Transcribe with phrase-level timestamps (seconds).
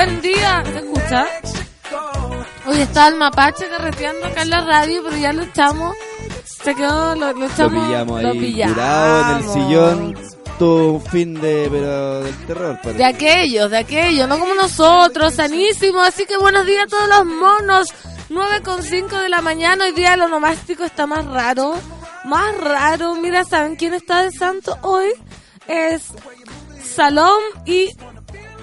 [0.00, 1.26] Buen día, ¿se escucha?
[2.66, 5.94] Hoy está el mapache carreteando acá en la radio, pero ya lo echamos.
[6.42, 7.86] Se quedó, lo, lo Lo echamos.
[7.86, 8.74] pillamos lo ahí, pillamos.
[8.76, 10.18] curado en el sillón.
[10.58, 12.78] Todo un fin de, pero del terror.
[12.82, 12.96] parece.
[12.96, 16.08] De aquellos, de aquellos, no como nosotros, sanísimos.
[16.08, 17.88] Así que buenos días a todos los monos.
[18.30, 21.74] 9.5 de la mañana, hoy día el onomástico está más raro.
[22.24, 25.10] Más raro, mira, ¿saben quién está de santo hoy?
[25.68, 26.04] Es
[26.82, 27.90] Salom y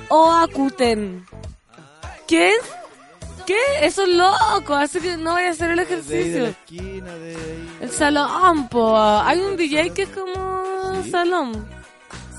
[0.10, 1.28] Oakuten.
[2.28, 2.54] ¿Quién?
[3.46, 3.56] ¿Qué?
[3.82, 6.46] Eso es loco, así que no voy a hacer el De ahí de la ejercicio.
[6.48, 7.78] esquina, de ahí.
[7.82, 8.98] El Salom, po.
[8.98, 11.12] Hay un DJ que es como ¿Sí?
[11.12, 11.54] Salom.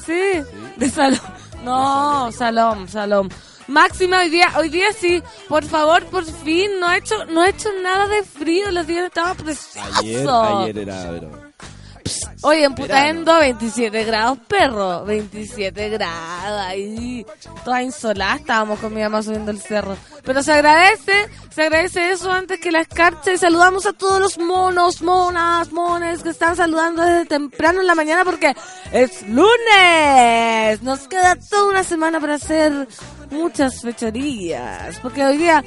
[0.05, 0.43] Sí,
[0.77, 1.19] de Salom.
[1.65, 3.29] No, Salom, Salom.
[3.69, 7.51] Máxima hoy día, hoy día sí, por favor, por fin, no ha hecho, no ha
[7.51, 9.99] hecho nada de frío, los días estaban preciosos.
[9.99, 11.48] Ayer, ayer era, pero.
[12.43, 17.27] Oye, en Putaendo 27 grados, perro, 27 grados, ahí,
[17.65, 19.97] toda insolada estábamos con mi mamá subiendo el cerro.
[20.23, 23.33] Pero se agradece, se agradece eso antes que la escarcha.
[23.33, 27.95] Y saludamos a todos los monos, monas, mones que están saludando desde temprano en la
[27.95, 28.55] mañana porque
[28.93, 30.83] es lunes.
[30.83, 32.87] Nos queda toda una semana para hacer
[33.31, 35.65] muchas fechorías, porque hoy día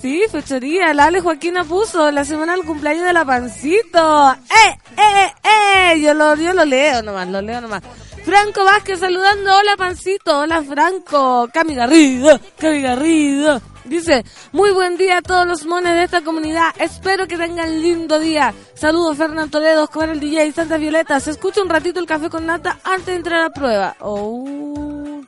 [0.00, 4.32] Sí, fechoría, la Ale Joaquina puso la semana del cumpleaños de la Pancito.
[4.32, 6.00] ¡Eh, eh, eh!
[6.00, 7.82] Yo lo, yo lo leo nomás, lo leo nomás.
[8.24, 13.60] Franco Vázquez saludando, hola Pancito, hola Franco, Cami Garrido, Cami Garrido.
[13.84, 18.18] Dice, muy buen día a todos los mones de esta comunidad, espero que tengan lindo
[18.18, 18.54] día.
[18.74, 21.20] Saludos Fernando Toledo, con el DJ Santa Violeta.
[21.20, 23.96] Se escucha un ratito el café con nata antes de entrar a la prueba.
[24.00, 25.20] Oh,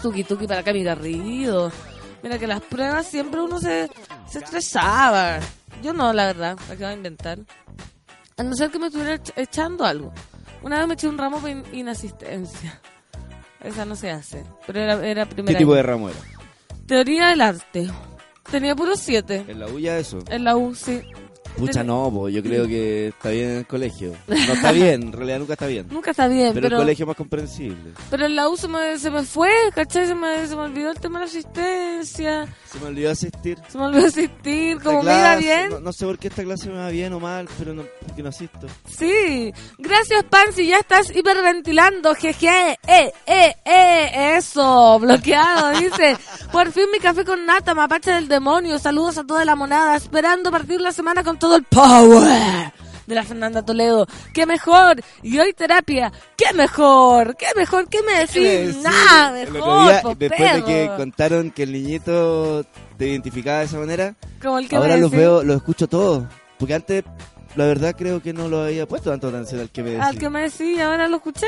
[0.00, 1.70] tuki tuki para Cami Garrido.
[2.22, 3.88] Mira que las pruebas siempre uno se,
[4.28, 5.38] se estresaba.
[5.82, 7.38] Yo no, la verdad, la que voy a inventar.
[8.36, 10.12] A no ser que me estuviera ech- echando algo.
[10.62, 12.80] Una vez me eché un ramo por in- inasistencia.
[13.62, 14.44] Esa no se hace.
[14.66, 15.58] Pero era, era ¿Qué primera.
[15.58, 16.18] tipo de ramo era?
[16.86, 17.90] Teoría del arte.
[18.50, 19.44] Tenía puros siete.
[19.48, 20.18] ¿En la huya eso?
[20.28, 21.02] En la U, sí.
[21.56, 24.12] Pucha, no, po, yo creo que está bien en el colegio.
[24.50, 25.86] No está bien, en realidad nunca está bien.
[25.90, 27.92] Nunca está bien, Pero el colegio es más comprensible.
[28.10, 30.06] pero en la U se me, se me fue, ¿cachai?
[30.06, 32.48] Se me, se me olvidó el tema de la asistencia.
[32.70, 33.58] Se me olvidó asistir.
[33.68, 35.70] Se me olvidó asistir, Esta como me iba bien.
[35.70, 38.22] No, no sé por qué esta clase me va bien o mal, pero no, porque
[38.22, 38.66] no asisto.
[38.88, 46.16] Sí, gracias Pansy, ya estás hiperventilando, jeje, eh, eh, eh, eso, bloqueado, dice,
[46.52, 50.50] por fin mi café con nata, mapache del demonio, saludos a toda la monada, esperando
[50.50, 52.72] partir la semana con todo el power
[53.06, 58.20] de la Fernanda Toledo, qué mejor, y hoy terapia, qué mejor, qué mejor, qué me
[58.20, 62.64] decís, nada el otro mejor, día, po, después de que contaron que el niñito
[62.96, 66.24] te identificaba de esa manera, Como el que ahora los veo, los escucho todos.
[66.58, 67.04] Porque antes,
[67.56, 70.06] la verdad, creo que no lo había puesto tanto atención al que me decía.
[70.06, 71.46] Al que me decía, ahora lo escuché,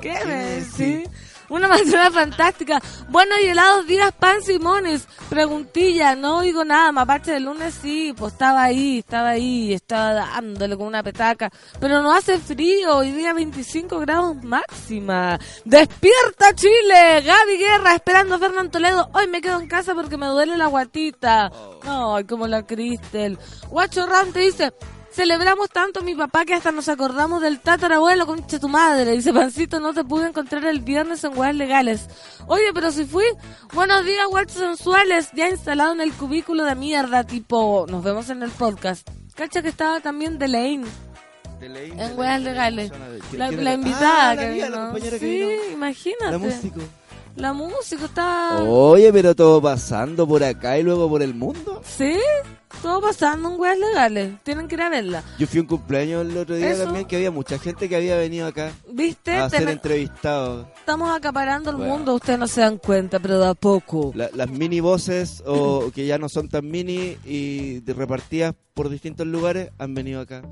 [0.00, 1.08] ¿qué me decís?
[1.52, 2.80] Una manzana fantástica.
[3.10, 5.06] Buenos y helados días, pan Simones.
[5.28, 6.90] Preguntilla, no oigo nada.
[6.92, 11.50] Mapache del lunes sí, pues estaba ahí, estaba ahí, estaba dándole con una petaca.
[11.78, 15.38] Pero no hace frío, hoy día 25 grados máxima.
[15.66, 17.20] ¡Despierta Chile!
[17.22, 19.10] Gaby Guerra esperando a Fernando Toledo.
[19.12, 21.52] Hoy me quedo en casa porque me duele la guatita.
[21.82, 23.38] Ay, como la Cristel.
[23.68, 24.72] Guacho Ram te dice,
[25.12, 29.12] Celebramos tanto a mi papá que hasta nos acordamos del tatarabuelo, concha tu madre.
[29.12, 32.06] Dice Pancito, no te pude encontrar el viernes en weas legales.
[32.46, 33.24] Oye, pero si fui.
[33.74, 35.28] Buenos días, guachos sensuales.
[35.34, 39.06] Ya instalado en el cubículo de mierda, tipo, nos vemos en el podcast.
[39.34, 40.86] Cacha que estaba también Delaine
[41.60, 41.90] en ley,
[42.40, 42.90] legales.
[42.90, 44.68] persona de- ¿quién- La, invitada Ah, la que vino.
[44.70, 45.72] la compañera que sí, vino.
[45.74, 46.30] imagínate.
[46.32, 46.80] La músico.
[47.36, 48.62] La música está...
[48.62, 51.80] Oye, pero todo pasando por acá y luego por el mundo.
[51.84, 52.16] ¿Sí?
[52.80, 54.34] Todo pasando en weas legales.
[54.42, 55.22] Tienen que ir a verla.
[55.38, 56.84] Yo fui a un cumpleaños el otro día Eso.
[56.84, 59.34] también que había mucha gente que había venido acá ¿Viste?
[59.36, 60.66] a ser entrevistados.
[60.78, 61.96] Estamos acaparando el Bueno.
[61.98, 62.14] mundo.
[62.14, 64.12] Ustedes no se dan cuenta, pero de a poco.
[64.14, 69.26] La- las mini voces o que ya no son tan mini y repartidas por distintos
[69.26, 70.42] lugares han venido acá.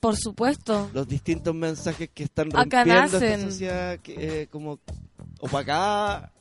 [0.00, 0.88] Por supuesto.
[0.94, 3.40] Los distintos mensajes que están Acá rompiendo esta nacen.
[3.42, 4.78] sociedad que, eh, como
[5.40, 6.32] opacada.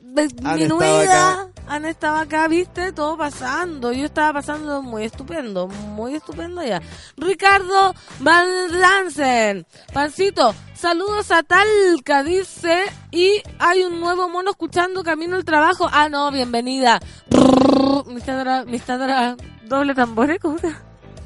[0.00, 3.92] Disminuida, han estado acá, viste, todo pasando.
[3.92, 6.80] Yo estaba pasando muy estupendo, muy estupendo ya.
[7.16, 8.46] Ricardo Van
[8.80, 15.88] Lansen, Pancito, saludos a Talca, dice, y hay un nuevo mono escuchando camino al trabajo.
[15.90, 17.00] Ah, no, bienvenida.
[17.30, 20.82] Brrr, Mi estadora, mi estadora, doble tambores, ¿cómo se llama?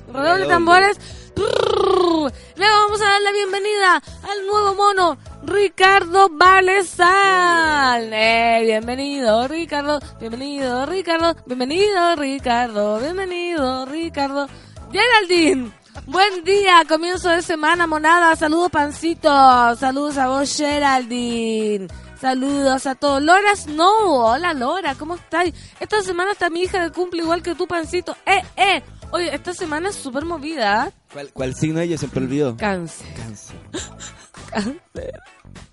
[0.06, 0.46] Redoble Redoble.
[0.46, 1.25] tambores.
[1.36, 8.10] Le vamos a dar la bienvenida al nuevo mono, Ricardo Valesal.
[8.12, 10.00] Eh, bienvenido, Ricardo.
[10.18, 11.36] Bienvenido, Ricardo.
[11.46, 12.98] Bienvenido, Ricardo.
[12.98, 14.48] Bienvenido, Ricardo.
[14.90, 15.72] Geraldine.
[16.06, 18.34] Buen día, comienzo de semana, monada.
[18.36, 19.28] Saludos, pancito.
[19.76, 21.88] Saludos a vos, Geraldine.
[22.20, 23.22] Saludos a todos.
[23.22, 24.14] Lora Snow.
[24.14, 25.54] Hola, Lora, ¿cómo estáis?
[25.78, 28.16] Esta semana está mi hija de cumple igual que tú, pancito.
[28.24, 28.82] Eh, eh.
[29.12, 30.92] Oye, esta semana es súper movida.
[31.12, 32.56] ¿Cuál, cuál signo ella siempre olvidó?
[32.56, 33.06] Cáncer.
[33.14, 33.56] Cáncer.
[34.50, 35.20] Cáncer.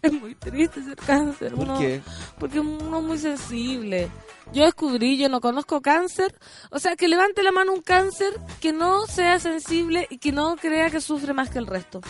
[0.01, 1.53] Es muy triste ser cáncer.
[1.53, 2.01] ¿Por uno- qué?
[2.39, 4.09] Porque uno es muy sensible.
[4.53, 6.35] Yo descubrí, yo no conozco cáncer.
[6.71, 10.55] O sea, que levante la mano un cáncer que no sea sensible y que no
[10.57, 12.01] crea que sufre más que el resto.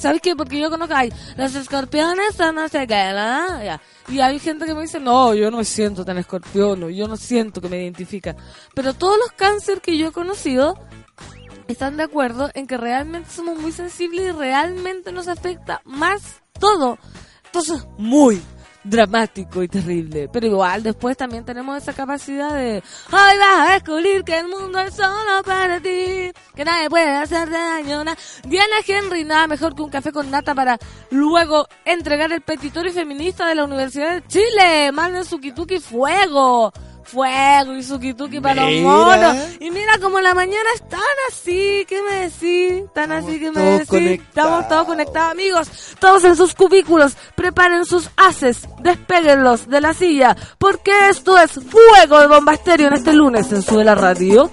[0.00, 0.34] ¿Sabes qué?
[0.34, 3.78] Porque yo conozco, ay, los escorpiones son no sé qué.
[4.08, 7.60] Y hay gente que me dice, no, yo no siento tan escorpión, yo no siento
[7.60, 8.34] que me identifica.
[8.74, 10.74] Pero todos los cáncer que yo he conocido
[11.68, 16.98] están de acuerdo en que realmente somos muy sensibles y realmente nos afecta más todo.
[17.44, 18.40] Entonces, muy
[18.84, 20.28] dramático y terrible.
[20.32, 22.82] Pero igual, después también tenemos esa capacidad de,
[23.12, 27.54] hoy vas a descubrir que el mundo es solo para ti, que nadie puede hacerte
[27.54, 28.04] daño.
[28.04, 28.16] na-".
[28.44, 30.78] Diana Henry, nada mejor que un café con nata para
[31.10, 34.92] luego entregar el petitorio feminista de la Universidad de Chile.
[34.92, 36.72] Manden su kituki fuego.
[37.10, 39.36] Fuego y su kituki para los monos.
[39.60, 42.84] Y mira como la mañana están así, ¿qué me decís?
[42.94, 43.88] Tan Estamos así que me decís.
[43.88, 44.28] conectados.
[44.28, 45.68] Estamos todos conectados, amigos.
[45.98, 47.16] Todos en sus cubículos.
[47.34, 48.68] Preparen sus haces.
[48.80, 50.36] Despéguenlos de la silla.
[50.58, 54.50] Porque esto es Fuego de Bomba Estéreo en este lunes en Sube la Radio.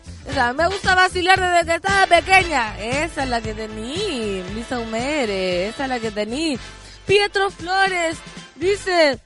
[0.55, 2.79] me gusta vacilar desde que estaba pequeña.
[2.79, 4.43] Esa es la que tení.
[4.55, 6.59] Lisa Humere, esa es la que tení.
[7.07, 8.19] Pietro Flores
[8.57, 9.19] dice,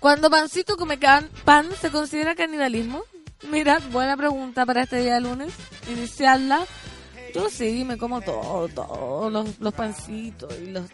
[0.00, 0.98] cuando pancito come
[1.44, 3.02] pan, ¿se considera canibalismo?
[3.50, 5.52] Mira, buena pregunta para este día de lunes.
[5.88, 6.64] Iniciarla.
[7.34, 10.84] Yo sí, me como todo, todos los, los pancitos y los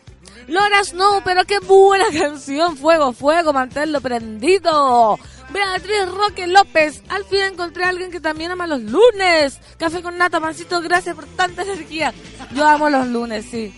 [0.48, 2.76] Loras no, pero qué buena canción.
[2.76, 5.18] Fuego, fuego, manténlo prendido.
[5.50, 7.02] Beatriz Roque López.
[7.08, 9.58] Al fin encontré a alguien que también ama los lunes.
[9.78, 12.12] Café con nata, mancito, gracias por tanta energía.
[12.54, 13.74] Yo amo los lunes, sí.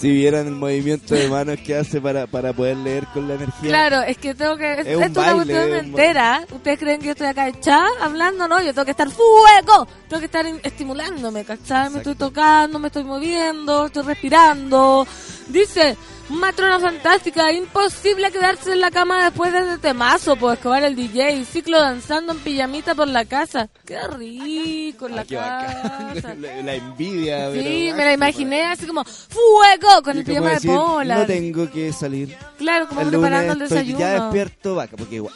[0.00, 3.68] Si vieran el movimiento de manos que hace para, para poder leer con la energía.
[3.68, 4.72] Claro, es que tengo que.
[4.72, 6.46] Es, esto es una cuestión entera.
[6.50, 8.48] ¿Ustedes creen que yo estoy acá echada hablando?
[8.48, 9.86] No, yo tengo que estar fuego.
[10.08, 11.90] Tengo que estar estimulándome, ¿cachai?
[11.90, 15.06] Me estoy tocando, me estoy moviendo, estoy respirando.
[15.48, 15.98] Dice,
[16.30, 21.44] Matrona fantástica, imposible quedarse en la cama después de este temazo, pues escobar el DJ,
[21.44, 23.68] ciclo danzando en pijamita por la casa.
[23.84, 26.34] Qué rico en la casa.
[26.38, 27.52] la, envidia.
[27.52, 31.18] Sí, me la imaginé así como fuego con el pijama de pola.
[31.18, 32.36] No tengo que salir.
[32.58, 33.98] Claro, como preparando el desayuno.
[33.98, 35.34] ya despierto, vaca, porque igual,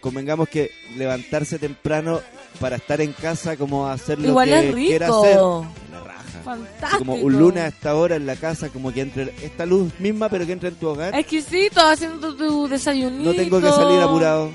[0.00, 2.20] convengamos que levantarse temprano
[2.58, 4.88] para estar en casa como hacer lo igual que es rico.
[4.88, 5.38] quiera hacer
[6.44, 6.98] Fantástico.
[6.98, 10.28] Como un lunes a esta hora en la casa, como que entre esta luz misma,
[10.28, 11.14] pero que entre en tu hogar.
[11.14, 13.30] Exquisito, haciendo tu desayunito.
[13.30, 14.50] No tengo que salir apurado.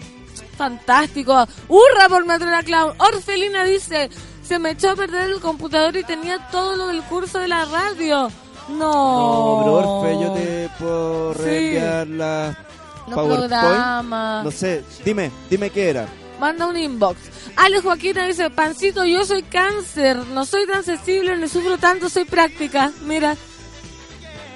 [0.55, 1.48] Fantástico.
[1.67, 2.93] Hurra por Matrona Clown.
[3.00, 4.10] Orfelina dice,
[4.43, 7.65] se me echó a perder el computador y tenía todo lo del curso de la
[7.65, 8.29] radio.
[8.69, 8.77] No.
[8.77, 12.65] No, pero Orfe, yo te puedo reenviar la
[13.10, 14.43] PowerPoint.
[14.43, 16.08] No sé, dime, dime qué era.
[16.39, 17.19] Manda un inbox.
[17.58, 22.24] Alex Joaquina dice, Pancito, yo soy cáncer, no soy tan sensible ni sufro tanto, soy
[22.24, 22.91] práctica.
[23.05, 23.36] Mira,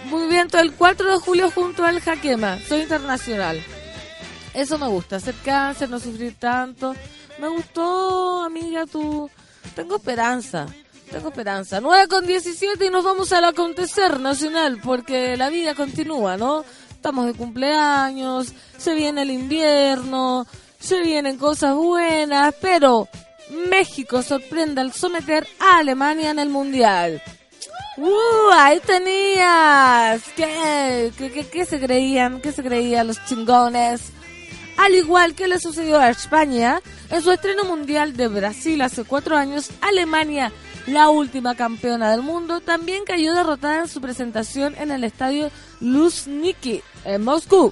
[0.06, 3.62] muy bien, todo el 4 de julio junto al Jaquema, soy internacional.
[4.54, 6.96] Eso me gusta, ser cáncer, no sufrir tanto.
[7.40, 9.30] Me gustó, amiga, tú.
[9.76, 10.68] Tengo esperanza,
[11.12, 11.82] tengo esperanza.
[11.82, 16.64] 9 con 17 y nos vamos al acontecer nacional, porque la vida continúa, ¿no?
[16.92, 20.46] Estamos de cumpleaños, se viene el invierno,
[20.84, 23.08] se vienen cosas buenas, pero
[23.70, 27.22] México sorprende al someter a Alemania en el Mundial.
[27.96, 28.52] ¡Uh!
[28.52, 30.22] Ahí tenías.
[30.36, 32.42] ¿Qué, qué, qué, se creían?
[32.42, 34.12] ¿Qué se creían los chingones?
[34.76, 39.38] Al igual que le sucedió a España, en su estreno mundial de Brasil hace cuatro
[39.38, 40.52] años, Alemania,
[40.88, 45.50] la última campeona del mundo, también cayó derrotada en su presentación en el estadio
[45.80, 47.72] Luzhniki, en Moscú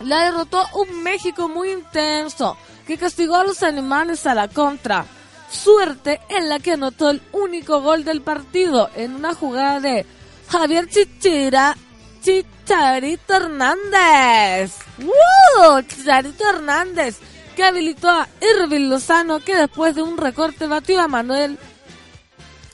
[0.00, 5.04] la derrotó un México muy intenso que castigó a los alemanes a la contra.
[5.50, 10.06] Suerte en la que anotó el único gol del partido en una jugada de
[10.48, 11.76] Javier Chichira
[12.22, 14.74] Chicharito Hernández.
[14.98, 15.82] ¡Woo!
[15.82, 17.18] Chicharito Hernández
[17.56, 21.58] que habilitó a Irving Lozano que después de un recorte batió a Manuel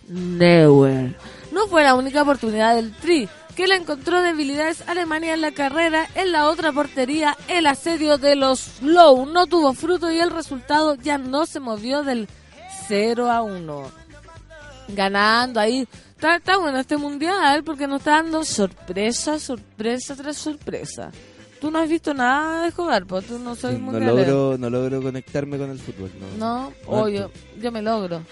[0.09, 1.17] Neuer.
[1.53, 6.09] No fue la única oportunidad del Tri que le encontró debilidades Alemania en la carrera.
[6.15, 10.97] En la otra portería, el asedio de los Low no tuvo fruto y el resultado
[10.97, 12.29] ya no se movió del
[12.89, 13.91] 0 a 1.
[14.89, 15.87] Ganando ahí.
[16.17, 21.11] Está, bueno este mundial porque nos está dando sorpresa, sorpresa tras sorpresa.
[21.61, 25.03] Tú no has visto nada de jugar, pues tú no soy no logro, no logro
[25.03, 26.11] conectarme con el fútbol.
[26.39, 27.31] No, no, yo,
[27.61, 28.23] yo me logro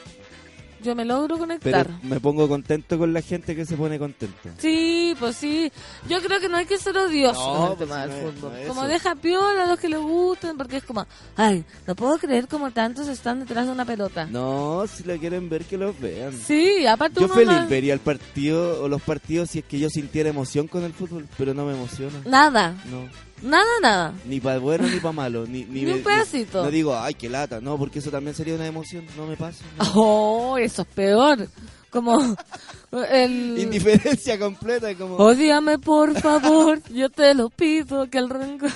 [0.83, 1.89] yo me logro conectar.
[2.03, 4.51] me pongo contento con la gente que se pone contenta.
[4.59, 5.71] Sí, pues sí.
[6.09, 8.53] Yo creo que no hay que ser odioso el pues tema del fútbol.
[8.69, 12.49] como deja piola a los que le gustan, porque es como, ay, no puedo creer
[12.49, 14.27] como tantos están detrás de una pelota.
[14.27, 16.33] No, si lo quieren ver, que los vean.
[16.33, 20.29] Sí, aparte Yo feliz vería el partido o los partidos si es que yo sintiera
[20.29, 22.21] emoción con el fútbol, pero no me emociona.
[22.25, 22.75] Nada.
[22.91, 23.32] No.
[23.43, 24.15] Nada, nada.
[24.25, 25.47] Ni para bueno ni para malo.
[25.47, 26.65] Ni, ni, un pedacito.
[26.65, 27.61] no digo, ay, qué lata.
[27.61, 29.05] No, porque eso también sería una emoción.
[29.17, 29.65] No me pasa.
[29.95, 31.49] Oh, eso es peor.
[31.91, 32.37] Como
[33.11, 33.59] el...
[33.59, 34.95] Indiferencia completa.
[34.95, 35.17] Como...
[35.17, 36.81] Odíame, por favor.
[36.91, 38.09] yo te lo pido.
[38.09, 38.71] Que el rencor...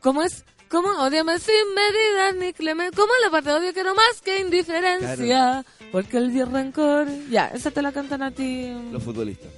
[0.00, 0.44] ¿Cómo es?
[0.68, 0.88] ¿Cómo?
[1.00, 2.96] Odiame sin medida ni clemencia.
[2.96, 5.64] ¿Cómo la parte de odio que no más que indiferencia?
[5.92, 7.06] Porque el rencor...
[7.30, 8.72] Ya, esa te la cantan a ti.
[8.92, 9.48] Los futbolistas.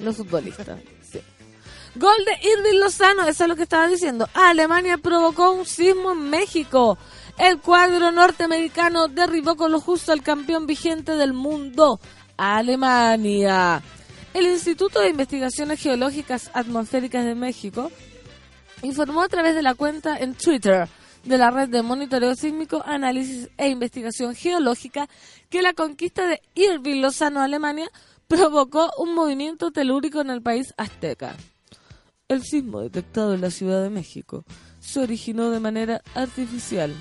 [0.00, 0.78] Los futbolistas.
[1.96, 4.28] Gol de Irving Lozano, eso es lo que estaba diciendo.
[4.32, 6.96] Alemania provocó un sismo en México.
[7.36, 11.98] El cuadro norteamericano derribó con lo justo al campeón vigente del mundo,
[12.36, 13.82] Alemania.
[14.32, 17.90] El Instituto de Investigaciones Geológicas Atmosféricas de México
[18.82, 20.88] informó a través de la cuenta en Twitter
[21.24, 25.08] de la red de monitoreo sísmico, análisis e investigación geológica
[25.48, 27.90] que la conquista de Irving Lozano, Alemania,
[28.28, 31.34] provocó un movimiento telúrico en el país azteca.
[32.30, 34.44] El sismo detectado en la Ciudad de México
[34.78, 36.94] se originó de manera artificial,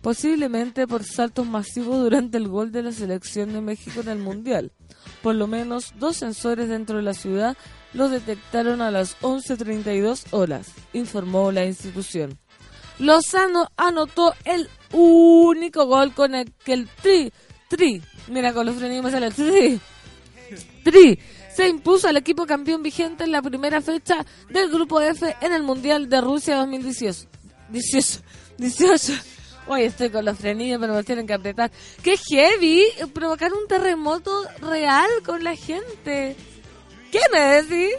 [0.00, 4.70] posiblemente por saltos masivos durante el gol de la selección de México en el Mundial.
[5.24, 7.56] Por lo menos dos sensores dentro de la ciudad
[7.94, 12.38] lo detectaron a las 11.32 horas, informó la institución.
[13.00, 17.32] Lozano anotó el único gol con el que el Tri,
[17.68, 19.80] Tri, mira con los frenos sale el Tri,
[20.84, 21.18] Tri,
[21.54, 25.62] se impuso al equipo campeón vigente en la primera fecha del Grupo F en el
[25.62, 27.28] Mundial de Rusia 2018.
[27.70, 28.20] 18.
[28.58, 29.12] 18.
[29.66, 31.70] Hoy estoy con los frenillos, pero me tienen que apretar.
[32.02, 32.84] ¡Qué heavy!
[33.14, 36.36] Provocar un terremoto real con la gente.
[37.10, 37.94] ¿Qué me decís?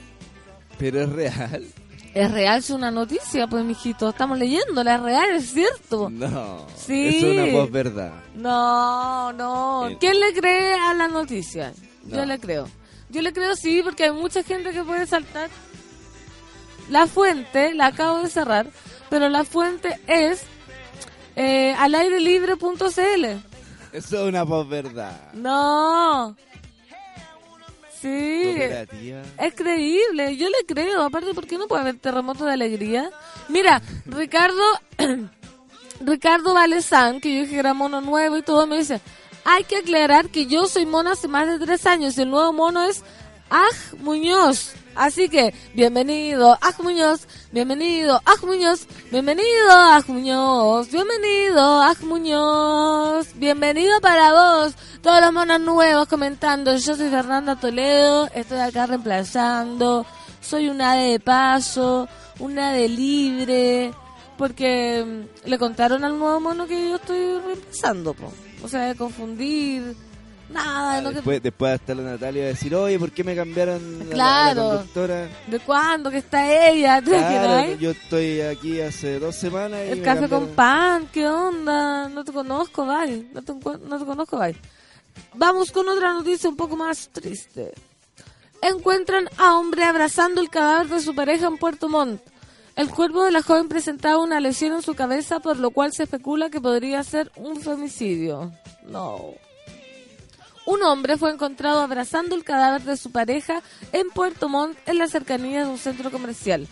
[0.78, 1.66] Pero es real.
[2.14, 4.10] Es real, es una noticia, pues, mijito.
[4.10, 6.10] Estamos leyéndola, es real, es cierto.
[6.10, 6.66] No.
[6.78, 7.08] Sí.
[7.08, 8.14] Es una voz verdad.
[8.36, 9.90] No, no.
[10.00, 11.74] ¿Quién le cree a la noticia?
[12.06, 12.70] Yo le creo.
[13.16, 15.50] Yo le creo sí, porque hay mucha gente que puede saltar.
[16.90, 18.68] La fuente, la acabo de cerrar,
[19.10, 20.44] pero la fuente es
[21.38, 22.76] eh, alairelibre.cl.
[22.84, 23.42] Eso
[23.94, 25.32] es una verdad.
[25.32, 26.36] No.
[28.02, 28.54] Sí.
[29.38, 31.04] Es creíble, yo le creo.
[31.04, 33.10] Aparte, ¿por qué no puede haber terremoto de alegría?
[33.48, 34.62] Mira, Ricardo,
[36.02, 39.00] Ricardo Valezán, que yo dije que era mono nuevo y todo, me dice,
[39.46, 42.52] hay que aclarar que yo soy mono hace más de tres años y el nuevo
[42.52, 43.04] mono es
[43.50, 44.74] Aj Muñoz.
[44.96, 54.02] Así que, bienvenido, Aj Muñoz, bienvenido, Aj Muñoz, bienvenido, Aj Muñoz, bienvenido, Aj Muñoz, bienvenido
[54.02, 60.08] para vos, todos los monos nuevos comentando, yo soy Fernanda Toledo, estoy acá reemplazando,
[60.42, 62.08] soy una de paso,
[62.40, 63.94] una de libre,
[64.38, 68.32] porque mm, le contaron al nuevo mono que yo estoy reemplazando, po
[68.64, 69.96] o sea, de confundir.
[70.50, 71.50] Nada, no después, que...
[71.50, 75.30] después de estar la Natalia decir, oye, ¿por qué me cambiaron claro, la, conductora?
[75.48, 77.02] ¿De cuándo que está ella?
[77.02, 79.82] Claro, yo estoy aquí hace dos semanas.
[79.88, 82.10] Y El café con pan, ¿qué onda?
[82.10, 83.28] No te conozco, bye.
[83.34, 84.56] No te, no te conozco, bye.
[85.34, 87.74] Vamos con otra noticia un poco más triste.
[88.62, 92.22] Encuentran a hombre abrazando el cadáver de su pareja en Puerto Montt.
[92.76, 96.04] El cuerpo de la joven presentaba una lesión en su cabeza, por lo cual se
[96.04, 98.52] especula que podría ser un femicidio.
[98.84, 99.34] No.
[100.66, 103.62] Un hombre fue encontrado abrazando el cadáver de su pareja
[103.94, 106.68] en Puerto Montt, en las cercanías de un centro comercial.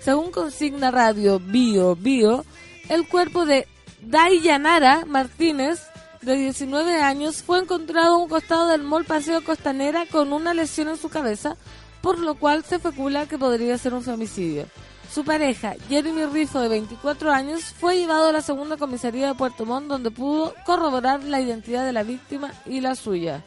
[0.00, 2.44] Según consigna Radio Bio Bio,
[2.90, 3.66] el cuerpo de
[4.02, 5.80] Dayanara Martínez,
[6.20, 10.88] de 19 años, fue encontrado a un costado del mall Paseo Costanera con una lesión
[10.88, 11.56] en su cabeza,
[12.02, 14.66] por lo cual se especula que podría ser un femicidio.
[15.12, 19.64] Su pareja, Jeremy Rifo, de 24 años, fue llevado a la segunda comisaría de Puerto
[19.64, 23.42] Montt, donde pudo corroborar la identidad de la víctima y la suya.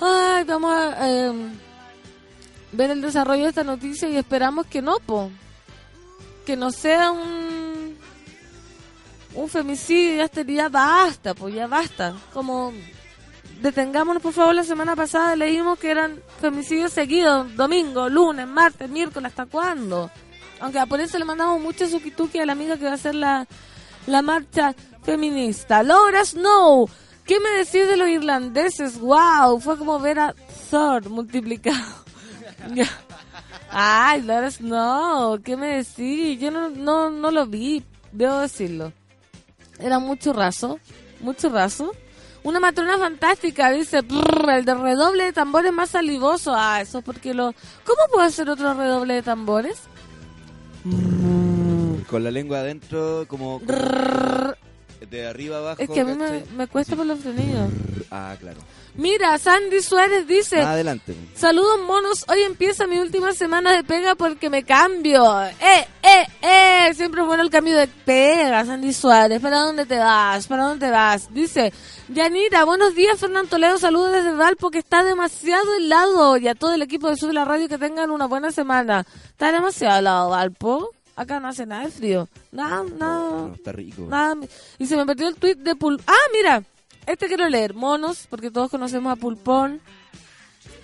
[0.00, 1.52] Ay, vamos a em,
[2.72, 5.30] ver el desarrollo de esta noticia y esperamos que no, po.
[6.46, 7.74] Que no sea un
[9.34, 12.14] un femicidio, ya, estaría, basta, pues ya basta.
[12.32, 12.72] Como
[13.60, 14.54] detengámonos por favor.
[14.54, 20.10] La semana pasada leímos que eran femicidios seguidos, domingo, lunes, martes, miércoles, ¿hasta cuándo?
[20.64, 23.46] Aunque por eso le mandamos mucho suquituki a la amiga que va a hacer la,
[24.06, 25.82] la marcha feminista.
[25.82, 26.88] Laura Snow,
[27.26, 28.98] ¿qué me decís de los irlandeses?
[28.98, 29.60] ¡Wow!
[29.60, 30.34] Fue como ver a
[30.70, 31.84] Thor multiplicado.
[33.70, 36.40] Ay, Laura Snow, ¿qué me decís?
[36.40, 38.90] Yo no, no, no lo vi, debo decirlo.
[39.78, 40.80] Era mucho raso,
[41.20, 41.92] mucho raso.
[42.42, 46.54] Una matrona fantástica, dice, el de redoble de tambores más salivoso.
[46.56, 47.52] Ah, eso porque lo...
[47.84, 49.88] ¿Cómo puede ser otro redoble de tambores?
[52.08, 53.60] Con la lengua adentro, como...
[55.10, 55.82] de arriba abajo.
[55.82, 56.12] Es que a mí
[56.56, 57.70] me, cuesta por los sonidos.
[58.10, 58.60] Ah, claro.
[58.96, 60.60] Mira, Sandy Suárez dice...
[60.60, 61.16] adelante.
[61.34, 65.42] Saludos monos, hoy empieza mi última semana de pega porque me cambio.
[65.42, 66.94] ¡Eh, eh, eh!
[66.94, 69.40] Siempre es bueno el cambio de pega, Sandy Suárez.
[69.40, 70.46] ¿Para dónde te vas?
[70.46, 71.32] ¿Para dónde vas?
[71.34, 71.72] Dice,
[72.08, 73.78] Yanira, buenos días, Fernando Toledo.
[73.78, 76.36] Saludos desde Valpo, que está demasiado helado.
[76.36, 79.04] Y a todo el equipo de Sube la Radio que tengan una buena semana.
[79.26, 80.90] Está demasiado helado, Valpo.
[81.16, 82.28] Acá no hace nada de frío.
[82.52, 83.54] Nada, nada.
[83.54, 84.06] está rico.
[84.08, 84.36] Nada.
[84.78, 86.00] Y se me perdió el tweet de Pul...
[86.06, 86.62] Ah, mira.
[87.06, 89.80] Este quiero leer, Monos, porque todos conocemos a Pulpón,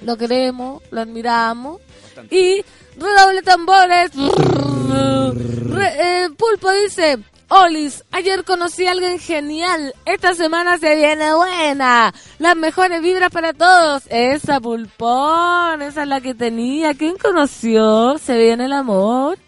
[0.03, 1.81] lo queremos, lo admiramos.
[2.31, 2.63] Y
[2.99, 4.11] redoble tambores.
[5.93, 9.95] Eh, Pulpo dice, Olis, ayer conocí a alguien genial.
[10.05, 12.15] Esta semana se viene buena.
[12.39, 14.05] Las mejores vibras para todos.
[14.09, 16.95] Esa Pulpón, esa es la que tenía.
[16.95, 18.19] ¿Quién conoció?
[18.19, 19.39] Se viene el amor.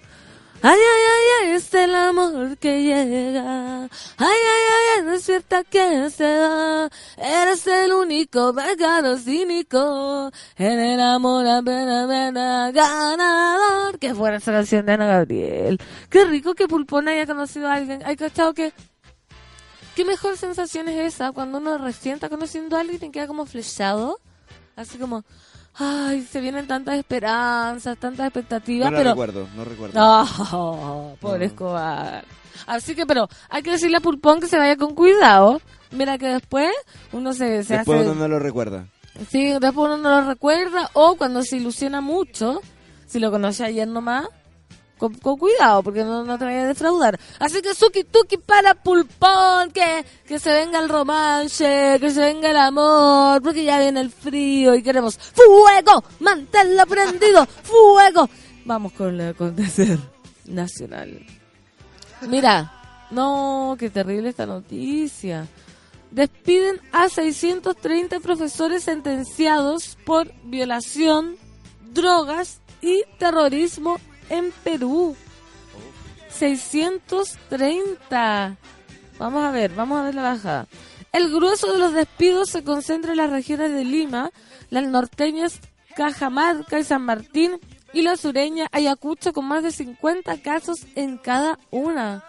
[0.64, 3.82] Ay, ay, ay, ay, es el amor que llega.
[3.82, 6.88] Ay, ay, ay, ay, no es cierta que se da.
[7.16, 10.30] Eres el único vegano cínico.
[10.56, 13.98] En el amor apenas ganador.
[13.98, 15.80] Qué buena esa de Ana Gabriel.
[16.08, 18.00] Qué rico que Pulpón haya conocido a alguien.
[18.04, 18.72] Hay cachado que...
[19.96, 24.20] Qué mejor sensación es esa cuando uno recién conociendo a alguien y queda como flechado.
[24.76, 25.24] Así como,
[25.74, 29.10] ay, se vienen tantas esperanzas, tantas expectativas, no pero...
[29.10, 29.98] recuerdo, no recuerdo.
[29.98, 32.24] No, pobre Escobar.
[32.66, 35.60] Así que, pero hay que decirle a Pulpón que se vaya con cuidado.
[35.90, 36.70] Mira que después
[37.12, 38.10] uno se, se después hace...
[38.10, 38.86] uno no lo recuerda.
[39.30, 42.60] Sí, después uno no lo recuerda o cuando se ilusiona mucho,
[43.06, 44.26] si lo conoce ayer nomás,
[45.10, 47.18] con, cuidado, porque no, no, te vayas a defraudar.
[47.40, 52.50] Así que suki tuki para pulpón, que, que se venga el romance, que se venga
[52.50, 58.28] el amor, porque ya viene el frío y queremos fuego, manténlo prendido, fuego.
[58.64, 59.98] Vamos con el acontecer
[60.46, 61.26] nacional.
[62.28, 65.48] Mira, no, qué terrible esta noticia.
[66.12, 71.36] Despiden a 630 profesores sentenciados por violación,
[71.92, 73.98] drogas y terrorismo
[74.32, 75.14] en Perú.
[76.30, 78.56] 630.
[79.18, 80.66] Vamos a ver, vamos a ver la bajada.
[81.12, 84.30] El grueso de los despidos se concentra en las regiones de Lima,
[84.70, 85.60] las norteñas
[85.94, 87.60] Cajamarca y San Martín
[87.92, 92.24] y la sureña Ayacucho con más de 50 casos en cada una.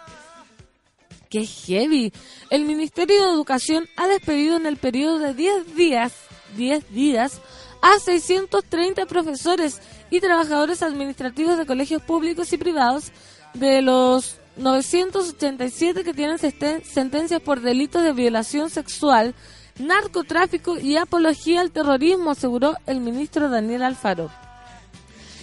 [1.30, 2.12] ¡Qué heavy!
[2.50, 6.12] El Ministerio de Educación ha despedido en el periodo de 10 días,
[6.56, 7.40] 10 días,
[7.84, 13.12] a 630 profesores y trabajadores administrativos de colegios públicos y privados
[13.52, 19.34] de los 987 que tienen sentencias por delitos de violación sexual,
[19.78, 24.30] narcotráfico y apología al terrorismo, aseguró el ministro Daniel Alfaro.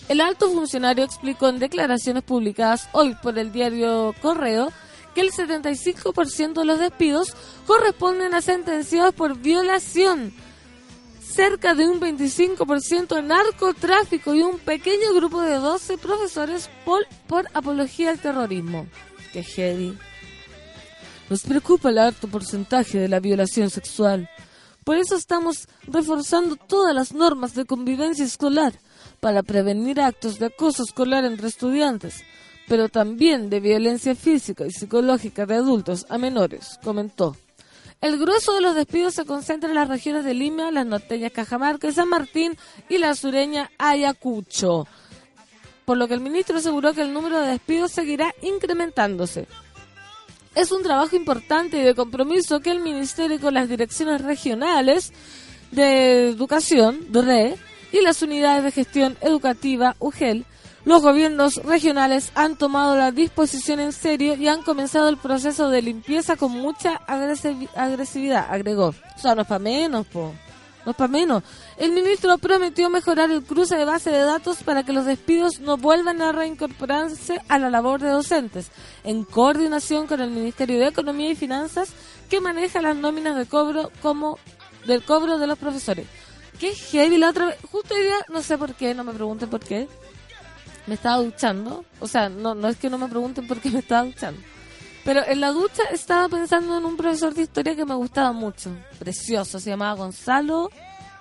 [0.09, 4.71] El alto funcionario explicó en declaraciones publicadas hoy por el diario Correo
[5.13, 7.35] que el 75% de los despidos
[7.67, 10.33] corresponden a sentenciados por violación,
[11.31, 17.47] cerca de un 25% de narcotráfico y un pequeño grupo de 12 profesores por, por
[17.53, 18.87] apología al terrorismo.
[19.31, 19.97] ¡Qué heavy!
[21.29, 24.29] Nos preocupa el alto porcentaje de la violación sexual.
[24.83, 28.73] Por eso estamos reforzando todas las normas de convivencia escolar
[29.19, 32.23] para prevenir actos de acoso escolar entre estudiantes,
[32.67, 37.37] pero también de violencia física y psicológica de adultos a menores, comentó.
[38.01, 41.91] El grueso de los despidos se concentra en las regiones de Lima, las norteñas Cajamarca
[41.91, 42.57] San Martín
[42.89, 44.87] y la sureña Ayacucho.
[45.85, 49.47] Por lo que el ministro aseguró que el número de despidos seguirá incrementándose.
[50.55, 55.13] Es un trabajo importante y de compromiso que el ministerio con las direcciones regionales
[55.69, 57.55] de educación, RE,
[57.91, 60.45] y las unidades de gestión educativa, UGEL,
[60.83, 65.81] los gobiernos regionales han tomado la disposición en serio y han comenzado el proceso de
[65.81, 66.95] limpieza con mucha
[67.75, 68.87] agresividad, agregó.
[68.87, 70.33] O sea, no es para menos, po.
[70.83, 71.43] No es para menos.
[71.77, 75.77] El ministro prometió mejorar el cruce de base de datos para que los despidos no
[75.77, 78.71] vuelvan a reincorporarse a la labor de docentes,
[79.03, 81.89] en coordinación con el Ministerio de Economía y Finanzas,
[82.29, 84.39] que maneja las nóminas de cobro como
[84.87, 86.07] del cobro de los profesores.
[86.59, 89.49] Qué heavy la otra vez, justo hoy día, no sé por qué, no me pregunten
[89.49, 89.87] por qué,
[90.91, 93.79] me estaba duchando, o sea, no, no es que no me pregunten por qué me
[93.79, 94.41] estaba duchando,
[95.05, 98.71] pero en la ducha estaba pensando en un profesor de historia que me gustaba mucho,
[98.99, 100.69] precioso, se llamaba Gonzalo,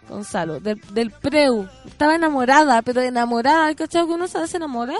[0.09, 4.07] Gonzalo, del, del Preu, estaba enamorada, pero enamorada, ¿cachai?
[4.07, 4.97] Que uno se enamora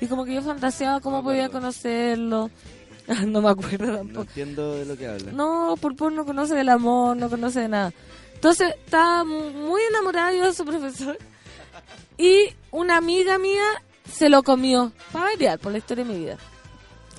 [0.00, 2.50] y como que yo fantaseaba cómo podía conocerlo.
[3.26, 4.14] no me acuerdo tampoco.
[4.14, 5.32] No entiendo de lo que habla.
[5.32, 7.92] No, por no conoce del amor, no conoce de nada.
[8.32, 11.18] Entonces estaba muy enamorada yo de su profesor.
[12.16, 13.64] Y una amiga mía
[14.10, 14.92] se lo comió.
[15.12, 16.36] Para variar, por la historia de mi vida.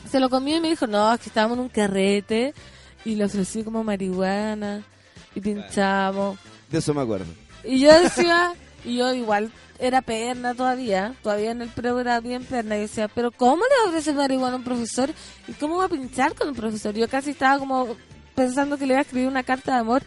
[0.10, 2.54] Se lo comió y me dijo, no, es que estábamos en un carrete.
[3.04, 4.84] Y le ofrecí como marihuana.
[5.34, 6.38] Y pinchamos.
[6.70, 7.26] De eso me acuerdo.
[7.64, 12.46] Y yo decía, y yo igual era perna todavía, todavía en el pre era bien
[12.46, 12.78] perna.
[12.78, 15.12] Y decía, pero ¿cómo le ofrecer marihuana a un profesor?
[15.48, 16.96] ¿Y cómo va a pinchar con un profesor?
[16.96, 17.96] Yo casi estaba como
[18.36, 20.04] pensando que le iba a escribir una carta de amor.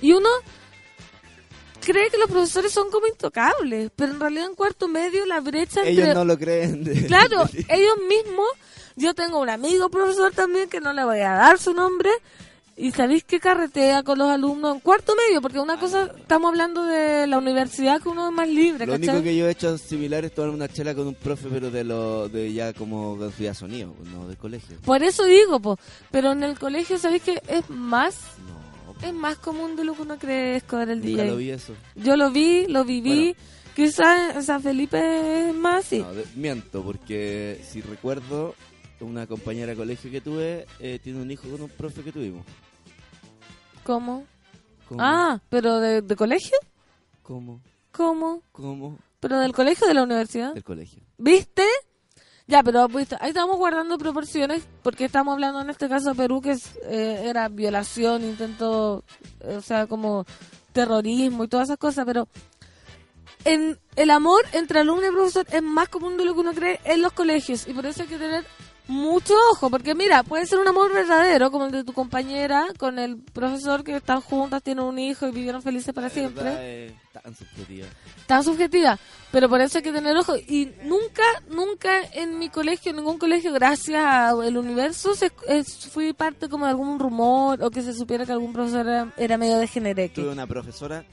[0.00, 0.28] Y uno
[1.80, 5.80] cree que los profesores son como intocables, pero en realidad en cuarto medio la brecha
[5.80, 6.04] entre...
[6.04, 6.84] Ellos no lo creen.
[7.06, 8.46] Claro, ellos mismos...
[8.96, 12.10] Yo tengo un amigo profesor también que no le voy a dar su nombre,
[12.80, 15.42] ¿Y sabéis qué carretea con los alumnos en cuarto medio?
[15.42, 19.22] Porque una cosa, estamos hablando de la universidad que uno es más libre, Lo único
[19.22, 22.30] que yo he hecho similar es tomar una chela con un profe, pero de lo
[22.30, 24.78] de ya como de sonido, no de colegio.
[24.82, 25.78] Por eso digo, pues,
[26.10, 28.16] pero en el colegio, ¿sabéis que es más?
[29.02, 31.24] Es más común de lo que uno cree escoger el día.
[31.24, 31.74] lo vi eso.
[31.94, 33.34] Yo lo vi, lo viví.
[33.74, 36.00] Quizás en San Felipe es más, sí.
[36.00, 38.54] No, miento, porque si recuerdo,
[39.00, 42.44] una compañera de colegio que tuve eh, tiene un hijo con un profe que tuvimos.
[43.84, 44.26] ¿Cómo?
[44.98, 46.56] Ah, pero de, colegio?
[47.22, 47.60] ¿Cómo?
[47.92, 48.42] ¿Cómo?
[48.52, 48.98] ¿Cómo?
[49.20, 50.54] ¿Pero del colegio o de la universidad?
[50.54, 51.02] Del colegio.
[51.16, 51.64] ¿Viste?
[52.50, 52.88] Ya, pero
[53.20, 57.22] ahí estamos guardando proporciones porque estamos hablando en este caso de Perú que es, eh,
[57.26, 59.04] era violación, intento,
[59.46, 60.26] o sea, como
[60.72, 62.26] terrorismo y todas esas cosas, pero
[63.44, 66.80] en el amor entre alumno y profesor es más común de lo que uno cree
[66.82, 68.44] en los colegios y por eso hay que tener
[68.90, 72.98] mucho ojo, porque mira, puede ser un amor verdadero, como el de tu compañera, con
[72.98, 76.94] el profesor que están juntas, tienen un hijo y vivieron felices para siempre.
[77.12, 77.86] tan subjetiva.
[78.26, 78.98] Tan subjetiva,
[79.30, 80.36] pero por eso hay que tener ojo.
[80.36, 85.30] Y nunca, nunca en mi colegio, en ningún colegio, gracias al universo, se,
[85.90, 89.58] fui parte como de algún rumor o que se supiera que algún profesor era, medio
[89.58, 90.20] de genereque.
[90.20, 91.04] Tuve una profesora.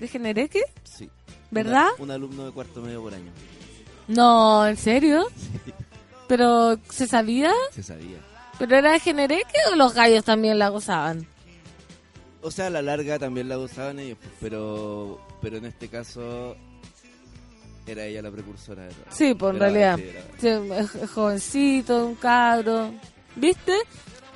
[0.00, 0.60] ¿De genereque?
[0.82, 1.08] Sí.
[1.52, 1.86] ¿Verdad?
[1.98, 3.30] un alumno de cuarto medio por año.
[4.08, 5.28] No, ¿en serio?
[5.36, 5.72] Sí.
[6.28, 7.52] ¿Pero se sabía?
[7.72, 8.18] Se sabía.
[8.58, 11.26] ¿Pero era Genereque o los gallos también la gozaban?
[12.42, 16.56] O sea, a la larga también la gozaban ellos, pues, pero, pero en este caso
[17.86, 18.92] era ella la precursora de.
[19.10, 19.98] Sí, pues en realidad.
[21.14, 22.92] jovencito, un cabro.
[23.36, 23.74] ¿Viste?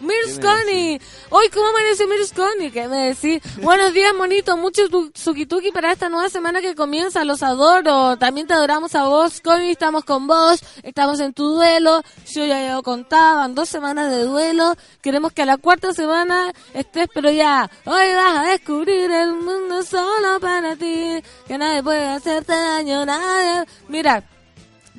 [0.00, 1.00] Mirsconi.
[1.30, 2.70] Hoy, ¿cómo amanece Mirsconi?
[2.70, 3.42] ¿Qué me decís?
[3.60, 4.56] Buenos días, monito.
[4.56, 4.82] Mucho
[5.14, 7.24] sukituki para esta nueva semana que comienza.
[7.24, 8.16] Los adoro.
[8.16, 9.72] También te adoramos a vos, Connie.
[9.72, 10.60] Estamos con vos.
[10.82, 12.02] Estamos en tu duelo.
[12.32, 13.54] Yo ya lo contaban.
[13.54, 14.74] Dos semanas de duelo.
[15.02, 17.68] Queremos que a la cuarta semana estés, pero ya.
[17.84, 21.22] Hoy vas a descubrir el mundo solo para ti.
[21.46, 23.66] Que nadie puede hacerte daño, nadie.
[23.88, 24.22] Mira.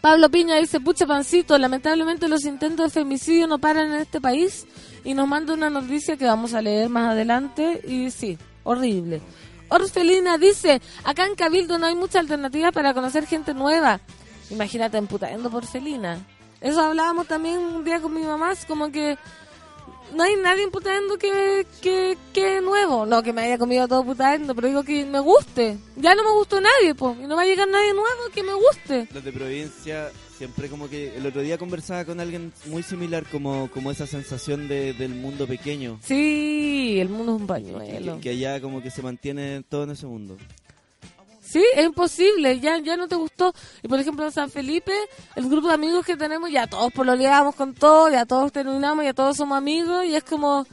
[0.01, 4.65] Pablo Piña dice, pucha pancito, lamentablemente los intentos de femicidio no paran en este país
[5.03, 9.21] y nos manda una noticia que vamos a leer más adelante y sí, horrible.
[9.69, 13.99] Orfelina dice, acá en Cabildo no hay mucha alternativa para conocer gente nueva.
[14.49, 16.17] Imagínate emputando por Felina.
[16.59, 19.17] Eso hablábamos también un día con mi mamá, como que
[20.13, 23.05] no hay nadie putando que, que, que nuevo.
[23.05, 25.77] No, que me haya comido todo putando, pero digo que me guste.
[25.95, 27.17] Ya no me gustó nadie, pues.
[27.19, 29.07] Y no va a llegar nadie nuevo que me guste.
[29.13, 33.69] Los de provincia, siempre como que el otro día conversaba con alguien muy similar, como,
[33.71, 35.99] como esa sensación de, del mundo pequeño.
[36.01, 38.15] Sí, el mundo es un pañuelo.
[38.15, 40.37] Que, que allá como que se mantiene todo en ese mundo.
[41.41, 43.53] Sí, es imposible, ya, ya no te gustó.
[43.83, 44.93] Y por ejemplo en San Felipe,
[45.35, 49.13] el grupo de amigos que tenemos, ya todos pololeamos con todos, ya todos terminamos, ya
[49.13, 50.65] todos somos amigos, y es como...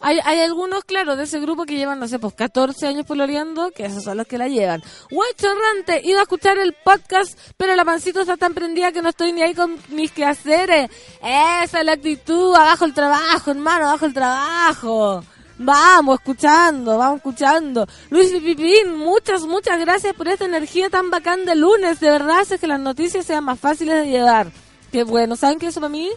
[0.00, 3.70] Hay, hay algunos, claro, de ese grupo que llevan, no sé, pues 14 años pololeando,
[3.70, 4.82] que esos son los que la llevan.
[5.10, 9.08] Guay chorrante, iba a escuchar el podcast, pero la pancito está tan prendida que no
[9.08, 10.90] estoy ni ahí con mis quehaceres.
[11.20, 15.24] Esa es la actitud, abajo el trabajo, hermano, abajo el trabajo.
[15.60, 17.86] Vamos escuchando, vamos escuchando.
[18.10, 21.98] Luis Pipín, muchas, muchas gracias por esta energía tan bacán de lunes.
[21.98, 24.52] De verdad hace que las noticias sean más fáciles de llevar.
[24.92, 26.10] Qué bueno, ¿saben qué eso para mí?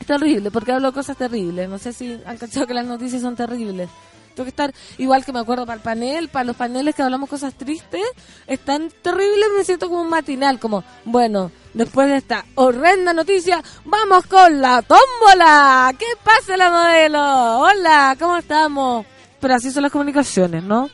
[0.06, 1.68] Terrible, porque hablo cosas terribles.
[1.68, 3.88] No sé si han cachado que las noticias son terribles.
[4.34, 7.28] Tengo que estar igual que me acuerdo para el panel, para los paneles que hablamos
[7.28, 8.06] cosas tristes,
[8.46, 13.62] es tan terrible, me siento como un matinal, como, bueno, Después de esta horrenda noticia,
[13.84, 15.94] vamos con la tómbola.
[15.96, 17.60] ¿Qué pasa la modelo?
[17.60, 19.06] Hola, ¿cómo estamos?
[19.40, 20.90] pero así son las comunicaciones, ¿no?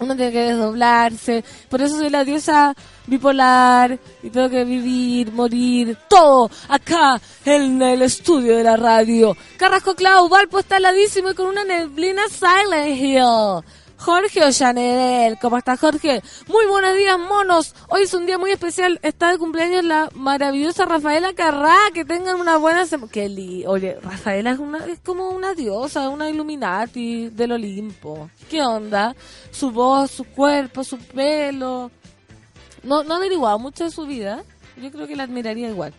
[0.00, 2.74] Uno tiene que desdoblarse, por eso soy la diosa
[3.06, 9.36] bipolar y tengo que vivir, morir, todo acá en el estudio de la radio.
[9.56, 13.64] Carrasco Clau, Valpo está heladísimo y con una neblina Silent Hill.
[14.04, 15.38] Jorge Ollanedel.
[15.40, 16.22] ¿Cómo estás, Jorge?
[16.46, 17.74] Muy buenos días, monos.
[17.88, 18.98] Hoy es un día muy especial.
[19.02, 21.76] Está de cumpleaños la maravillosa Rafaela Carrá.
[21.94, 23.10] Que tengan una buena semana.
[23.66, 28.28] Oye, Rafaela es, una, es como una diosa, una Illuminati del Olimpo.
[28.50, 29.16] ¿Qué onda?
[29.50, 31.90] Su voz, su cuerpo, su pelo.
[32.84, 34.44] No, no he averiguado mucho de su vida.
[34.80, 35.94] Yo creo que la admiraría igual.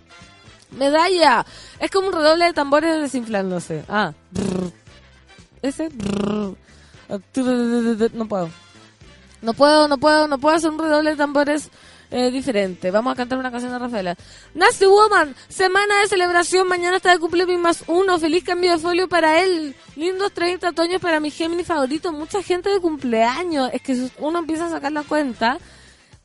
[0.71, 1.45] Medalla.
[1.79, 3.83] Es como un redoble de tambores desinflándose.
[3.87, 4.13] Ah.
[5.61, 5.89] Ese.
[8.13, 8.49] No puedo.
[9.41, 11.69] No puedo, no puedo, no puedo hacer un redoble de tambores
[12.11, 12.91] eh, diferente.
[12.91, 14.15] Vamos a cantar una canción de Rafaela.
[14.53, 16.67] Nasty Woman, semana de celebración.
[16.67, 18.17] Mañana está de cumpleaños más uno.
[18.19, 19.75] Feliz cambio de folio para él.
[19.95, 22.11] Lindos 30 otoños para mi Gemini favorito.
[22.11, 23.69] Mucha gente de cumpleaños.
[23.73, 25.57] Es que uno empieza a sacar la cuenta.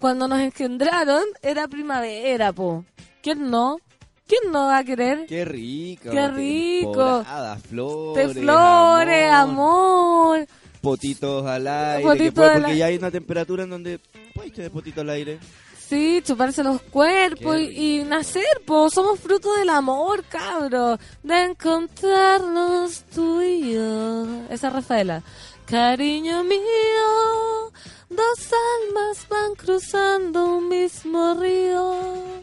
[0.00, 2.84] Cuando nos engendraron era primavera, po.
[3.22, 3.78] ¿Quién no?
[4.26, 5.26] ¿Quién no va a querer?
[5.26, 6.10] Qué rico.
[6.10, 7.24] Qué rico.
[7.68, 8.34] Flores.
[8.34, 10.46] De flores, amor
[10.80, 12.32] potitos al aire.
[12.32, 14.00] porque ya hay una temperatura en donde
[14.34, 15.38] puedes tener potitos al aire.
[15.78, 20.98] Sí, chuparse los cuerpos y, nacer, pues somos fruto del amor, cabro.
[21.24, 24.26] De encontrarnos tú y yo.
[24.50, 25.24] Esa Rafaela.
[25.70, 27.70] Cariño mío,
[28.08, 28.40] dos
[28.76, 32.40] almas van cruzando un mismo río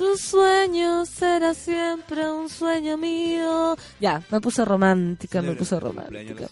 [0.00, 3.76] tu sueño será siempre un sueño mío.
[4.00, 6.48] Ya, me puse romántica, me puse romántica.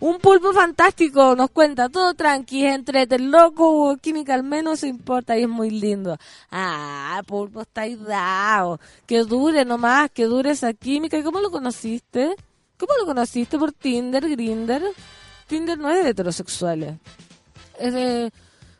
[0.00, 5.42] Un pulpo fantástico, nos cuenta todo tranqui, entre el loco, química al menos importa y
[5.42, 6.16] es muy lindo.
[6.50, 8.80] Ah, pulpo está ahí dado.
[9.04, 11.18] Que dure nomás, que dure esa química.
[11.18, 12.36] ¿Y cómo lo conociste?
[12.78, 13.58] ¿Cómo lo conociste?
[13.58, 14.82] ¿Por Tinder, Grinder?
[15.48, 16.94] Tinder no es de heterosexuales.
[17.78, 18.32] Es de...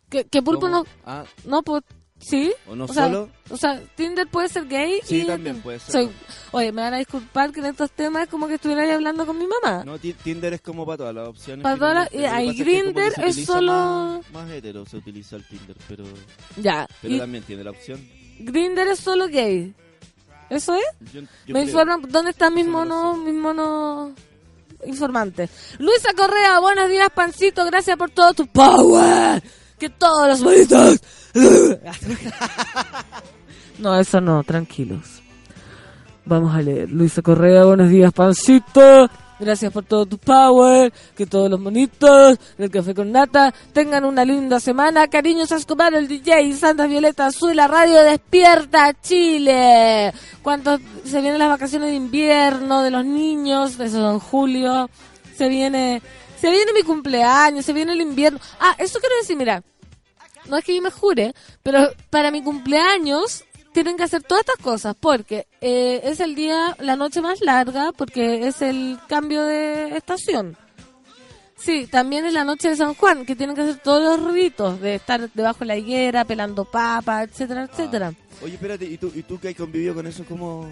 [0.08, 0.84] Que, pulpo no...
[1.04, 1.24] Ah.
[1.44, 1.82] No, pues
[2.20, 2.52] ¿Sí?
[2.66, 3.30] ¿O no solo?
[3.48, 5.00] o sea, Tinder puede ser gay.
[5.04, 6.08] Sí, también puede ser.
[6.50, 9.24] oye, me van a disculpar que en estos temas es como que estuviera ahí hablando
[9.24, 9.84] con mi mamá.
[9.84, 11.62] No, Tinder es como para todas las opciones.
[11.62, 14.22] Para todas Y Grinder es, solo.
[14.32, 16.04] Más, hetero se utiliza el Tinder, pero.
[16.56, 16.88] Ya.
[17.00, 18.04] Pero también tiene la opción.
[18.40, 19.72] Grinder es solo gay.
[20.50, 21.22] ¿Eso es?
[21.46, 22.02] me informan.
[22.08, 24.12] ¿Dónde están mis monos, mis monos
[24.84, 25.50] informantes?
[25.78, 27.64] Luisa Correa, buenos días, Pancito.
[27.64, 29.42] Gracias por todo tu power.
[29.78, 31.00] Que todos los bonitos
[33.78, 35.22] no, eso no, tranquilos.
[36.24, 36.90] Vamos a leer.
[36.90, 39.08] Luisa Correa, buenos días, pancito.
[39.38, 40.92] Gracias por todo tu power.
[41.16, 45.08] Que todos los monitos del café con nata tengan una linda semana.
[45.08, 50.12] Cariños a Escobar, el DJ, Santa Violeta Azul, la radio Despierta Chile.
[50.42, 53.78] ¿Cuántos se vienen las vacaciones de invierno de los niños?
[53.78, 54.90] Eso en julio.
[55.36, 56.02] Se viene,
[56.40, 58.40] se viene mi cumpleaños, se viene el invierno.
[58.58, 59.62] Ah, eso quiero decir, mira
[60.48, 64.62] no es que yo me jure, pero para mi cumpleaños tienen que hacer todas estas
[64.62, 69.96] cosas porque eh, es el día, la noche más larga, porque es el cambio de
[69.96, 70.56] estación.
[71.56, 74.80] Sí, también es la noche de San Juan, que tienen que hacer todos los ritos
[74.80, 77.68] de estar debajo de la higuera, pelando papas, etcétera, ah.
[77.70, 78.14] etcétera.
[78.42, 80.68] Oye, espérate, ¿y tú, ¿y tú que has convivido con eso, cómo...?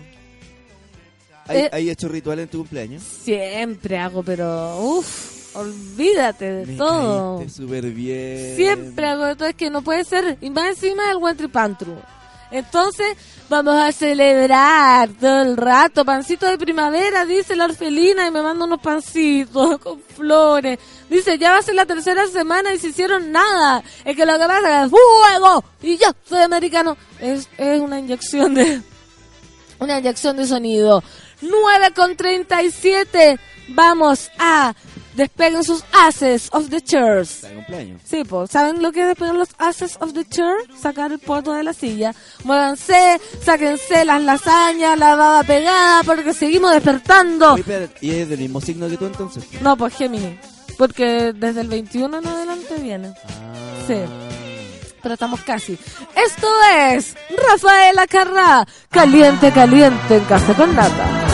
[1.49, 3.03] ¿Hay, eh, ¿Hay hecho ritual en tu cumpleaños?
[3.03, 4.81] Siempre hago, pero...
[4.81, 7.49] uff Olvídate de todo.
[7.49, 8.57] súper bien.
[8.57, 9.49] Siempre hago de todo.
[9.49, 10.37] Es que no puede ser.
[10.43, 11.97] Y más encima el Pantru.
[12.57, 13.19] Entonces,
[13.51, 16.07] vamos a celebrar todo el rato.
[16.07, 20.79] Pancito de primavera, dice la orfelina, y me manda unos pancitos con flores.
[21.11, 23.83] Dice, ya va a ser la tercera semana y se hicieron nada.
[24.07, 25.65] Es que lo que pasa es fuego.
[25.83, 26.97] Y yo soy americano.
[27.21, 28.81] Es, es una inyección de.
[29.79, 31.03] Una inyección de sonido.
[31.43, 33.39] 9 con 37.
[33.69, 34.75] Vamos a
[35.17, 37.29] despeguen sus Aces of the Church.
[38.05, 40.71] Sí, pues, ¿saben lo que es despegar los Aces of the Church?
[40.81, 42.15] Sacar el poto de la silla.
[42.45, 47.57] Muévanse, sáquense las lasañas, la baba pegada, porque seguimos despertando.
[48.01, 49.45] ¿Y es del mismo signo que tú entonces?
[49.61, 50.39] No, pues Gemini.
[50.77, 53.15] Porque desde el 21 en adelante viene.
[53.25, 53.85] Ah.
[53.87, 53.95] Sí.
[55.03, 55.79] Pero estamos casi.
[56.15, 56.49] Esto
[56.91, 57.15] es
[57.49, 58.67] Rafaela Carrá.
[58.91, 61.26] Caliente, caliente en Café con Nata.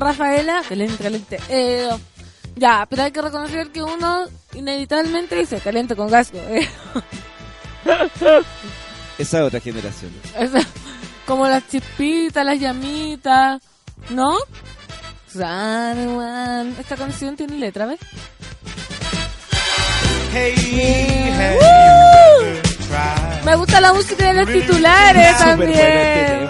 [0.00, 0.62] Rafaela?
[0.68, 1.40] Caliente, caliente.
[1.48, 1.88] Eh,
[2.56, 4.24] ya, pero hay que reconocer que uno
[4.54, 6.30] inevitablemente dice caliente con gas.
[6.34, 6.68] Eh.
[9.18, 10.10] Esa es otra generación.
[11.26, 13.60] como las chispitas, las llamitas,
[14.10, 14.36] ¿no?
[15.28, 18.00] Esta canción tiene letra, ¿ves?
[23.44, 26.48] Me gusta la música de los titulares también.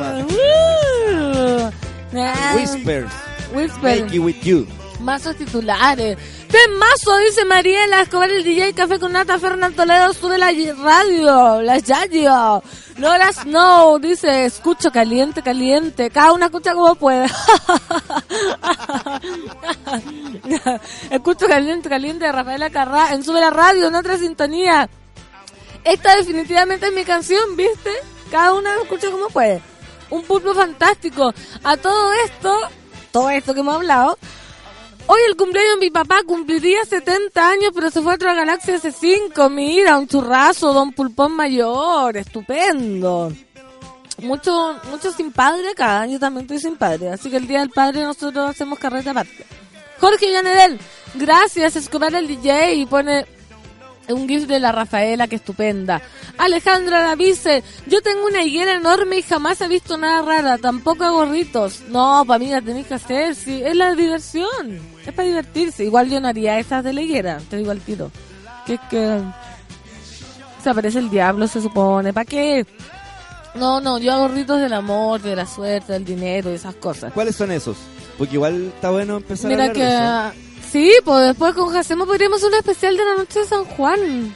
[2.56, 3.12] Whispers.
[3.52, 4.02] Whispers.
[4.02, 4.66] Make with you.
[5.00, 6.18] Mazos titulares.
[6.78, 7.16] mazo!
[7.18, 12.62] Dice Mariela Escobar, el DJ Café con Nata Fernando Toledo, sube la radio, la radio.
[12.98, 16.10] Lola Snow dice, escucho caliente, caliente.
[16.10, 17.26] Cada una escucha como puede.
[21.10, 24.88] escucho caliente, caliente Rafaela Carrá en Sube la Radio, en otra sintonía.
[25.82, 27.90] Esta definitivamente es mi canción, ¿viste?
[28.30, 29.62] Cada una escucha como puede.
[30.10, 31.32] Un pulpo fantástico.
[31.64, 32.54] A todo esto,
[33.12, 34.18] todo esto que hemos hablado,
[35.12, 38.76] Hoy el cumpleaños de mi papá cumpliría 70 años, pero se fue a otra galaxia
[38.76, 39.50] hace 5.
[39.50, 42.16] Mira, un churrazo, don Pulpón Mayor.
[42.16, 43.32] Estupendo.
[44.18, 46.06] Mucho, mucho sin padre acá.
[46.06, 47.10] Yo también estoy sin padre.
[47.10, 49.44] Así que el día del padre nosotros hacemos carreta aparte.
[49.98, 50.78] Jorge Yanedel,
[51.16, 51.74] gracias.
[51.74, 53.26] Escobar el DJ y pone
[54.12, 56.00] un gif de la Rafaela, que estupenda.
[56.38, 61.10] Alejandra Davice, yo tengo una higuera enorme y jamás he visto nada rara, tampoco a
[61.10, 61.82] gorritos.
[61.88, 65.84] No, para mí la tenéis que hacer, sí, es la diversión, es para divertirse.
[65.84, 68.10] Igual yo no haría esas de la higuera, te digo al tiro.
[68.66, 69.20] Que es que
[70.62, 72.66] se aparece el diablo, se supone, ¿para qué?
[73.54, 77.12] No, no, yo hago ritos del amor, de la suerte, del dinero y esas cosas.
[77.12, 77.76] ¿Cuáles son esos?
[78.16, 82.54] Porque igual está bueno empezar a hablar que Sí, pues después con Jacemo podríamos un
[82.54, 84.34] especial de la noche de San Juan.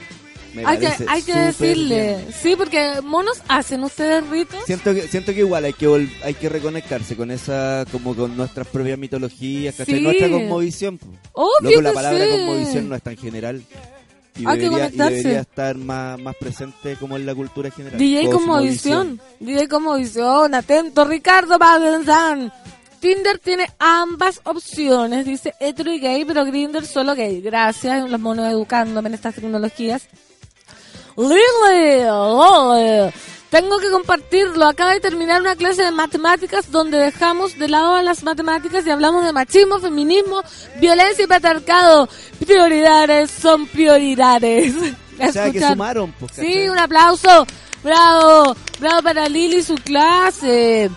[0.64, 4.64] hay que, hay que decirle, sí, porque monos hacen ustedes ritos.
[4.66, 8.66] Siento que, siento que igual hay que hay que reconectarse con esa, como con nuestras
[8.66, 10.00] propias mitologías, ¿cachai?
[10.00, 10.98] Nuestra cosmovisión.
[11.32, 13.62] Obvio la palabra cosmovisión no es tan general.
[14.36, 17.96] Y hay debería, que debería estar más, más presente como en la cultura general.
[17.96, 22.52] DJ Cosmovisión, DJ Cosmovisión, atento Ricardo Bagenzán.
[23.04, 27.42] Tinder tiene ambas opciones, dice hetero y gay, pero Grinder solo gay.
[27.42, 30.08] Gracias, los monos educándome en estas tecnologías.
[31.14, 33.12] Lily,
[33.50, 34.64] tengo que compartirlo.
[34.64, 38.90] Acaba de terminar una clase de matemáticas donde dejamos de lado a las matemáticas y
[38.90, 40.40] hablamos de machismo, feminismo,
[40.80, 42.08] violencia y patriarcado.
[42.46, 44.74] Prioridades son prioridades.
[45.16, 46.12] O sea, que sumaron.
[46.18, 47.46] Pues, sí, un aplauso.
[47.84, 50.90] Bravo, bravo para Lili y su clase.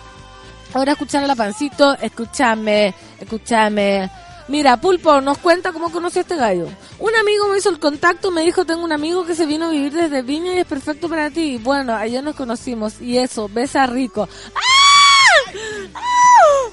[0.74, 4.10] Ahora escuchar a la pancito, escúchame, escúchame.
[4.48, 6.68] Mira, Pulpo nos cuenta cómo conoció a este gallo.
[6.98, 9.70] Un amigo me hizo el contacto, me dijo, tengo un amigo que se vino a
[9.70, 11.58] vivir desde Viña y es perfecto para ti.
[11.58, 14.26] Bueno, ayer nos conocimos y eso, besa rico.
[14.54, 15.52] ¡Ah!
[15.94, 16.70] ¡Ah!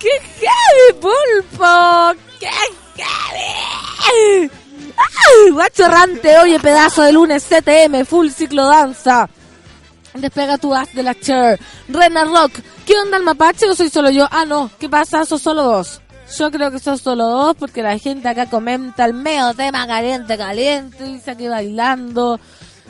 [0.00, 0.10] ¡Qué
[0.40, 2.14] heavy, Pulpo!
[2.40, 4.50] ¡Qué heavy!
[4.96, 6.38] ¡Ay, guachorrante!
[6.38, 9.28] Oye, pedazo de lunes CTM, full ciclo danza.
[10.20, 11.58] Despega tu as de la chair.
[11.88, 14.26] Rena Rock, ¿qué onda el mapache o soy solo yo?
[14.30, 15.24] Ah, no, ¿qué pasa?
[15.24, 16.00] Sos solo dos.
[16.38, 20.36] Yo creo que sos solo dos porque la gente acá comenta el medio tema caliente,
[20.36, 22.40] caliente, dice aquí bailando.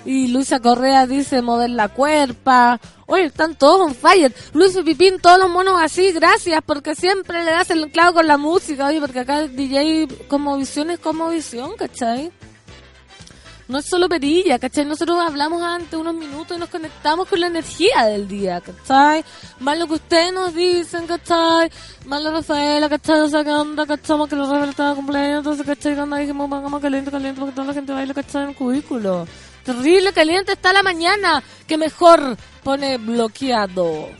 [0.06, 2.80] Y Luisa Correa dice mover la cuerpa.
[3.06, 4.32] Oye, están todos on fire.
[4.52, 8.36] Luis Pipín, todos los monos así, gracias, porque siempre le das el clavo con la
[8.36, 8.86] música.
[8.86, 12.30] Oye, porque acá el DJ como visión es como visión, ¿cachai?
[13.68, 14.84] No es solo perilla, ¿cachai?
[14.84, 19.24] Nosotros hablamos antes unos minutos y nos conectamos con la energía del día, ¿cachai?
[19.58, 21.70] Más lo que ustedes nos dicen, ¿cachai?
[22.04, 23.20] Más la Rafaela, ¿cachai?
[23.20, 23.86] O sea, ¿qué onda?
[23.86, 24.28] ¿cachai?
[24.28, 25.94] Que los Rafaela estaba cumpleaños, entonces, ¿cachai?
[25.94, 26.18] ¿Qué onda?
[26.18, 28.44] Dijimos, vamos caliente, caliente, porque toda la gente baila, ¿cachai?
[28.44, 29.26] En el cubículo.
[29.64, 34.10] Terrible, caliente está la mañana, que mejor pone bloqueado.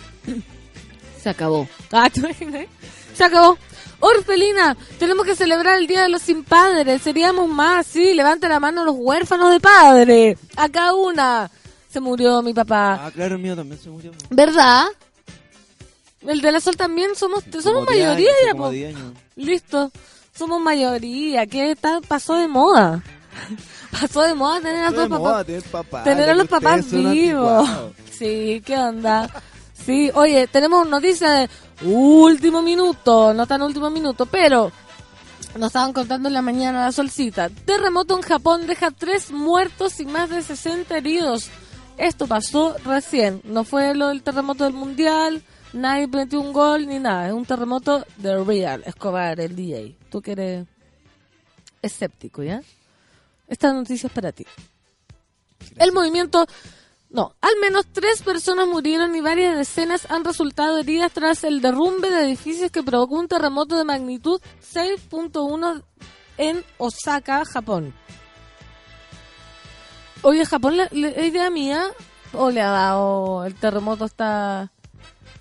[1.23, 1.69] Se acabó.
[1.93, 2.09] Ah,
[3.15, 3.57] Se acabó.
[4.07, 7.03] Orfelina, tenemos que celebrar el Día de los Sin Padres.
[7.03, 8.15] Seríamos más, sí.
[8.15, 10.39] Levanta la mano los huérfanos de padre.
[10.57, 11.51] Acá una.
[11.91, 13.07] Se murió mi papá.
[13.07, 14.13] Ah, claro, el mío también se murió.
[14.31, 14.85] ¿Verdad?
[16.21, 18.93] El de la Sol también somos, somos mayoría ya.
[19.37, 19.91] Listo.
[20.35, 21.47] Somos mayoría.
[21.47, 22.03] ¿Qué tal?
[22.03, 23.03] Pasó de moda.
[23.91, 26.05] Pasó de moda tener a los papás.
[26.05, 27.69] Tener, a los papás vivos.
[28.11, 29.31] Sí, ¿qué onda?
[29.85, 31.51] Sí, oye, tenemos noticias de
[31.83, 34.73] último minuto, no tan último minuto, pero
[35.57, 37.49] nos estaban contando en la mañana la solcita.
[37.49, 41.51] Terremoto en Japón deja tres muertos y más de 60 heridos.
[41.99, 46.99] Esto pasó recién, no fue lo del terremoto del mundial, nadie metió un gol ni
[46.99, 49.97] nada, es un terremoto de real, Escobar, el DJ.
[50.11, 50.67] Tú que eres
[51.81, 52.61] escéptico, ¿ya?
[53.49, 54.45] Esta noticia es para ti.
[55.79, 56.47] El movimiento
[57.09, 62.11] No, al menos tres personas murieron y varias decenas han resultado heridas tras el derrumbe
[62.11, 64.41] de edificios que provocó un terremoto de magnitud
[64.75, 65.83] 6.1
[66.39, 67.95] en Osaka, Japón.
[70.23, 71.85] Oye, Japón, ¿es idea mía?
[72.33, 74.73] ¿O le ha dado el terremoto está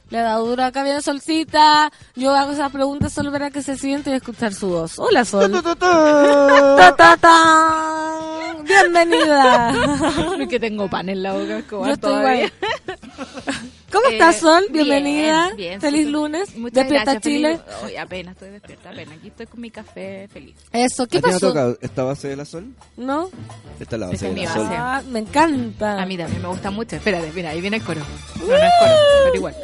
[0.09, 1.91] le ha dado duro acá viene Solcita.
[2.15, 4.99] Yo hago esas preguntas solo para que se siente y escuchar su voz.
[4.99, 5.51] Hola, Sol.
[8.63, 9.73] Bienvenida.
[10.49, 11.63] que tengo pan en la boca.
[11.69, 12.51] Yo estoy
[13.95, 14.65] ¿Cómo estás, eh, Sol?
[14.71, 15.53] Bienvenida.
[15.55, 16.53] Bien, Feliz lunes.
[16.57, 17.59] Muchas despierta gracias, Chile.
[17.81, 19.17] Hoy apenas estoy despierta, apenas.
[19.17, 20.55] Aquí estoy con mi café feliz.
[20.73, 21.53] Eso, ¿qué pasó?
[21.53, 22.73] Te ¿Esta base de la Sol?
[22.97, 23.29] No.
[23.79, 24.67] Esta es la base de la Sol.
[24.69, 26.01] Ah, me encanta.
[26.01, 26.97] A mí también me gusta mucho.
[26.97, 28.01] Espérate, mira, ahí viene el coro.
[28.41, 28.93] No, no es coro,
[29.23, 29.55] pero igual.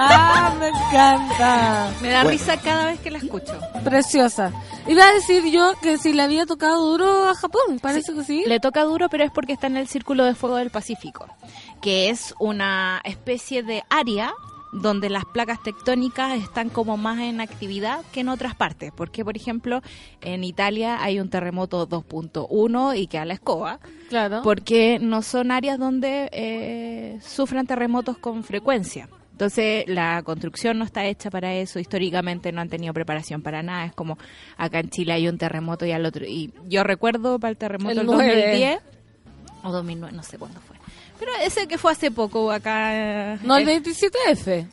[0.00, 1.92] Ah, me encanta.
[2.00, 3.58] Me da risa cada vez que la escucho.
[3.82, 4.52] Preciosa.
[4.86, 8.44] Iba a decir yo que si le había tocado duro a Japón, parece que sí.
[8.46, 11.26] Le toca duro, pero es porque está en el Círculo de Fuego del Pacífico,
[11.82, 14.32] que es una especie de área
[14.72, 18.92] donde las placas tectónicas están como más en actividad que en otras partes.
[18.94, 19.82] Porque, por ejemplo,
[20.20, 23.80] en Italia hay un terremoto 2.1 y que a la escoba.
[24.08, 24.42] Claro.
[24.42, 29.08] Porque no son áreas donde eh, sufran terremotos con frecuencia.
[29.38, 33.84] Entonces la construcción no está hecha para eso, históricamente no han tenido preparación para nada,
[33.84, 34.18] es como
[34.56, 37.94] acá en Chile hay un terremoto y al otro y yo recuerdo para el terremoto
[37.94, 38.80] del 2010
[39.62, 40.76] o 2009, no sé cuándo fue.
[41.20, 44.66] Pero ese que fue hace poco acá No, el 27F.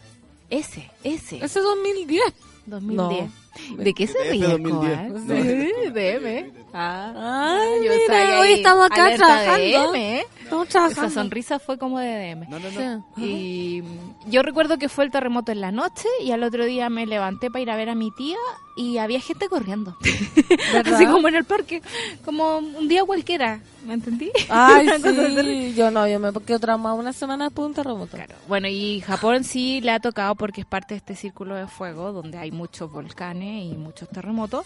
[0.50, 1.46] Ese, ese.
[1.46, 2.24] Ese 2010.
[2.66, 3.32] 2010.
[3.78, 4.48] ¿De qué se ríe?
[4.48, 5.14] 2010.
[5.28, 6.52] Sí, DM.
[6.74, 9.92] Ah, Ay, mira, hoy estamos acá trabajando.
[9.92, 10.26] DM, ¿eh?
[10.68, 12.50] Esa sonrisa fue como de DM.
[12.50, 13.06] No, no, no.
[13.18, 13.84] Y
[14.28, 17.50] yo recuerdo que fue el terremoto en la noche y al otro día me levanté
[17.50, 18.38] para ir a ver a mi tía
[18.76, 19.98] y había gente corriendo.
[20.86, 21.82] Así como en el parque,
[22.24, 24.32] como un día cualquiera, ¿me entendí?
[24.50, 24.90] Ay,
[25.44, 28.18] sí, yo no, yo me quedé traumada una semana después de un terremoto.
[28.18, 28.36] Claro.
[28.48, 32.12] Bueno, y Japón sí le ha tocado porque es parte de este círculo de fuego
[32.12, 34.66] donde hay muchos volcanes y muchos terremotos.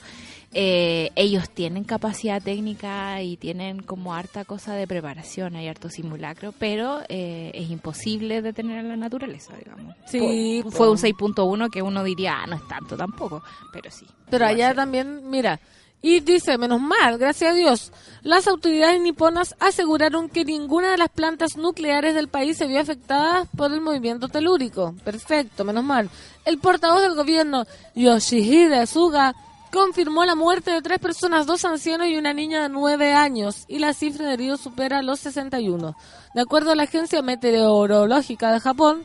[0.53, 6.53] Eh, ellos tienen capacidad técnica y tienen como harta cosa de preparación, hay harto simulacro,
[6.57, 9.95] pero eh, es imposible detener a la naturaleza, digamos.
[10.05, 14.05] Sí, fue un 6.1 que uno diría, ah, no es tanto tampoco, pero sí.
[14.29, 15.59] Pero allá también, mira,
[16.01, 17.91] y dice, menos mal, gracias a Dios,
[18.21, 23.45] las autoridades niponas aseguraron que ninguna de las plantas nucleares del país se vio afectada
[23.57, 24.95] por el movimiento telúrico.
[25.03, 26.09] Perfecto, menos mal.
[26.45, 29.35] El portavoz del gobierno, Yoshihide Suga,
[29.73, 33.79] confirmó la muerte de tres personas, dos ancianos y una niña de nueve años, y
[33.79, 35.95] la cifra de heridos supera los 61.
[36.33, 39.03] De acuerdo a la Agencia Meteorológica de Japón,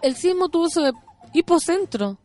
[0.00, 0.90] el sismo tuvo su
[1.34, 2.16] hipocentro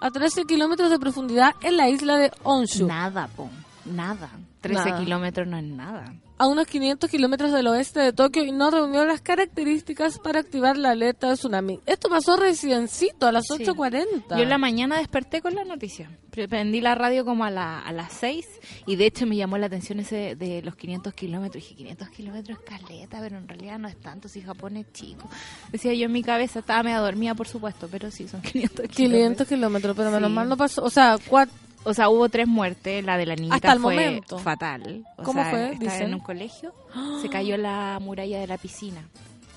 [0.00, 2.86] a 13 kilómetros de profundidad en la isla de Honshu.
[2.86, 3.50] Nada, po,
[3.84, 4.30] nada.
[4.60, 8.70] 13 kilómetros no es nada a unos 500 kilómetros del oeste de Tokio y no
[8.70, 11.80] reunió las características para activar la alerta de tsunami.
[11.84, 14.38] Esto pasó reciencito, a las 8.40.
[14.38, 16.10] Yo en la mañana desperté con la noticia.
[16.30, 18.46] Prendí la radio como a, la, a las 6
[18.86, 21.62] y de hecho me llamó la atención ese de los 500 kilómetros.
[21.62, 25.28] Dije, 500 kilómetros es caleta, pero en realidad no es tanto si Japón es chico.
[25.70, 28.96] Decía yo en mi cabeza, estaba medio dormida por supuesto, pero sí, son 500 kilómetros.
[28.96, 30.82] 500 kilómetros, pero menos mal no pasó.
[30.84, 31.54] O sea, cuatro
[31.84, 35.04] o sea, hubo tres muertes, la de la niñita fue fatal.
[35.22, 35.72] ¿Cómo fue?
[35.72, 36.74] Estaba en un colegio,
[37.22, 39.02] se cayó la muralla de la piscina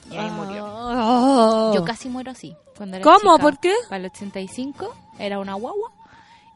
[0.09, 0.65] y ahí murió.
[0.67, 1.71] Ah.
[1.73, 2.55] Yo casi muero así.
[2.77, 3.37] Cuando era ¿Cómo?
[3.37, 3.73] ¿Por qué?
[3.89, 5.91] Para el 85 era una guagua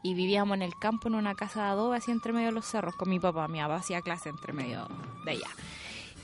[0.02, 2.66] y vivíamos en el campo en una casa de adobe así entre medio de los
[2.66, 3.48] cerros con mi papá.
[3.48, 4.88] Mi papá hacía clase entre medio
[5.24, 5.48] de allá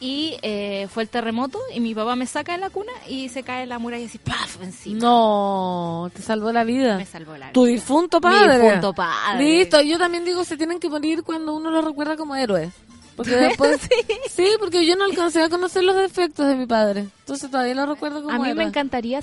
[0.05, 3.42] y eh, fue el terremoto y mi papá me saca de la cuna y se
[3.42, 4.62] cae la muralla y así ¡paf!
[4.62, 4.98] encima.
[5.00, 6.98] No, te salvó la vida.
[6.98, 7.52] Me salvó la vida.
[7.55, 8.59] Tu difunto padre.
[8.59, 9.42] Mi difunto padre.
[9.42, 12.70] Listo, yo también digo se tienen que morir cuando uno lo recuerda como héroe.
[13.17, 13.81] Porque después,
[14.29, 14.47] sí.
[14.59, 17.07] porque yo no alcancé a conocer los defectos de mi padre.
[17.21, 19.21] Entonces todavía lo recuerdo como A mí me encantaría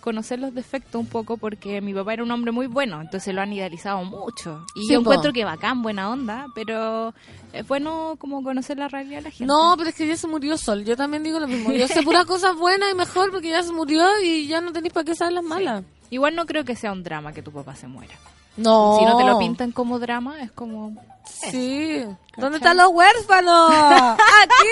[0.00, 3.40] conocer los defectos un poco porque mi papá era un hombre muy bueno, entonces lo
[3.40, 4.64] han idealizado mucho.
[4.74, 7.14] Y yo encuentro que bacán, buena onda, pero
[7.52, 9.46] es bueno como conocer la realidad de la gente.
[9.46, 10.84] No, pero es que ya se murió Sol.
[10.84, 11.72] Yo también digo lo mismo.
[11.72, 14.92] Yo sé puras cosas buenas y mejor porque ya se murió y ya no tenéis
[14.92, 15.84] para qué saber las malas.
[16.10, 18.14] Igual no creo que sea un drama que tu papá se muera.
[18.58, 18.98] No.
[18.98, 20.92] Si no te lo pintan como drama, es como...
[21.24, 22.04] Sí.
[22.36, 23.72] ¿Dónde están los huérfanos?
[23.72, 24.68] Aquí.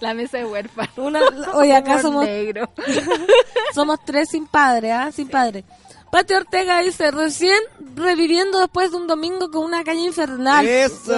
[0.00, 0.96] la, mesa de huérfanos.
[0.96, 1.20] Una,
[1.54, 2.26] oye, acá somos...
[3.74, 5.10] somos tres sin padre, ¿ah?
[5.12, 5.64] Sin padre.
[6.14, 7.58] Pati Ortega dice, recién
[7.96, 10.64] reviviendo después de un domingo con una caña infernal.
[10.64, 11.12] ¡Eso!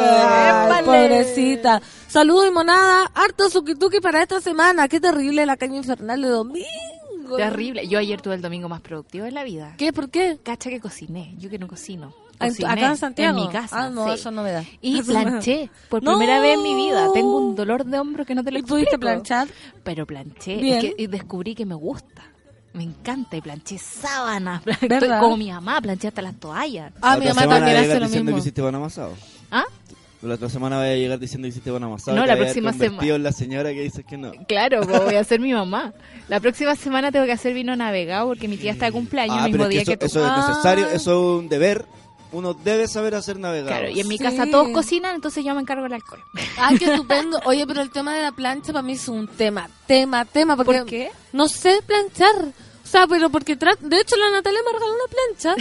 [0.86, 1.82] pobrecita.
[2.08, 3.10] Saludos y monada.
[3.14, 4.88] Harto suki para esta semana.
[4.88, 6.95] Qué terrible la caña infernal de domingo.
[7.28, 7.50] Domingo.
[7.50, 7.86] Terrible.
[7.88, 9.74] Yo ayer tuve el domingo más productivo de la vida.
[9.76, 9.92] ¿Qué?
[9.92, 10.38] ¿Por qué?
[10.42, 11.34] Cacha que cociné.
[11.38, 12.14] Yo que no cocino.
[12.38, 13.38] ¿En Cociné ¿Acá en Santiago?
[13.38, 13.84] En mi casa.
[13.84, 14.12] Ah, no, sí.
[14.14, 14.62] eso no me da.
[14.82, 15.70] Y Eso planché.
[15.88, 16.18] Por ¡No!
[16.18, 17.08] primera vez en mi vida.
[17.14, 19.00] Tengo un dolor de hombro que no te lo ¿Y pudiste explico.
[19.00, 19.48] planchar?
[19.82, 20.56] Pero planché.
[20.56, 20.76] Bien.
[20.78, 22.22] Es que y descubrí que me gusta.
[22.74, 23.38] Me encanta.
[23.38, 24.60] Y planché sábanas.
[24.82, 25.80] Estoy como mi mamá.
[25.80, 26.92] Planché hasta las toallas.
[27.00, 28.36] Ah, mi mamá también hace lo diciendo mismo.
[28.36, 29.14] que hiciste pan amasado.
[29.50, 29.64] ¿Ah?
[30.26, 32.16] La otra semana voy a llegar diciendo que hiciste pan amasado.
[32.16, 33.14] No, y la te vas a próxima semana.
[33.14, 34.32] en la señora que dices que no.
[34.48, 35.92] Claro, pues voy a ser mi mamá.
[36.28, 39.46] La próxima semana tengo que hacer vino navegado porque mi tía está de cumpleaños Ah,
[39.46, 40.06] el pero mismo es que día eso, que tú.
[40.06, 40.94] eso es necesario, Ah.
[40.94, 41.86] eso es un deber.
[42.32, 43.68] Uno debe saber hacer navegado.
[43.68, 44.24] Claro, y en mi Sí.
[44.24, 46.20] casa todos cocinan, entonces yo me encargo del alcohol.
[46.58, 47.40] Ay, qué estupendo.
[47.44, 50.56] Oye, pero el tema de la plancha para mí es un tema, tema, tema.
[50.56, 51.10] Porque ¿Por qué?
[51.32, 52.34] No sé planchar.
[52.86, 55.54] O sea, pero porque tra- de hecho la Natalia me regaló una plancha.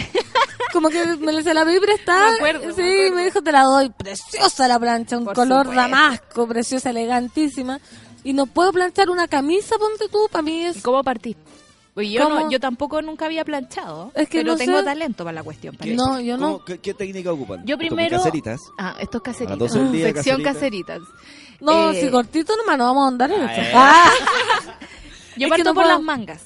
[0.72, 2.30] Como que me se la vi prestada.
[2.30, 3.90] Me acuerdo, me sí, me dijo, te la doy.
[3.90, 5.80] Preciosa la plancha, un Por color supuesto.
[5.82, 7.80] damasco, preciosa, elegantísima.
[8.22, 10.82] Y no puedo planchar una camisa, ponte tú, para mí ¿Y es...
[10.82, 11.36] cómo partí?
[11.94, 12.40] Pues yo, ¿Cómo?
[12.40, 14.84] no, yo tampoco nunca había planchado, Es que pero no tengo sé.
[14.84, 15.74] talento para la cuestión.
[15.76, 15.94] para ¿Qué?
[15.94, 16.06] eso.
[16.06, 16.46] No, yo no.
[16.52, 17.64] ¿Cómo- qué, qué técnica ocupan?
[17.66, 18.18] Yo primero...
[18.18, 18.60] caseritas.
[18.78, 19.56] Ah, estos caseritas.
[19.56, 20.98] A las 12 del día, Sección caseritas.
[21.00, 21.60] caseritas.
[21.60, 23.60] No, Eh, si cortito nomás no vamos a andar en esto.
[23.62, 23.72] eh.
[23.74, 24.10] Ah.
[25.36, 26.42] Yo Es parto no por puedo- las mangas.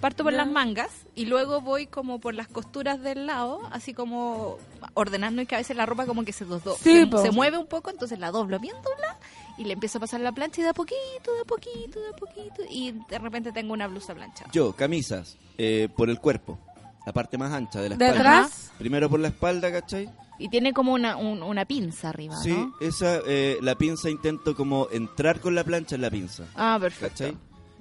[0.00, 0.38] Parto por Ya.
[0.38, 4.56] las mangas y luego voy como por las costuras del lado, así como
[4.94, 7.58] ordenando y que a veces la ropa como que se, dos, dos- Sí, se, mueve
[7.58, 9.18] un poco, entonces la doblo bien doblada
[9.56, 12.08] y le empiezo a pasar la plancha y de a poquito, de a poquito, de
[12.10, 14.50] a poquito y de repente tengo una blusa planchada.
[14.52, 16.58] Yo, camisas, eh, por el cuerpo.
[17.04, 18.38] La parte más ancha de la ¿De espalda.
[18.42, 18.70] atrás?
[18.78, 20.08] Primero por la espalda, ¿cachai?
[20.38, 22.72] Y tiene como una, un- una pinza arriba, Sí, ¿no?
[22.80, 26.44] esa, eh, la pinza intento como entrar con la plancha en la pinza.
[26.54, 27.08] Ah, perfecto.
[27.24, 27.36] ¿Cachai?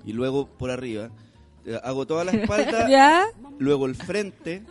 [0.06, 1.10] Y luego por arriba.
[1.68, 3.26] Eh, hago toda la espalda, ¿Ya?
[3.60, 4.64] luego el frente,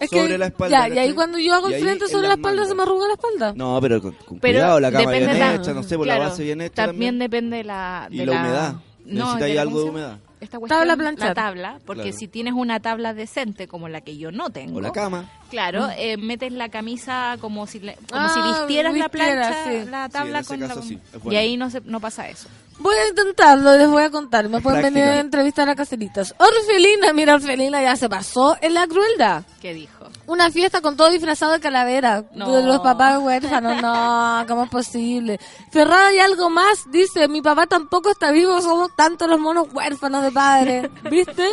[0.00, 0.88] Es sobre que, la espalda.
[0.88, 3.08] ya, y ahí cuando yo hago el frente en sobre la espalda se me arruga
[3.08, 3.52] la espalda.
[3.56, 6.16] No, pero con, con Pero cuidado, la cama bien la- hecha, no sé, por la
[6.16, 7.18] claro, base bien hecha También también.
[7.18, 8.08] depende de la...
[8.10, 8.74] Y de la humedad.
[9.06, 10.18] No, Necesita de ahí la- algo ¿cómo de humedad.
[10.40, 11.28] Esta cuestión, Tabla planchar.
[11.28, 12.18] La tabla, porque Claro.
[12.18, 15.30] si tienes una tabla decente como la que yo no tengo, O la cama.
[15.48, 19.64] claro, eh, metes la camisa como si le- como si Ah, vistieras la vistiera, plancha,
[19.84, 19.90] sí.
[19.90, 21.38] la Sí, tabla ese con la caso sí, es y bueno.
[21.40, 22.48] ahí no se, no pasa eso.
[22.78, 24.48] Voy a intentarlo, les voy a contar.
[24.48, 25.00] Me pueden Práctica.
[25.04, 26.34] venir a entrevistar a Caseritas.
[26.38, 29.44] Orfelina, mira, Orfelina ya se pasó en la crueldad.
[29.60, 30.08] ¿Qué dijo?
[30.26, 32.24] Una fiesta con todo disfrazado de calavera.
[32.34, 32.50] No.
[32.52, 33.80] De los papás huérfanos.
[33.80, 35.38] No, ¿cómo es posible?
[35.70, 40.22] Ferrada y algo más dice, mi papá tampoco está vivo, somos tantos los monos huérfanos
[40.22, 40.90] de padre.
[41.10, 41.48] ¿Viste?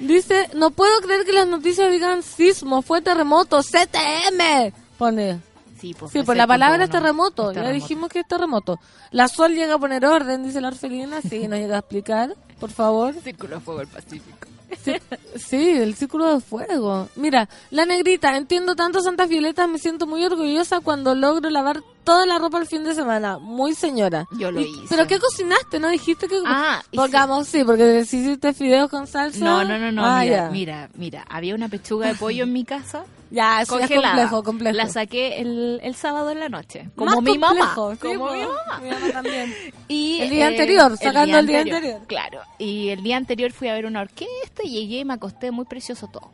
[0.00, 4.72] Dice, no puedo creer que las noticias digan sismo, fue terremoto, CTM.
[4.96, 5.40] Pone.
[5.82, 7.50] Sí, pues, Sí, por la cerca un palabra terremoto.
[7.50, 7.74] Es Ya terremoto.
[7.82, 8.78] dijimos que es terremoto.
[9.10, 11.20] La Sol llega a poner orden, dice la orfelina.
[11.20, 13.14] Sí, nos llega a explicar, por favor.
[13.22, 14.46] Círculo de fuego del Pacífico.
[15.36, 17.08] Sí, el círculo de fuego.
[17.16, 22.24] Mira, la negrita, entiendo tanto Santa Violeta, me siento muy orgullosa cuando logro lavar toda
[22.26, 23.38] la ropa el fin de semana.
[23.38, 24.26] Muy señora.
[24.38, 24.86] Yo lo Y- hice.
[24.88, 25.78] ¿Pero qué cocinaste?
[25.78, 26.40] ¿No dijiste que...?
[26.46, 29.44] Ah, Pongamos, sí, porque si hiciste fideos con salsa...
[29.44, 30.50] No, no, no, no, Ah, mira, ya.
[30.50, 33.04] mira, mira, había una pechuga de pollo en mi casa.
[33.32, 34.14] Ya, eso ya es congelada.
[34.14, 34.76] complejo, complejo.
[34.76, 36.90] La saqué el, el sábado en la noche.
[36.94, 37.74] Como Más mi mamá.
[37.74, 38.06] como po.
[38.10, 38.80] mi mamá.
[38.82, 39.54] Mi mamá también.
[39.88, 42.00] Y, El día anterior, sacando el día anterior.
[42.06, 42.40] Claro.
[42.58, 45.64] Y el día anterior fui a ver una orquesta y llegué y me acosté muy
[45.64, 46.30] precioso todo.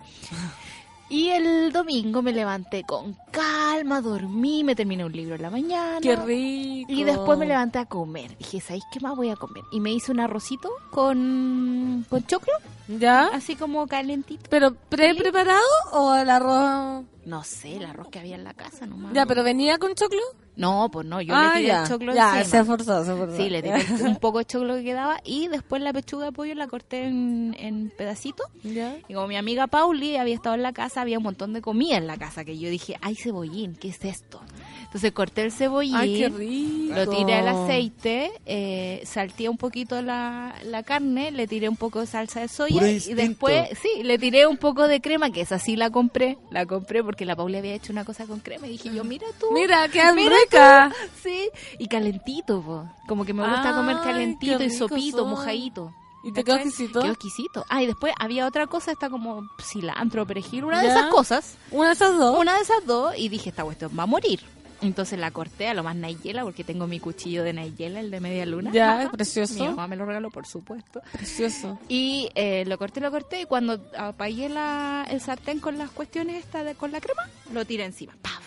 [1.11, 6.01] Y el domingo me levanté con calma, dormí, me terminé un libro en la mañana.
[6.03, 6.93] Qué rico.
[6.93, 8.37] Y después me levanté a comer.
[8.37, 9.63] Dije, ¿sabéis qué más voy a comer?
[9.73, 12.53] Y me hice un arrocito con, con choclo,
[12.89, 13.29] ¿Ya?
[13.29, 14.49] así como calentito.
[14.51, 17.05] ¿Pero pre-preparado o el arroz...?
[17.25, 19.13] No sé, el arroz que había en la casa nomás.
[19.13, 20.21] Ya, pero venía con choclo.
[20.59, 21.83] No, pues no, yo ah, le tiré ya.
[21.83, 22.45] el choclo Ya, encima.
[22.45, 23.37] se esforzó, se esforzó.
[23.37, 26.55] Sí, le tiré un poco de choclo que quedaba y después la pechuga de pollo
[26.57, 28.47] la corté en, en pedacitos.
[28.65, 31.97] Y como mi amiga Pauli había estado en la casa, había un montón de comida
[31.97, 34.41] en la casa que yo dije, ay, cebollín, ¿qué es esto?
[34.89, 36.95] Entonces corté el cebollín, Ay, qué rico.
[36.95, 42.01] lo tiré al aceite, eh, salteé un poquito la, la carne, le tiré un poco
[42.01, 45.59] de salsa de soya y después, sí, le tiré un poco de crema, que esa
[45.59, 48.71] sí la compré, la compré porque la Pauli había hecho una cosa con crema y
[48.71, 49.49] dije yo, mira tú.
[49.53, 50.91] Mira, qué rica.
[51.23, 52.89] Sí, y calentito, po.
[53.07, 55.29] como que me gusta comer calentito y sopito, son.
[55.29, 55.93] mojadito.
[56.25, 57.01] ¿Y te quedó exquisito?
[57.03, 57.65] Quedó exquisito.
[57.69, 61.57] Ah, y después había otra cosa, está como cilantro, perejil, una de esas cosas.
[61.71, 62.39] Una de esas dos.
[62.39, 64.41] Una de esas dos, y dije, esta cuestión va a morir.
[64.81, 68.21] Entonces la corté a lo más Nayela, porque tengo mi cuchillo de Nayela, el de
[68.21, 68.71] media luna.
[68.73, 69.65] Ya, es Mi precioso.
[69.65, 71.01] mamá me lo regaló, por supuesto.
[71.13, 71.79] Precioso.
[71.89, 76.45] Y eh, lo corté, lo corté, y cuando apagué la, el sartén con las cuestiones
[76.45, 77.23] estas de, con la crema,
[77.53, 78.15] lo tiré encima.
[78.23, 78.43] ¡Paf!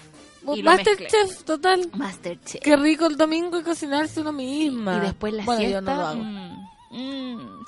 [0.56, 0.64] Y.
[0.64, 1.90] Masterchef, total.
[1.94, 2.62] Masterchef.
[2.62, 4.98] Qué rico el domingo y cocinarse uno misma.
[4.98, 5.80] Y después la bueno, siesta.
[5.80, 6.24] yo no lo hago.
[6.24, 7.66] mm, mm.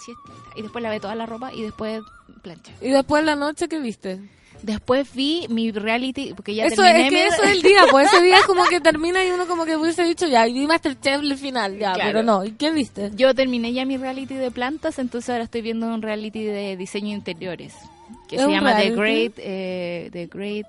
[0.56, 2.02] Y después lavé toda la ropa y después
[2.42, 2.74] planché.
[2.82, 4.22] ¿Y después la noche qué viste?
[4.62, 8.12] Después vi mi reality, porque ya eso terminé es que eso es el día, pues
[8.12, 10.68] ese día es como que termina y uno como que hubiese dicho ya, y vi
[10.68, 12.44] Masterchef el final, ya, pero no.
[12.46, 13.12] ¿Y qué viste?
[13.16, 17.10] Yo terminé ya mi reality de plantas, entonces ahora estoy viendo un reality de diseño
[17.10, 17.74] de interiores,
[18.28, 20.68] que se llama The Great, eh, The Great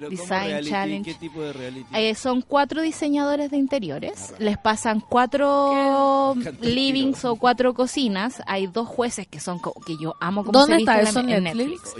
[0.00, 1.04] Design Challenge.
[1.04, 1.86] ¿Qué tipo de reality?
[1.94, 4.34] Eh, son cuatro diseñadores de interiores.
[4.38, 8.42] Les pasan cuatro livings o cuatro cocinas.
[8.46, 11.94] Hay dos jueces que son que yo amo como ¿Dónde se está eso en Netflix?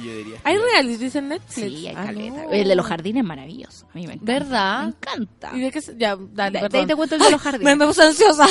[0.45, 1.55] ¿Hay reality en Netflix?
[1.55, 2.45] Sí, hay ah, caleta.
[2.51, 3.87] El de los jardines es maravilloso.
[3.93, 4.33] A mí me encanta.
[4.33, 4.83] ¿Verdad?
[4.83, 5.51] Me encanta.
[5.55, 7.77] ¿Y de qué Ya, dale, de, ahí te cuento el de los jardines.
[7.77, 8.47] me puse ansiosa.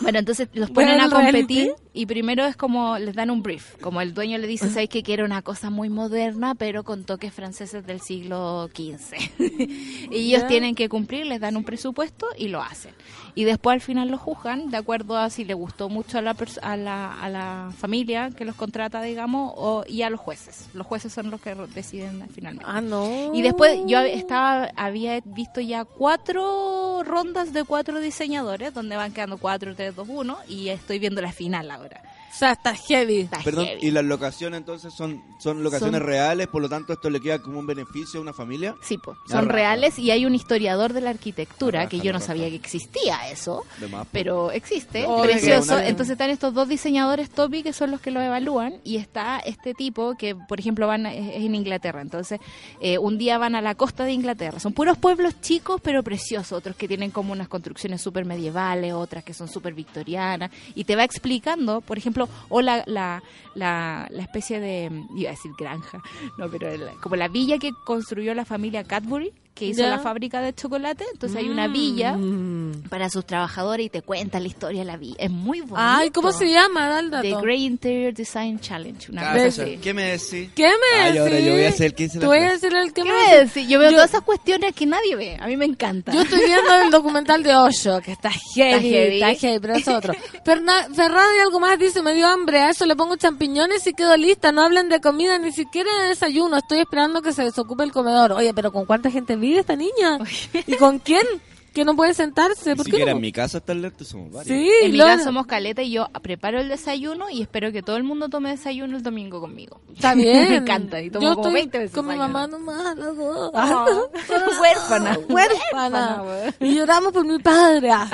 [0.00, 3.76] Bueno, entonces los ponen a competir y primero es como les dan un brief.
[3.80, 7.32] Como el dueño le dice, ¿sabes que quiere una cosa muy moderna pero con toques
[7.32, 8.87] franceses del siglo XV?
[9.38, 12.92] y ellos tienen que cumplir, les dan un presupuesto y lo hacen.
[13.34, 16.36] Y después al final lo juzgan de acuerdo a si le gustó mucho a la,
[16.62, 20.68] a la, a la familia que los contrata, digamos, o, y a los jueces.
[20.74, 22.64] Los jueces son los que deciden finalmente.
[22.68, 23.32] Ah, no.
[23.34, 29.38] Y después yo estaba había visto ya cuatro rondas de cuatro diseñadores, donde van quedando
[29.38, 32.02] cuatro, tres, dos, uno, y estoy viendo la final ahora.
[32.30, 33.28] O sea, está heavy.
[33.44, 36.46] Perdón, ¿y las locaciones entonces son, son locaciones reales?
[36.46, 38.76] Por lo tanto, ¿esto le queda como un beneficio a una familia?
[38.82, 42.48] Sí, pues, son reales y hay un historiador de la arquitectura que yo no sabía
[42.48, 43.64] que existía eso,
[44.12, 45.78] pero existe, precioso.
[45.78, 49.74] Entonces están estos dos diseñadores topi que son los que lo evalúan y está este
[49.74, 52.00] tipo que, por ejemplo, van es en Inglaterra.
[52.00, 52.40] Entonces,
[52.80, 54.60] eh, un día van a la costa de Inglaterra.
[54.60, 59.24] Son puros pueblos chicos pero preciosos, otros que tienen como unas construcciones súper medievales, otras
[59.24, 62.17] que son súper victorianas y te va explicando, por ejemplo,
[62.48, 63.22] o la, la,
[63.54, 66.00] la, especie de, iba a decir granja,
[66.38, 66.68] no, pero
[67.00, 71.36] como la villa que construyó la familia Cadbury, que hizo la fábrica de chocolate, entonces
[71.36, 72.84] hay una villa mm.
[72.88, 75.16] para sus trabajadores y te cuenta la historia de la villa.
[75.18, 75.76] Es muy bonito.
[75.78, 77.00] Ay, ¿cómo se llama?
[77.20, 79.10] The Great Interior Design Challenge.
[79.10, 79.80] Una ¿Qué me decís?
[79.82, 81.20] ¿Qué me decís?
[81.20, 83.10] ahora yo voy a ser el que se Tú voy a ser el que ¿Qué
[83.10, 83.68] me decís?
[83.68, 85.36] Yo veo todas esas cuestiones que nadie ve.
[85.40, 86.12] A mí me encanta.
[86.12, 90.14] Yo estoy viendo el documental de Osho, que está heavy, está heavy, pero es otro.
[90.44, 94.16] Ferrado y algo más dice, me dio hambre, a eso le pongo champiñones y quedo
[94.16, 94.52] lista.
[94.52, 96.58] No hablen de comida, ni siquiera de desayuno.
[96.58, 98.32] Estoy esperando que se desocupe el comedor.
[98.32, 99.47] Oye, pero ¿con cuánta gente vive?
[99.56, 100.18] Esta niña?
[100.66, 101.26] ¿Y con quién?
[101.72, 102.74] Que no puede sentarse.
[102.76, 104.46] ¿Por qué en mi casa está alerta somos varios.
[104.46, 107.96] Sí, en mi casa somos caleta y yo preparo el desayuno y espero que todo
[107.96, 109.80] el mundo tome desayuno el domingo conmigo.
[109.94, 110.48] Está bien.
[110.48, 111.00] Me encanta.
[111.00, 111.94] Y tomo yo como 20 veces.
[111.94, 113.52] Con mi mamá nomás, las dos.
[114.60, 115.18] huérfana.
[115.28, 116.22] Huérfana.
[116.60, 117.90] y lloramos por mi padre.
[117.90, 118.10] Ah.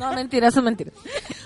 [0.00, 0.92] No, mentira, eso es mentira.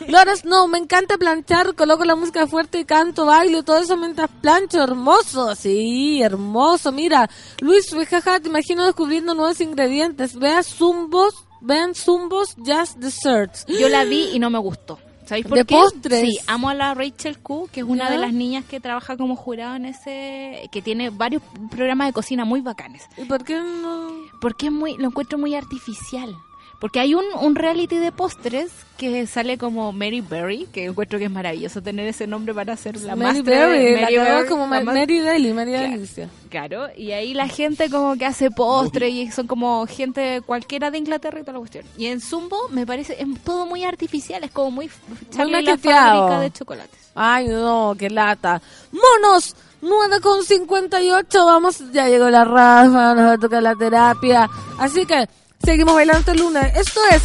[0.09, 4.29] Loras, no, me encanta planchar, coloco la música fuerte y canto, bailo, todo eso mientras
[4.41, 7.31] plancho, hermoso, sí, hermoso, mira,
[7.61, 13.65] Luis, jaja, te imagino descubriendo nuevos ingredientes, vea zumbos, vean zumbos, just desserts.
[13.67, 14.99] Yo la vi y no me gustó.
[15.25, 15.75] ¿Sabéis por de qué?
[15.75, 16.21] postres.
[16.21, 19.37] Sí, amo a la Rachel Q, que es una de las niñas que trabaja como
[19.37, 23.05] jurado en ese, que tiene varios programas de cocina muy bacanes.
[23.17, 24.11] ¿Y por qué no?
[24.41, 26.37] Porque es muy, lo encuentro muy artificial.
[26.83, 31.27] Porque hay un, un reality de postres que sale como Mary Berry, que encuentro que
[31.27, 35.53] es maravilloso tener ese nombre para hacer la Mary Berry, Mary Berry, como Mary Daly,
[35.53, 36.29] Mary Delicia.
[36.51, 40.99] Claro, y ahí la gente como que hace postres y son como gente cualquiera de
[40.99, 41.85] Inglaterra y toda la cuestión.
[41.97, 44.91] Y en Zumbo me parece es todo muy artificial, es como muy
[45.31, 46.99] Charlie la fábrica de chocolates.
[47.15, 48.61] Ay, no, qué lata.
[48.91, 49.55] ¡Monos!
[49.83, 54.49] 9 con 58, vamos, ya llegó la Rafa, nos va a tocar la terapia.
[54.79, 55.29] Así que
[55.65, 56.73] Seguimos bailando lunes.
[56.77, 57.23] Esto es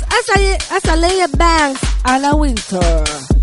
[0.71, 3.36] Azalea Banks a la Winter.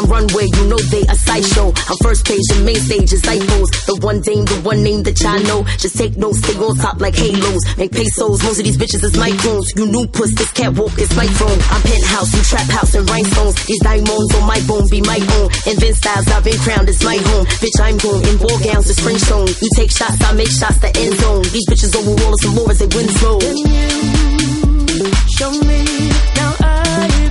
[0.00, 1.68] I'm runway, you know they a sideshow.
[1.76, 3.68] I'm first page and main stage is typos.
[3.84, 5.60] The one dame, the one name that y'all know.
[5.76, 7.60] Just take notes, stay on top like halos.
[7.76, 9.68] Make pesos, most of these bitches is microns.
[9.76, 11.60] You new puss, this catwalk is my throne.
[11.68, 13.60] I'm penthouse, you trap house and rhinestones.
[13.68, 15.52] These diamonds on my bone be my own.
[15.68, 17.44] Invent styles, I've been crowned, it's my home.
[17.60, 19.52] Bitch, I'm going in ball gowns, it's French zone.
[19.52, 21.44] You take shots, I make shots, the end zone.
[21.52, 23.36] These bitches over walls and more as they win slow.
[25.28, 25.84] Show me
[26.40, 27.30] now I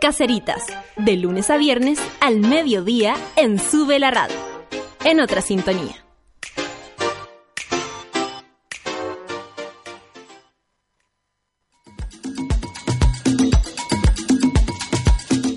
[0.00, 0.62] Caceritas,
[0.96, 4.34] de lunes a viernes al mediodía en Sube la Radio.
[5.04, 5.94] En otra sintonía.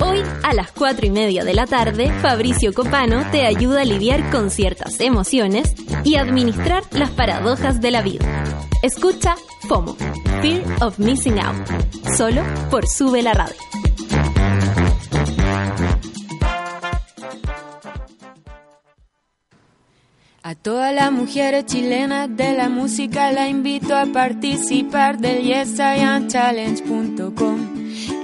[0.02, 4.30] Hoy a las 4 y media de la tarde, Fabricio Copano te ayuda a lidiar
[4.30, 5.74] con ciertas emociones
[6.04, 8.44] y administrar las paradojas de la vida.
[8.82, 9.36] Escucha
[9.70, 9.96] FOMO,
[10.42, 11.66] Fear of Missing Out,
[12.18, 13.56] solo por Sube la Radio.
[20.46, 27.60] A todas las mujeres chilenas de la música la invito a participar del yesiamchallenge.com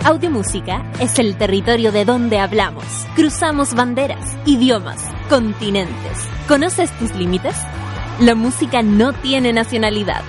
[0.05, 2.85] Audiomúsica es el territorio de donde hablamos.
[3.17, 6.25] Cruzamos banderas, idiomas, continentes.
[6.47, 7.57] ¿Conoces tus límites?
[8.21, 10.21] La música no tiene nacionalidad.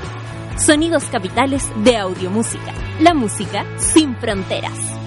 [0.57, 2.75] Sonidos capitales de audiomúsica.
[2.99, 5.04] La música sin fronteras.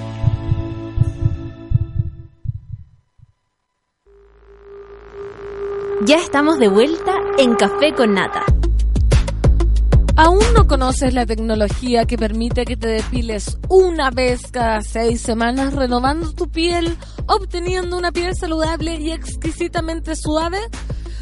[6.06, 8.44] Ya estamos de vuelta en Café con Nata.
[10.16, 15.74] ¿Aún no conoces la tecnología que permite que te depiles una vez cada seis semanas,
[15.74, 16.96] renovando tu piel,
[17.28, 20.60] obteniendo una piel saludable y exquisitamente suave?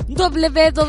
[0.07, 0.85] www.cela.cl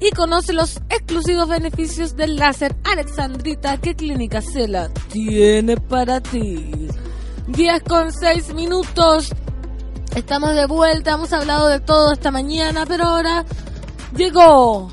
[0.00, 6.88] y conoce los exclusivos beneficios del láser Alexandrita que Clínica Cela tiene para ti.
[7.48, 9.30] 10 con 6 minutos.
[10.14, 13.44] Estamos de vuelta, hemos hablado de todo esta mañana, pero ahora
[14.16, 14.90] llegó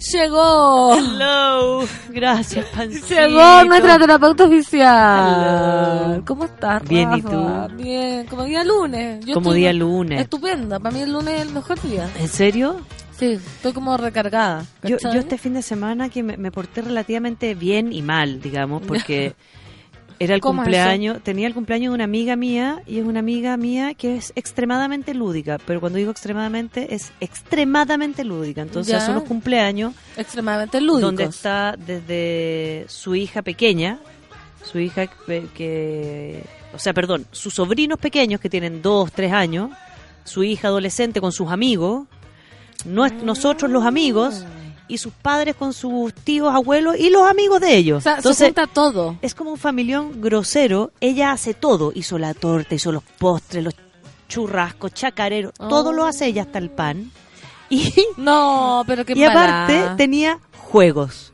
[0.00, 0.96] Llegó.
[0.96, 1.86] Hello.
[2.08, 3.08] Gracias, Pancito.
[3.08, 6.22] Llegó nuestra terapeuta oficial.
[6.24, 7.46] ¿Cómo estás, Bien, ¿y tú?
[7.76, 9.24] Bien, como día lunes.
[9.34, 10.22] como día lunes.
[10.22, 10.78] Estupenda.
[10.78, 12.08] Para mí el lunes es el mejor día.
[12.18, 12.80] ¿En serio?
[13.18, 14.64] Sí, estoy como recargada.
[14.82, 18.82] Yo, yo, este fin de semana que me, me, porté relativamente bien y mal, digamos,
[18.86, 19.34] porque
[20.22, 23.94] Era el cumpleaños, tenía el cumpleaños de una amiga mía y es una amiga mía
[23.94, 29.94] que es extremadamente lúdica, pero cuando digo extremadamente es extremadamente lúdica, entonces son los cumpleaños
[30.18, 31.00] extremadamente lúdicos.
[31.00, 33.98] donde está desde su hija pequeña,
[34.62, 36.44] su hija que,
[36.74, 39.70] o sea, perdón, sus sobrinos pequeños que tienen dos, tres años,
[40.24, 42.06] su hija adolescente con sus amigos,
[42.84, 44.44] nosotros los amigos
[44.90, 47.98] y sus padres con sus tíos, abuelos y los amigos de ellos.
[47.98, 49.16] O sea, Entonces, se todo.
[49.22, 50.90] Es como un familión grosero.
[51.00, 51.92] Ella hace todo.
[51.94, 53.74] Hizo la torta, hizo los postres, los
[54.28, 55.52] churrascos, chacareros.
[55.54, 57.10] Todo lo hace ella hasta el pan.
[57.68, 61.32] Y, no, pero qué Y aparte tenía juegos.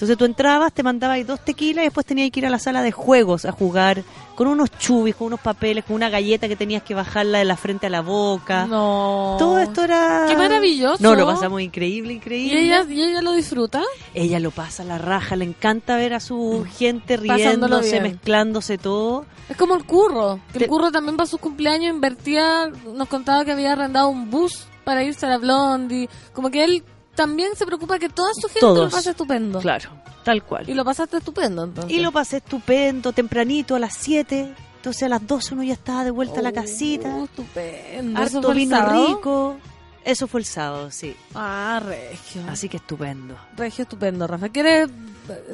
[0.00, 2.80] Entonces tú entrabas, te mandabas dos tequilas y después tenías que ir a la sala
[2.80, 4.02] de juegos a jugar
[4.34, 7.58] con unos chubis, con unos papeles, con una galleta que tenías que bajarla de la
[7.58, 8.64] frente a la boca.
[8.64, 9.36] No.
[9.38, 10.24] Todo esto era...
[10.26, 11.02] ¡Qué maravilloso!
[11.02, 12.62] No, lo pasamos increíble, increíble.
[12.62, 13.82] ¿Y ella, ¿Y ella lo disfruta?
[14.14, 19.26] Ella lo pasa a la raja, le encanta ver a su gente riéndose, mezclándose todo.
[19.50, 23.52] Es como el curro, que el curro también para su cumpleaños invertía, nos contaba que
[23.52, 26.84] había arrendado un bus para irse a la Blondie, como que él
[27.20, 29.58] también se preocupa que toda su gente lo pase estupendo.
[29.60, 29.90] Claro,
[30.24, 30.66] tal cual.
[30.70, 31.92] Y lo pasaste estupendo entonces.
[31.92, 34.54] Y lo pasé estupendo, tempranito, a las 7.
[34.76, 37.24] Entonces a las 12 uno ya estaba de vuelta a la oh, casita.
[37.24, 38.18] estupendo.
[38.18, 39.56] Harto vino rico.
[40.02, 41.14] Eso fue el sábado, sí.
[41.34, 42.42] Ah, regio.
[42.48, 43.36] Así que estupendo.
[43.54, 44.48] Regio, estupendo, Rafa.
[44.48, 44.88] ¿Quieres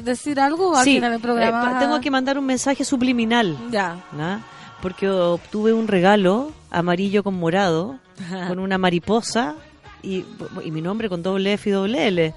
[0.01, 1.73] decir algo al sí, final del programa?
[1.73, 3.57] Eh, tengo que mandar un mensaje subliminal.
[3.71, 3.99] Ya.
[4.81, 7.99] Porque obtuve un regalo amarillo con morado,
[8.47, 9.55] con una mariposa
[10.03, 10.25] y,
[10.71, 12.33] mi nombre con doble F y doble L.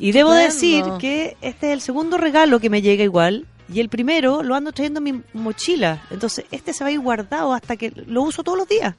[0.00, 3.46] Y debo decir que este es el segundo regalo que me llega igual.
[3.72, 6.02] Y el primero lo ando trayendo en mi mochila.
[6.10, 8.94] Entonces, este se va a ir guardado hasta que lo uso todos los días.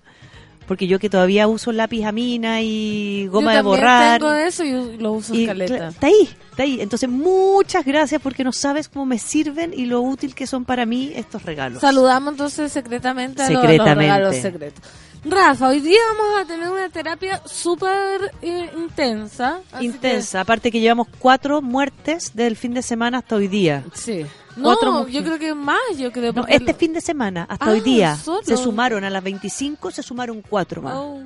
[0.68, 4.20] Porque yo que todavía uso lápiz a mina y goma de borrar.
[4.20, 5.90] tengo eso y lo uso escaleta.
[5.90, 6.82] Está ahí, está ahí.
[6.82, 10.88] Entonces, muchas gracias porque no sabes cómo me sirven y lo útil que son para
[10.88, 11.82] mí estos regalos.
[11.82, 13.78] Saludamos entonces secretamente a secretamente.
[13.78, 14.84] los regalos secretos.
[15.28, 19.60] Rafa, hoy día vamos a tener una terapia súper eh, intensa.
[19.82, 23.84] Intensa, aparte que llevamos cuatro muertes del fin de semana hasta hoy día.
[23.94, 24.24] Sí.
[24.56, 26.32] No, yo creo que más, yo creo.
[26.32, 30.04] No, este fin de semana, hasta hoy ah, día, se sumaron a las 25, se
[30.04, 30.94] sumaron cuatro más.
[30.96, 31.24] Oh,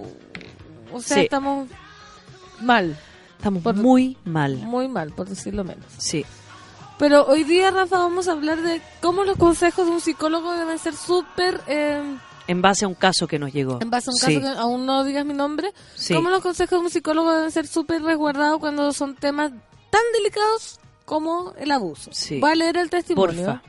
[0.93, 1.67] o sea, estamos
[2.61, 2.97] mal.
[3.37, 4.55] Estamos muy mal.
[4.55, 5.85] Muy mal, por decirlo menos.
[5.97, 6.25] Sí.
[6.97, 10.79] Pero hoy día, Rafa, vamos a hablar de cómo los consejos de un psicólogo deben
[10.79, 11.61] ser súper...
[11.67, 12.01] Eh,
[12.49, 13.77] en base a un caso que nos llegó.
[13.79, 15.71] En base a un caso que aún no digas mi nombre.
[16.11, 19.51] ¿Cómo los consejos de un psicólogo deben ser súper resguardados cuando son temas
[19.91, 22.09] tan delicados como el abuso?
[22.11, 22.39] Sí.
[22.39, 23.61] Voy a leer el testimonio.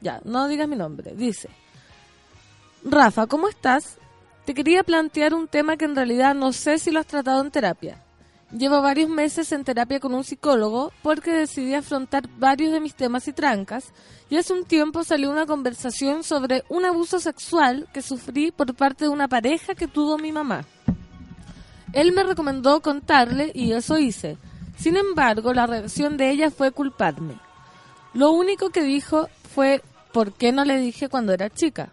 [0.00, 1.14] Ya, no digas mi nombre.
[1.14, 1.48] Dice,
[2.82, 3.98] Rafa, ¿cómo estás?
[4.44, 7.52] Te quería plantear un tema que en realidad no sé si lo has tratado en
[7.52, 8.02] terapia.
[8.52, 13.26] Llevo varios meses en terapia con un psicólogo porque decidí afrontar varios de mis temas
[13.26, 13.92] y trancas
[14.30, 19.06] y hace un tiempo salió una conversación sobre un abuso sexual que sufrí por parte
[19.06, 20.64] de una pareja que tuvo mi mamá.
[21.92, 24.36] Él me recomendó contarle y eso hice.
[24.76, 27.34] Sin embargo, la reacción de ella fue culparme.
[28.12, 29.82] Lo único que dijo fue
[30.12, 31.88] ¿por qué no le dije cuando era chica?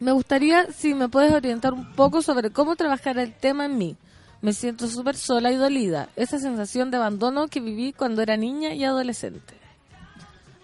[0.00, 3.96] Me gustaría si me puedes orientar un poco sobre cómo trabajar el tema en mí
[4.42, 6.08] me siento súper sola y dolida.
[6.16, 9.54] Esa sensación de abandono que viví cuando era niña y adolescente.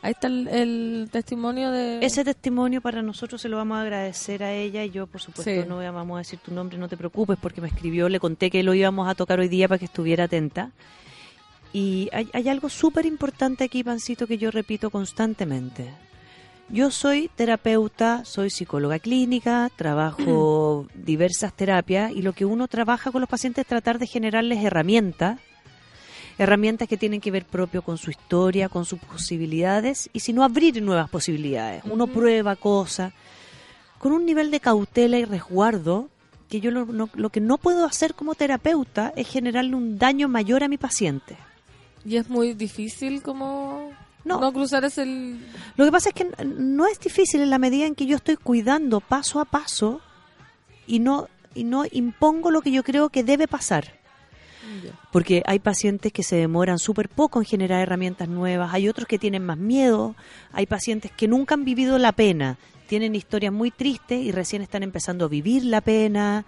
[0.03, 1.99] Ahí está el, testimonio de...
[2.05, 5.66] Ese testimonio para nosotros se lo vamos a agradecer a ella y yo, por supuesto,
[5.66, 8.62] no vamos a decir tu nombre, no te preocupes, porque me escribió, le conté que
[8.62, 10.70] lo íbamos a tocar hoy día para que estuviera atenta.
[11.72, 15.91] Y hay, hay algo súper importante aquí, Pancito, que yo repito constantemente.
[16.68, 23.20] Yo soy terapeuta, soy psicóloga clínica, trabajo diversas terapias y lo que uno trabaja con
[23.20, 25.38] los pacientes es tratar de generarles herramientas,
[26.38, 30.42] herramientas que tienen que ver propio con su historia, con sus posibilidades y si no
[30.42, 31.84] abrir nuevas posibilidades.
[31.84, 33.12] Uno prueba cosas
[34.00, 36.08] con un nivel de cautela y resguardo
[36.48, 40.64] que yo lo, lo que no puedo hacer como terapeuta es generarle un daño mayor
[40.64, 41.36] a mi paciente.
[42.04, 43.90] Y es muy difícil como
[44.27, 44.53] no.
[44.53, 45.39] cruzar es el...
[45.77, 48.37] Lo que pasa es que no es difícil en la medida en que yo estoy
[48.37, 50.01] cuidando paso a paso
[50.87, 53.95] y no y no impongo lo que yo creo que debe pasar.
[55.12, 59.18] Porque hay pacientes que se demoran súper poco en generar herramientas nuevas, hay otros que
[59.18, 60.16] tienen más miedo,
[60.53, 62.59] hay pacientes que nunca han vivido la pena,
[62.89, 66.45] tienen historias muy tristes y recién están empezando a vivir la pena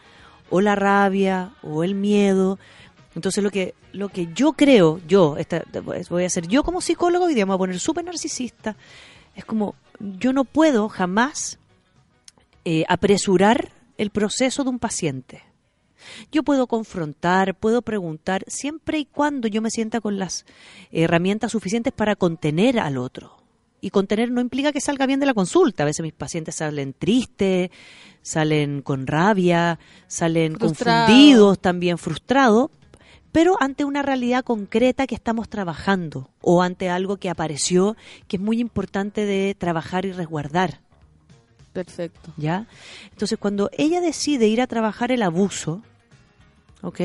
[0.50, 2.58] o la rabia o el miedo.
[3.18, 5.36] Entonces lo que lo que yo creo, yo
[6.10, 8.76] voy a ser yo como psicólogo y digamos a poner súper narcisista,
[9.34, 11.58] es como yo no puedo jamás
[12.64, 15.42] eh, apresurar el proceso de un paciente.
[16.30, 20.46] Yo puedo confrontar, puedo preguntar, siempre y cuando yo me sienta con las
[20.92, 23.36] herramientas suficientes para contener al otro.
[23.80, 25.82] Y contener no implica que salga bien de la consulta.
[25.82, 27.70] A veces mis pacientes salen tristes,
[28.22, 32.70] salen con rabia, salen confundidos, también frustrados,
[33.32, 38.42] pero ante una realidad concreta que estamos trabajando o ante algo que apareció que es
[38.42, 40.80] muy importante de trabajar y resguardar.
[41.72, 42.32] Perfecto.
[42.36, 42.66] ¿Ya?
[43.12, 45.82] Entonces, cuando ella decide ir a trabajar el abuso,
[46.82, 47.00] ¿ok?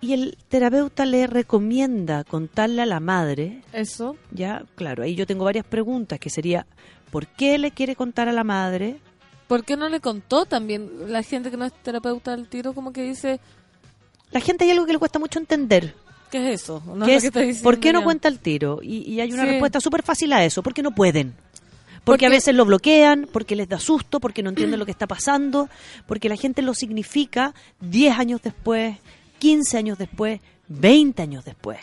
[0.00, 3.62] Y el terapeuta le recomienda contarle a la madre.
[3.72, 4.16] Eso.
[4.30, 6.66] Ya, claro, ahí yo tengo varias preguntas que sería,
[7.10, 8.98] ¿por qué le quiere contar a la madre?
[9.48, 11.10] ¿Por qué no le contó también?
[11.12, 13.40] La gente que no es terapeuta del tiro como que dice...
[14.30, 15.94] La gente hay algo que le cuesta mucho entender.
[16.30, 16.82] ¿Qué es eso?
[17.62, 18.80] ¿Por qué no cuenta el tiro?
[18.82, 21.34] Y, hay una respuesta súper fácil a eso, porque no pueden.
[22.04, 25.06] Porque a veces lo bloquean, porque les da susto, porque no entienden lo que está
[25.06, 25.68] pasando,
[26.06, 28.96] porque la gente lo significa 10 años después,
[29.38, 31.78] 15 años después, 20 años después.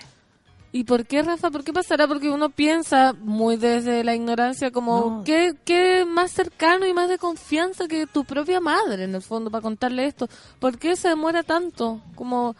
[0.75, 1.51] ¿Y por qué, Rafa?
[1.51, 2.05] ¿Por qué pasará?
[2.05, 7.17] Porque uno piensa muy desde la ignorancia como, ¿qué, ¿qué, más cercano y más de
[7.17, 10.27] confianza que tu propia madre, en el fondo, para contarle esto?
[10.59, 12.01] ¿Por qué se demora tanto?
[12.13, 12.57] Como,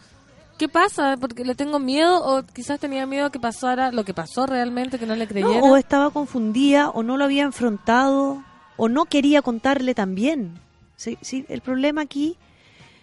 [0.56, 1.18] ¿Qué pasa?
[1.20, 5.04] ¿Porque le tengo miedo o quizás tenía miedo que pasara lo que pasó realmente, que
[5.04, 5.60] no le creyera?
[5.60, 8.42] o estaba confundida o no lo había enfrentado
[8.78, 10.58] o no quería contarle también.
[10.96, 12.38] Sí, sí, el problema aquí,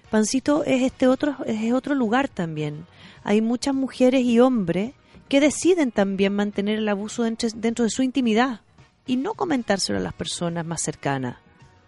[0.10, 2.88] Pancito, es este otro, es otro lugar también.
[3.24, 4.94] Hay muchas mujeres y hombres
[5.34, 8.62] que deciden también mantener el abuso dentro, dentro de su intimidad
[9.08, 11.38] y no comentárselo a las personas más cercanas.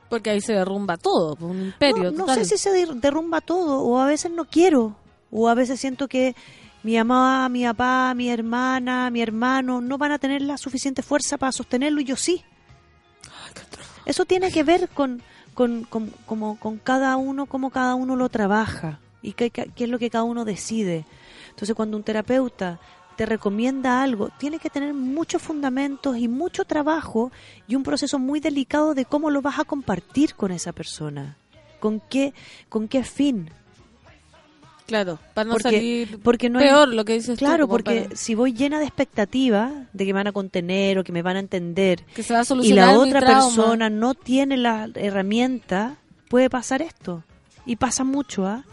[0.10, 2.12] Porque ahí se derrumba todo, un imperio.
[2.12, 4.96] No, no sé si se derrumba todo o a veces no quiero
[5.30, 6.36] o a veces siento que
[6.82, 11.38] mi mamá, mi papá, mi hermana, mi hermano no van a tener la suficiente fuerza
[11.38, 12.44] para sostenerlo y yo sí.
[14.08, 15.22] Eso tiene que ver con,
[15.54, 19.90] con, con, como, con cada uno, cómo cada uno lo trabaja y qué, qué, es
[19.92, 21.06] lo que cada uno decide.
[21.52, 22.80] Entonces cuando un terapeuta
[23.16, 27.32] te recomienda algo, tiene que tener muchos fundamentos y mucho trabajo
[27.68, 31.38] y un proceso muy delicado de cómo lo vas a compartir con esa persona.
[31.80, 32.34] ¿Con qué,
[32.70, 33.50] con qué fin?
[34.86, 38.78] Claro, para no salir porque no peor lo que dices Claro, porque si voy llena
[38.80, 42.22] de expectativa de que me van a contener o que me van a entender que
[42.22, 45.98] se va a y la otra persona no tiene la herramienta,
[46.30, 47.24] puede pasar esto.
[47.66, 48.64] Y pasa mucho, ¿ah?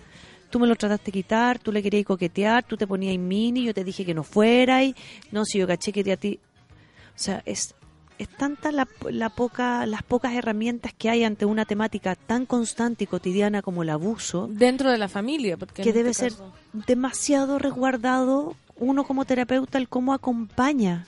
[0.53, 3.65] Tú me lo trataste de quitar, tú le querías coquetear, tú te ponías en mini,
[3.65, 4.95] yo te dije que no fuera y
[5.31, 6.39] no, si yo caché que te a ti...
[7.15, 7.75] O sea, es
[8.19, 8.87] es tanta la,
[9.31, 13.91] poca, las pocas herramientas que hay ante una temática tan constante y cotidiana como el
[13.91, 14.49] abuso.
[14.49, 16.39] Dentro de la familia, porque que debe este ser
[16.87, 21.07] demasiado resguardado uno como terapeuta el cómo acompaña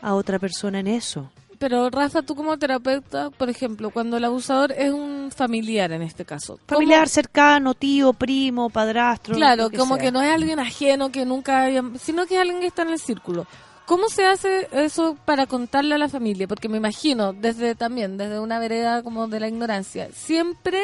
[0.00, 1.30] a otra persona en eso.
[1.58, 6.24] Pero Rafa, tú como terapeuta, por ejemplo, cuando el abusador es un familiar en este
[6.24, 6.58] caso.
[6.66, 9.34] Familiar cercano, tío, primo, padrastro.
[9.34, 12.66] Claro, como que no es alguien ajeno que nunca haya, sino que es alguien que
[12.66, 13.46] está en el círculo.
[13.86, 16.48] ¿Cómo se hace eso para contarle a la familia?
[16.48, 20.80] Porque me imagino, desde también, desde una vereda como de la ignorancia, siempre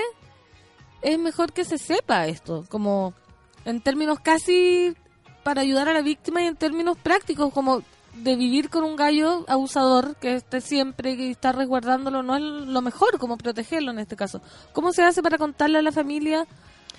[1.01, 3.15] es mejor que se sepa esto, como
[3.65, 4.95] en términos casi
[5.43, 7.83] para ayudar a la víctima y en términos prácticos, como
[8.15, 12.83] de vivir con un gallo abusador que esté siempre y está resguardándolo, no es lo
[12.83, 14.43] mejor, como protegerlo en este caso.
[14.73, 16.47] ¿Cómo se hace para contarle a la familia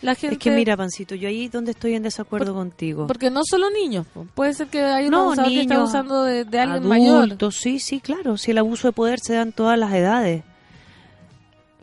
[0.02, 3.06] es que mira, Pancito, yo ahí donde estoy en desacuerdo contigo.
[3.08, 6.88] Porque no solo niños, puede ser que hay un abusador que está abusando de, alguien
[6.88, 7.38] mayor.
[7.52, 10.44] Sí, sí, claro, si el abuso de poder se da en todas las edades.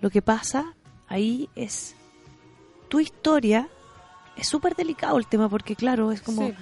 [0.00, 0.74] Lo que pasa
[1.08, 1.94] ahí es
[2.88, 3.68] tu historia,
[4.36, 6.52] es súper delicado el tema porque claro, es como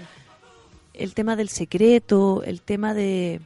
[0.97, 3.41] el tema del secreto, el tema de,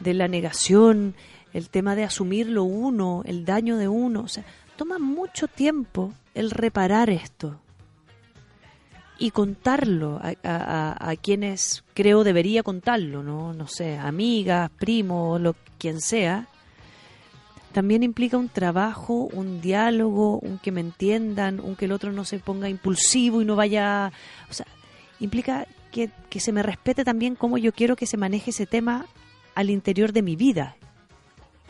[0.00, 1.14] de la negación,
[1.52, 4.44] el tema de asumir lo uno, el daño de uno, o sea,
[4.76, 7.60] toma mucho tiempo el reparar esto
[9.18, 13.52] y contarlo a, quienes creo debería contarlo, ¿no?
[13.52, 16.48] No sé, amigas, primos, lo quien sea.
[17.72, 22.24] También implica un trabajo, un diálogo, un que me entiendan, un que el otro no
[22.24, 24.10] se ponga impulsivo y no vaya...
[24.48, 24.66] O sea,
[25.20, 29.06] implica que, que se me respete también cómo yo quiero que se maneje ese tema
[29.54, 30.76] al interior de mi vida.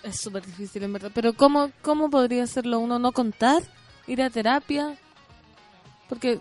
[0.03, 1.11] Es súper difícil, en verdad.
[1.15, 3.63] Pero ¿cómo, ¿cómo podría hacerlo uno no contar?
[4.11, 4.97] ir a terapia.
[6.09, 6.41] Porque,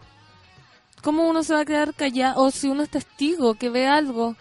[1.02, 2.44] ¿cómo uno se va a quedar callado?
[2.44, 4.36] O si uno es testigo, que ve algo.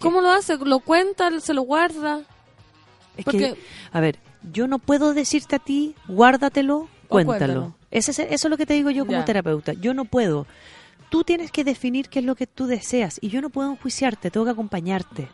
[0.00, 0.56] ¿Cómo lo hace?
[0.56, 1.28] ¿Lo cuenta?
[1.40, 2.22] ¿Se lo guarda?
[3.16, 3.56] Es que,
[3.92, 4.18] a ver,
[4.52, 7.74] yo no puedo decirte a ti, guárdatelo, cuéntalo.
[7.90, 9.72] Ese, eso es lo que te digo yo como terapeuta.
[9.72, 10.46] Yo no puedo.
[11.10, 14.30] Tú tienes que definir qué es lo que tú deseas y yo no puedo enjuiciarte,
[14.30, 15.28] tengo que acompañarte.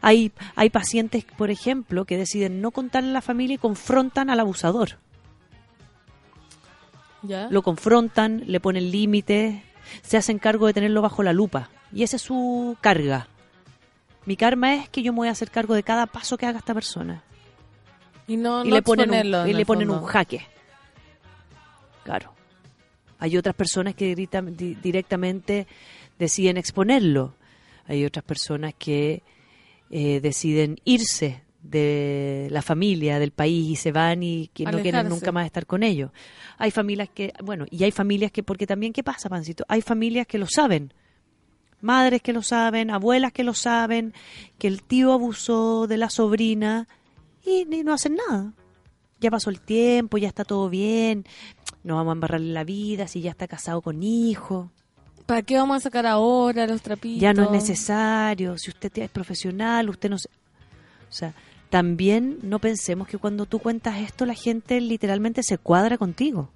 [0.00, 4.40] Hay, hay pacientes, por ejemplo, que deciden no contarle a la familia y confrontan al
[4.40, 4.98] abusador.
[7.22, 7.48] ¿Ya?
[7.50, 9.62] Lo confrontan, le ponen límites,
[10.02, 11.70] se hacen cargo de tenerlo bajo la lupa.
[11.92, 13.28] Y esa es su carga.
[14.26, 16.58] Mi karma es que yo me voy a hacer cargo de cada paso que haga
[16.58, 17.22] esta persona.
[18.26, 20.46] Y, no, le ponen, un, y le ponen un jaque.
[22.04, 22.32] Claro.
[23.24, 25.66] Hay otras personas que directamente
[26.18, 27.34] deciden exponerlo.
[27.86, 29.22] Hay otras personas que
[29.88, 35.08] eh, deciden irse de la familia, del país y se van y que no quieren
[35.08, 36.10] nunca más estar con ellos.
[36.58, 39.64] Hay familias que, bueno, y hay familias que, porque también, ¿qué pasa, Pancito?
[39.68, 40.92] Hay familias que lo saben.
[41.80, 44.12] Madres que lo saben, abuelas que lo saben,
[44.58, 46.88] que el tío abusó de la sobrina
[47.42, 48.52] y, no hacen nada.
[49.24, 51.24] Ya pasó el tiempo, ya está todo bien,
[51.82, 54.70] no vamos a embarrarle la vida si ya está casado con hijo.
[55.24, 57.22] ¿Para qué vamos a sacar ahora los trapitos?
[57.22, 58.58] Ya no es necesario.
[58.58, 60.28] Si usted es profesional, usted no se...
[60.28, 61.32] O sea,
[61.70, 66.50] también no pensemos que cuando tú cuentas esto la gente literalmente se cuadra contigo.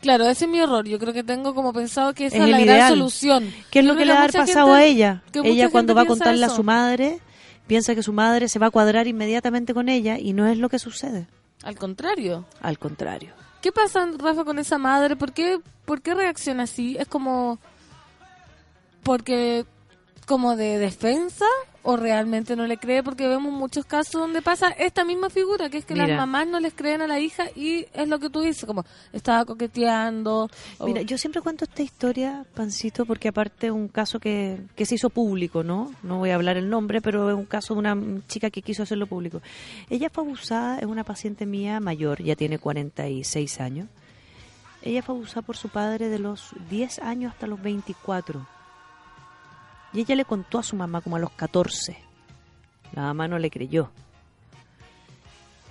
[0.00, 0.88] Claro, ese es mi error.
[0.88, 3.48] Yo creo que tengo como pensado que esa es, la gran solución.
[3.70, 5.22] ¿Qué es lo que, le ha pasado a ella?
[5.44, 7.20] Ella cuando va a contarle a su madre,
[7.68, 10.68] piensa que su madre se va a cuadrar inmediatamente con ella y no es lo
[10.68, 11.28] que sucede.
[11.62, 12.44] Al contrario.
[12.60, 13.32] Al contrario.
[13.60, 15.16] ¿Qué pasa, Rafa, con esa madre?
[15.16, 16.96] ¿Por qué, por qué reacciona así?
[16.96, 17.58] Es como
[19.02, 19.64] porque
[20.26, 21.46] como de defensa
[21.82, 25.78] o realmente no le cree porque vemos muchos casos donde pasa esta misma figura que
[25.78, 28.40] es que las mamás no les creen a la hija y es lo que tú
[28.40, 30.50] dices como estaba coqueteando
[30.84, 34.96] mira yo siempre cuento esta historia pancito porque aparte es un caso que, que se
[34.96, 37.96] hizo público no no voy a hablar el nombre pero es un caso de una
[38.26, 39.40] chica que quiso hacerlo público.
[39.90, 43.88] Ella fue abusada es una paciente mía mayor ya tiene 46 años.
[44.82, 48.57] Ella fue abusada por su padre de los 10 años hasta los 24
[49.92, 51.96] y ella le contó a su mamá como a los 14.
[52.92, 53.90] La mamá no le creyó.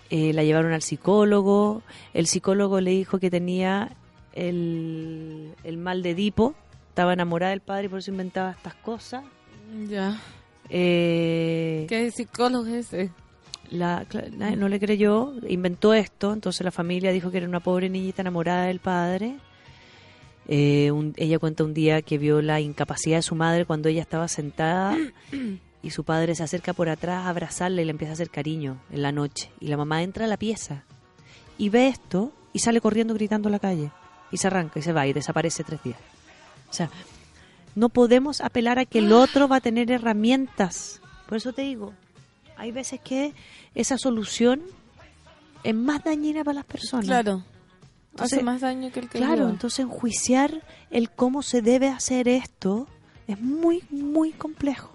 [0.10, 1.84] Eh, la llevaron al psicólogo.
[2.14, 3.92] El psicólogo le dijo que tenía
[4.34, 6.56] el, mal de Edipo.
[6.90, 9.24] Estaba enamorada del padre y por eso inventaba estas cosas.
[9.88, 10.20] Ya.
[10.70, 13.12] Eh, ¿Qué psicólogo es ese?
[13.70, 14.06] La,
[14.56, 18.68] no le creyó, inventó esto, entonces la familia dijo que era una pobre niñita enamorada
[18.68, 19.36] del padre
[20.48, 24.28] eh, ella cuenta un día que vio la incapacidad de su madre cuando ella estaba
[24.30, 24.98] sentada
[25.84, 28.80] y su padre se acerca por atrás a abrazarla y le empieza a hacer cariño
[28.90, 29.52] en la noche.
[29.60, 30.84] Y la mamá entra a la pieza
[31.58, 33.92] y ve esto y sale corriendo gritando a la calle.
[34.32, 36.00] Y se arranca y se va y desaparece tres días.
[36.70, 36.90] O sea,
[37.76, 41.02] no podemos apelar a que el otro va a tener herramientas.
[41.28, 41.94] Por eso te digo,
[42.58, 43.34] hay veces que
[43.76, 44.62] esa solución
[45.64, 47.06] es más dañina para las personas.
[47.06, 47.44] Claro
[48.18, 50.62] hace más daño que el que Claro, entonces enjuiciar
[50.92, 52.88] el cómo se debe hacer esto
[53.28, 54.92] es muy, muy complejo.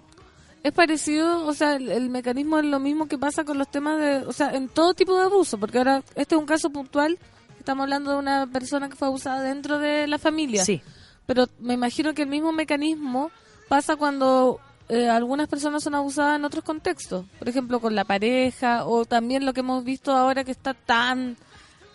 [0.63, 4.17] Es parecido, o sea, el, mecanismo es lo mismo que pasa con los temas de,
[4.25, 7.19] o sea, en todo tipo de abuso, porque ahora este es un caso puntual,
[7.59, 10.63] estamos hablando de una persona que fue abusada dentro de la familia.
[10.63, 10.81] Sí.
[11.25, 13.29] Pero me imagino que el mismo mecanismo
[13.67, 18.85] pasa cuando eh, algunas personas son abusadas en otros contextos, por ejemplo, con la pareja
[18.85, 21.35] o también lo que hemos visto ahora que está tan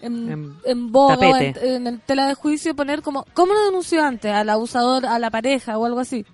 [0.01, 0.31] en,
[0.65, 4.33] en, en, en, tela de juicio poner como, ¿cómo lo denunció antes?
[4.33, 6.25] Al abusador, a la pareja o algo así.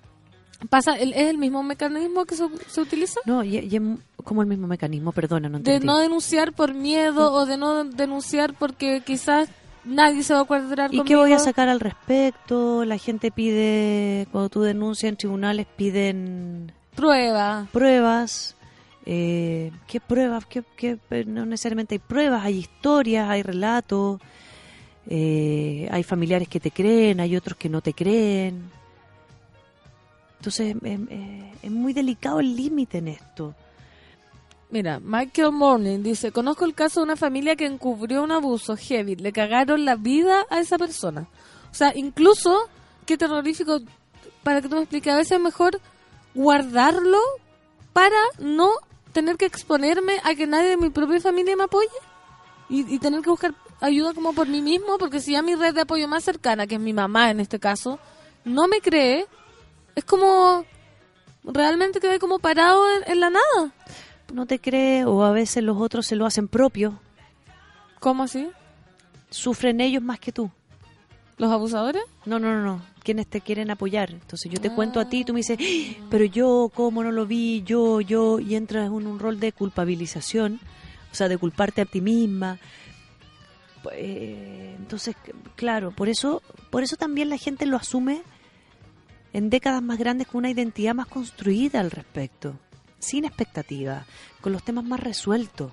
[0.69, 3.21] pasa ¿Es el mismo mecanismo que se, utiliza?
[3.25, 3.81] No, y,
[4.23, 8.55] como el mismo mecanismo, perdona, no De no denunciar por miedo o de no denunciar
[8.55, 9.49] porque quizás
[9.85, 12.85] nadie se va a acordar ¿Y qué voy a sacar al respecto?
[12.85, 16.73] La gente pide, cuando tú denuncias en tribunales, piden...
[16.95, 17.69] Pruebas.
[17.71, 18.55] Pruebas
[19.07, 20.47] eh, ¿Qué pruebas?
[20.47, 24.21] ¿Qué, no necesariamente hay pruebas, hay historias, hay relatos,
[25.09, 28.71] eh, hay familiares que te creen, hay otros que no te creen.
[30.39, 33.55] Entonces em, eh, es muy delicado el límite en esto.
[34.71, 39.17] Mira, Michael Morning dice, conozco el caso de una familia que encubrió un abuso heavy,
[39.17, 41.29] le cagaron la vida a esa persona.
[41.71, 42.69] O sea, incluso,
[43.07, 43.81] qué terrorífico,
[44.43, 45.81] para que tú me expliques, a veces es mejor
[46.35, 47.19] guardarlo
[47.93, 48.71] para no
[49.15, 51.89] tener que exponerme a que nadie de mi propia familia me apoye
[52.69, 55.83] y, tener que buscar ayuda como por mí mismo, porque si ya mi red de
[55.83, 58.01] apoyo más cercana, que es mi mamá en este caso,
[58.45, 59.27] no me cree,
[59.95, 60.65] es como
[61.45, 63.73] realmente quedé como parado en, la nada.
[64.33, 66.99] No te cree o a veces los otros se lo hacen propio.
[68.01, 68.51] ¿Cómo así?
[69.31, 70.51] sufren ellos más que tú.
[71.37, 72.03] ¿Los abusadores?
[72.25, 72.94] No, no, no, no.
[73.05, 74.11] Quienes te quieren apoyar.
[74.11, 76.07] Entonces yo te cuento a ti y tú me dices, ¡Ah!
[76.11, 77.63] pero yo, ¿cómo no lo vi?
[77.63, 78.41] Yo, yo.
[78.41, 80.59] Y entras en un rol de culpabilización,
[81.13, 82.59] o sea, de culparte a ti misma.
[83.83, 85.15] Pues, eh, entonces,
[85.55, 88.23] claro, por eso, por eso también la gente lo asume
[89.35, 92.59] en décadas más grandes con una identidad más construida al respecto,
[92.99, 94.07] sin expectativa,
[94.41, 95.71] con los temas más resueltos.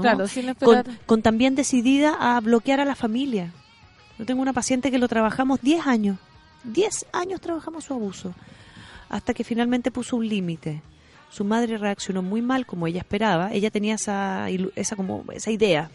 [0.00, 3.52] Claro, sin con, con también decidida a bloquear a la familia
[4.18, 6.18] yo tengo una paciente que lo trabajamos 10 años.
[6.64, 8.34] 10 años trabajamos su abuso.
[9.08, 10.82] Hasta que finalmente puso un límite.
[11.30, 13.52] Su madre reaccionó muy mal como ella esperaba.
[13.52, 15.90] Ella tenía esa, esa, como, esa idea.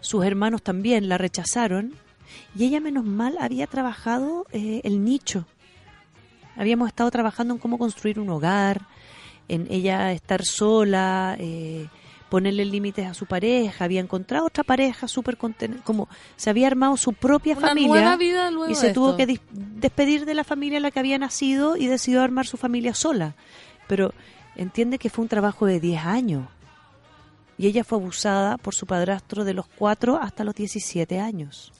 [0.00, 1.94] Sus hermanos también la rechazaron.
[2.54, 5.46] Y ella, menos mal, había trabajado eh, el nicho.
[6.56, 8.82] Habíamos estado trabajando en cómo construir un hogar,
[9.48, 11.88] en ella estar sola, eh,
[12.34, 15.38] ponerle límites a su pareja, había encontrado otra pareja súper
[15.84, 18.18] como se había armado su propia familia
[18.68, 22.22] y se tuvo que despedir de la familia en la que había nacido y decidió
[22.22, 23.36] armar su familia sola.
[23.86, 24.12] Pero
[24.56, 26.48] entiende que fue un trabajo de 10 años
[27.56, 31.72] y ella fue abusada por su padrastro de los 4 hasta los 17 años.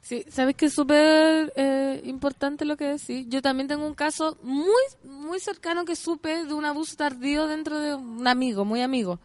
[0.00, 3.26] Sí, sabes que es súper eh, importante lo que decís.
[3.28, 7.78] Yo también tengo un caso muy, muy cercano que supe de un abuso tardío dentro
[7.78, 9.20] de un amigo, muy amigo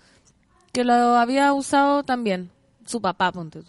[0.71, 2.51] que lo había usado también,
[2.85, 3.63] su papá, ponte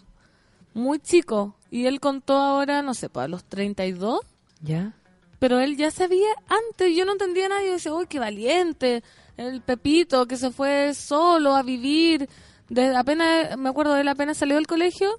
[0.73, 1.55] Muy chico.
[1.71, 4.21] Y él contó ahora, no sé, pues a los 32.
[4.61, 4.93] ¿Ya?
[5.39, 7.63] Pero él ya sabía antes, yo no entendía nada.
[7.63, 9.03] Yo decía, uy, qué valiente.
[9.37, 12.27] El Pepito que se fue solo a vivir.
[12.69, 15.17] De, apenas, me acuerdo, él apenas salió del colegio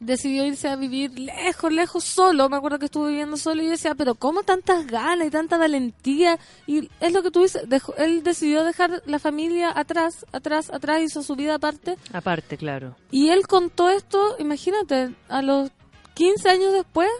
[0.00, 2.48] decidió irse a vivir lejos, lejos solo.
[2.48, 5.58] Me acuerdo que estuvo viviendo solo y yo decía, pero ¿cómo tantas ganas y tanta
[5.58, 6.38] valentía?
[6.66, 7.62] Y es lo que tú dices,
[7.96, 11.96] él decidió dejar la familia atrás, atrás, atrás, hizo su vida aparte.
[12.12, 12.96] Aparte, claro.
[13.10, 15.70] Y él contó esto, imagínate, a los
[16.14, 17.10] 15 años después,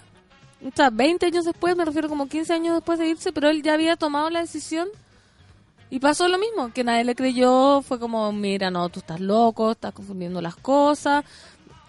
[0.65, 3.63] o sea, 20 años después, me refiero como 15 años después de irse, pero él
[3.63, 4.89] ya había tomado la decisión.
[5.89, 9.71] Y pasó lo mismo, que nadie le creyó, fue como, mira, no, tú estás loco,
[9.71, 11.25] estás confundiendo las cosas,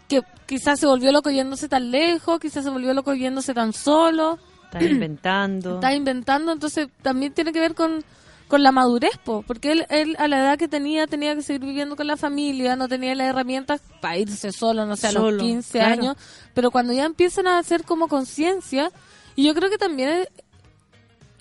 [0.07, 4.39] que quizás se volvió loco yéndose tan lejos, quizás se volvió loco yéndose tan solo.
[4.65, 5.75] Está inventando.
[5.75, 8.03] Está inventando, entonces también tiene que ver con,
[8.47, 11.95] con la madurez, porque él, él a la edad que tenía tenía que seguir viviendo
[11.95, 15.81] con la familia, no tenía las herramientas para irse solo, no sé, a los 15
[15.81, 16.15] años,
[16.53, 18.91] pero cuando ya empiezan a hacer como conciencia,
[19.35, 20.27] y yo creo que también es,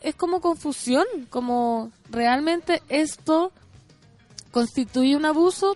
[0.02, 3.52] es como confusión, como realmente esto
[4.50, 5.74] constituye un abuso,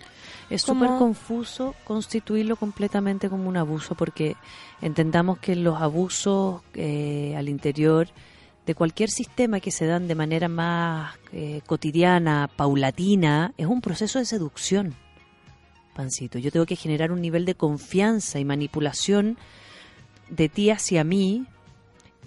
[0.51, 4.35] es súper confuso constituirlo completamente como un abuso porque
[4.81, 8.09] entendamos que los abusos eh, al interior
[8.65, 14.19] de cualquier sistema que se dan de manera más eh, cotidiana, paulatina, es un proceso
[14.19, 14.93] de seducción,
[15.95, 16.37] Pancito.
[16.37, 19.37] Yo tengo que generar un nivel de confianza y manipulación
[20.29, 21.45] de ti hacia mí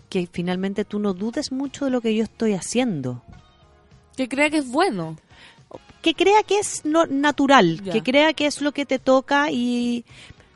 [0.09, 3.23] que finalmente tú no dudes mucho de lo que yo estoy haciendo.
[4.17, 5.17] Que crea que es bueno
[6.05, 10.05] que crea que es no, natural, que crea que es lo que te toca y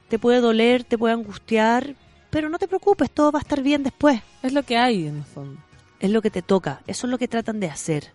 [0.09, 1.95] te puede doler, te puede angustiar,
[2.29, 4.21] pero no te preocupes, todo va a estar bien después.
[4.43, 5.59] Es lo que hay en el fondo.
[6.01, 8.13] Es lo que te toca, eso es lo que tratan de hacer.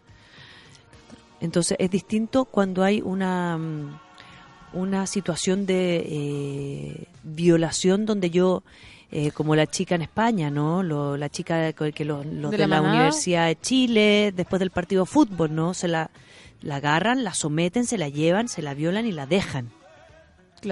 [1.42, 4.00] Entonces es distinto cuando hay una, mm,
[4.74, 8.62] una situación de eh, violación donde yo,
[9.10, 10.84] eh, como la chica en España, ¿no?
[10.84, 15.56] la chica que los, de, la, la Universidad de Chile, después del partido de fútbol,
[15.56, 15.74] ¿no?
[15.74, 16.12] Se la
[16.64, 19.70] la agarran, la someten, se la llevan, se la violan y la dejan.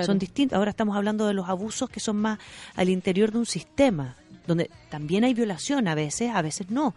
[0.06, 0.58] Son distintos.
[0.58, 2.40] Ahora estamos hablando de los abusos que son más
[2.76, 4.16] al interior de un sistema,
[4.48, 6.96] donde también hay violación a veces, a veces no.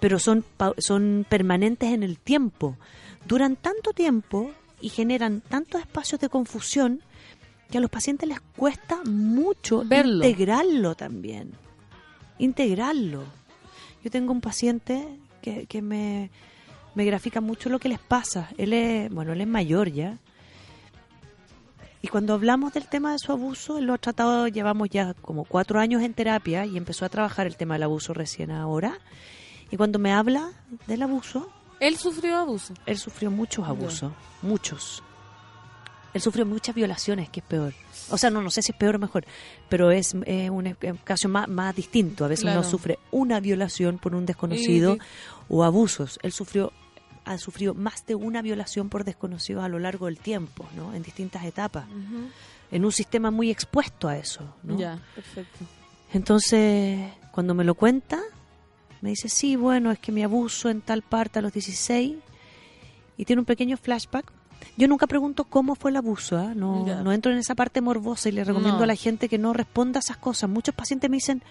[0.00, 0.44] Pero son,
[0.78, 2.76] son permanentes en el tiempo.
[3.26, 4.50] Duran tanto tiempo
[4.80, 7.00] y generan tantos espacios de confusión
[7.70, 11.52] que a los pacientes les cuesta mucho integrarlo también.
[12.38, 13.22] Integrarlo.
[14.02, 15.06] Yo tengo un paciente
[15.40, 16.30] que, que me,
[16.94, 18.48] me grafica mucho lo que les pasa.
[18.58, 20.18] Él es, bueno, él es mayor ya.
[22.04, 25.44] Y cuando hablamos del tema de su abuso, él lo ha tratado, llevamos ya como
[25.44, 28.98] cuatro años en terapia y empezó a trabajar el tema del abuso recién ahora.
[29.70, 30.52] Y cuando me habla
[30.86, 31.50] del abuso...
[31.80, 32.74] ¿Él sufrió abuso?
[32.84, 34.12] Él sufrió muchos abusos,
[34.42, 35.02] muchos.
[36.12, 37.72] Él sufrió muchas violaciones, que es peor.
[38.10, 39.24] O sea, no, no sé si es peor o mejor,
[39.68, 42.24] pero es, un, caso más, más distinto.
[42.24, 44.98] A veces uno sufre una violación por un desconocido
[45.48, 46.18] o abusos.
[46.22, 46.72] Él sufrió
[47.24, 50.94] ha sufrido más de una violación por desconocidos a lo largo del tiempo, ¿no?
[50.94, 51.86] En distintas etapas.
[52.70, 54.78] En un sistema muy expuesto a eso, ¿no?
[54.78, 55.64] Ya, perfecto.
[56.12, 58.20] Entonces, cuando me lo cuenta,
[59.00, 62.16] me dice, sí, bueno, es que mi abuso en tal parte a los 16
[63.16, 64.32] y tiene un pequeño flashback
[64.76, 66.54] Yo nunca pregunto cómo fue el abuso, ¿ah?
[66.54, 69.52] no, no entro en esa parte morbosa y le recomiendo a la gente que no
[69.52, 70.48] responda a esas cosas.
[70.50, 71.42] Muchos pacientes me dicen,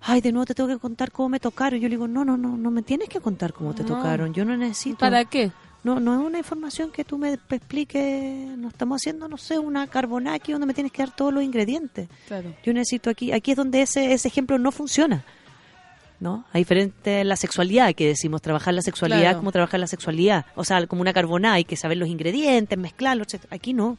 [0.00, 1.80] ay, de nuevo te tengo que contar cómo me tocaron.
[1.80, 4.32] Yo le digo, no, no, no, no me tienes que contar cómo te tocaron.
[4.34, 4.98] Yo no necesito.
[4.98, 5.50] ¿Para qué?
[5.84, 8.56] No, no es una información que tú me expliques.
[8.56, 12.08] No estamos haciendo, no sé, una carbonaki donde me tienes que dar todos los ingredientes.
[12.26, 12.54] Claro.
[12.64, 15.24] Yo necesito aquí, aquí es donde ese, ese ejemplo no funciona.
[16.20, 16.44] ¿no?
[16.52, 20.64] A diferente de la sexualidad, que decimos trabajar la sexualidad como trabajar la sexualidad, o
[20.64, 23.44] sea, como una carbonada, hay que saber los ingredientes, mezclarlos, etc.
[23.50, 23.98] Aquí no.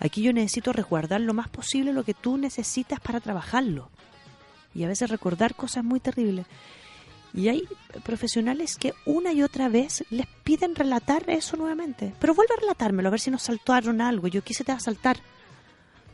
[0.00, 3.90] Aquí yo necesito resguardar lo más posible lo que tú necesitas para trabajarlo.
[4.74, 6.46] Y a veces recordar cosas muy terribles.
[7.34, 7.68] Y hay
[8.04, 12.14] profesionales que una y otra vez les piden relatar eso nuevamente.
[12.18, 14.28] Pero vuelve a relatármelo, a ver si nos saltaron algo.
[14.28, 15.18] Yo quise te va a saltar.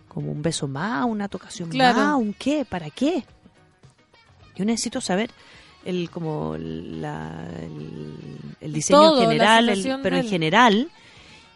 [0.08, 3.24] Como un beso más, una tocación más, un qué, ¿para qué?
[4.54, 5.30] Yo necesito saber
[5.84, 7.48] el como la,
[8.60, 10.90] el, diseño general, pero en general,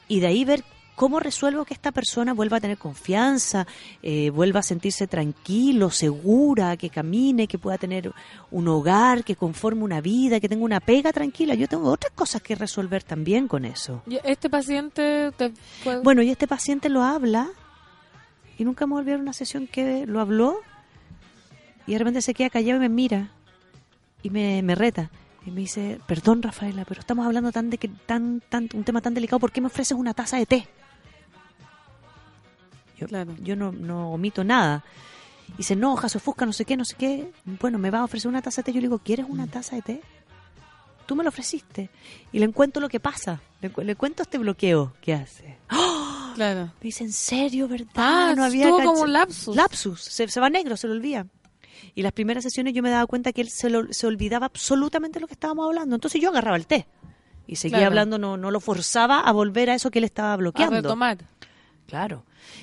[0.09, 0.65] y de ahí ver
[0.99, 3.69] cómo resuelvo que esta persona vuelva a tener confianza,
[4.03, 8.12] eh, vuelva a sentirse tranquilo, segura, que camine, que pueda tener
[8.51, 11.55] un hogar, que conforme una vida, que tenga una pega tranquila.
[11.55, 14.03] Yo tengo otras cosas que resolver también con eso.
[14.09, 15.31] ¿Y este paciente
[16.03, 17.47] Bueno, y este paciente lo habla
[18.59, 20.59] y nunca me volví a una sesión que lo habló
[21.87, 23.31] y de repente se queda callado y me mira
[24.20, 25.12] y me, me reta.
[25.47, 29.01] Y me dice, perdón Rafaela, pero estamos hablando tan de que tan, tan, un tema
[29.01, 30.69] tan delicado, ¿por qué me ofreces una taza de té?
[32.99, 33.35] Yo, claro.
[33.41, 34.85] yo no, no omito nada.
[35.57, 37.33] Y se enoja, se ofusca, no sé qué, no sé qué.
[37.45, 38.73] Bueno, me va a ofrecer una taza de té.
[38.73, 40.01] Yo le digo, ¿quieres una taza de té?
[41.07, 41.91] Tú me lo ofreciste.
[42.33, 43.41] Y le cuento lo que pasa.
[43.61, 45.59] Le, cuento este bloqueo que hace.
[45.73, 46.33] ¡Oh!
[46.35, 46.66] Claro.
[46.66, 47.89] Me dice, ¿en serio, verdad?
[47.97, 49.57] Ah, no había como un lapsus.
[49.57, 50.03] Lapsus.
[50.03, 51.27] Se, se va negro, se lo olvida.
[51.95, 55.27] Y las primeras sesiones yo me daba cuenta que él se, se olvidaba absolutamente lo
[55.27, 55.95] que estábamos hablando.
[55.95, 56.87] Entonces yo agarraba el té
[57.49, 60.77] y seguía hablando, no, no lo forzaba a volver a eso que él estaba bloqueando.
[60.77, 61.19] A retomar.
[61.89, 62.23] Claro.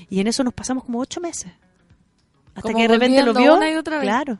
[0.10, 1.52] Y en eso nos pasamos como ocho meses.
[2.54, 3.58] Hasta que de repente lo vio.
[3.58, 4.06] Una y otra vez.
[4.06, 4.40] Claro.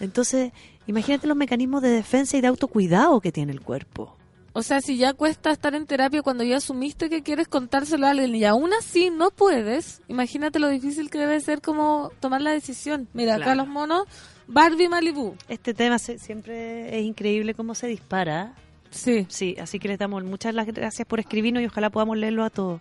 [0.00, 0.50] Entonces,
[0.86, 4.16] imagínate los mecanismos de defensa y de autocuidado que tiene el cuerpo.
[4.54, 8.10] O sea, si ya cuesta estar en terapia cuando ya asumiste que quieres contárselo a
[8.10, 12.50] alguien y aún así no puedes, imagínate lo difícil que debe ser como tomar la
[12.50, 13.08] decisión.
[13.14, 14.06] Mira, acá los monos,
[14.46, 15.36] Barbie Malibu.
[15.48, 18.54] Este tema siempre es increíble cómo se dispara.
[18.90, 19.26] Sí.
[19.30, 22.80] Sí, así que les damos muchas gracias por escribirnos y ojalá podamos leerlo a todos.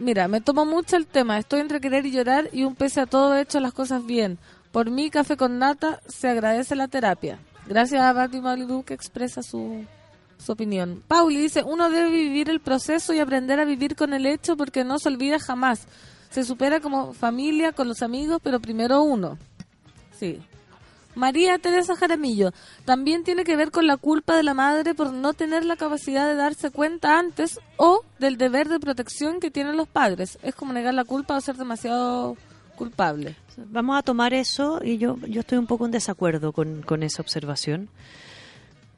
[0.00, 1.38] Mira, me tomo mucho el tema.
[1.38, 4.38] Estoy entre querer y llorar y un pese a todo he hecho las cosas bien.
[4.72, 7.38] Por mí, café con nata, se agradece la terapia.
[7.68, 9.84] Gracias a Barbie Malibu que expresa su
[10.40, 11.02] su opinión.
[11.06, 14.84] Pauli dice, uno debe vivir el proceso y aprender a vivir con el hecho porque
[14.84, 15.86] no se olvida jamás.
[16.30, 19.38] Se supera como familia, con los amigos, pero primero uno.
[20.18, 20.40] Sí.
[21.14, 22.52] María Teresa Jaramillo,
[22.84, 26.26] también tiene que ver con la culpa de la madre por no tener la capacidad
[26.26, 30.38] de darse cuenta antes o del deber de protección que tienen los padres.
[30.42, 32.36] Es como negar la culpa o ser demasiado
[32.76, 33.36] culpable.
[33.56, 37.20] Vamos a tomar eso y yo, yo estoy un poco en desacuerdo con, con esa
[37.20, 37.88] observación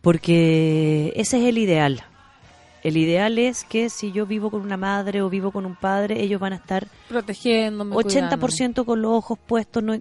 [0.02, 2.04] porque ese es el ideal.
[2.82, 6.20] El ideal es que si yo vivo con una madre o vivo con un padre,
[6.20, 9.96] ellos van a estar protegiéndome, 80% con los ojos puestos, no,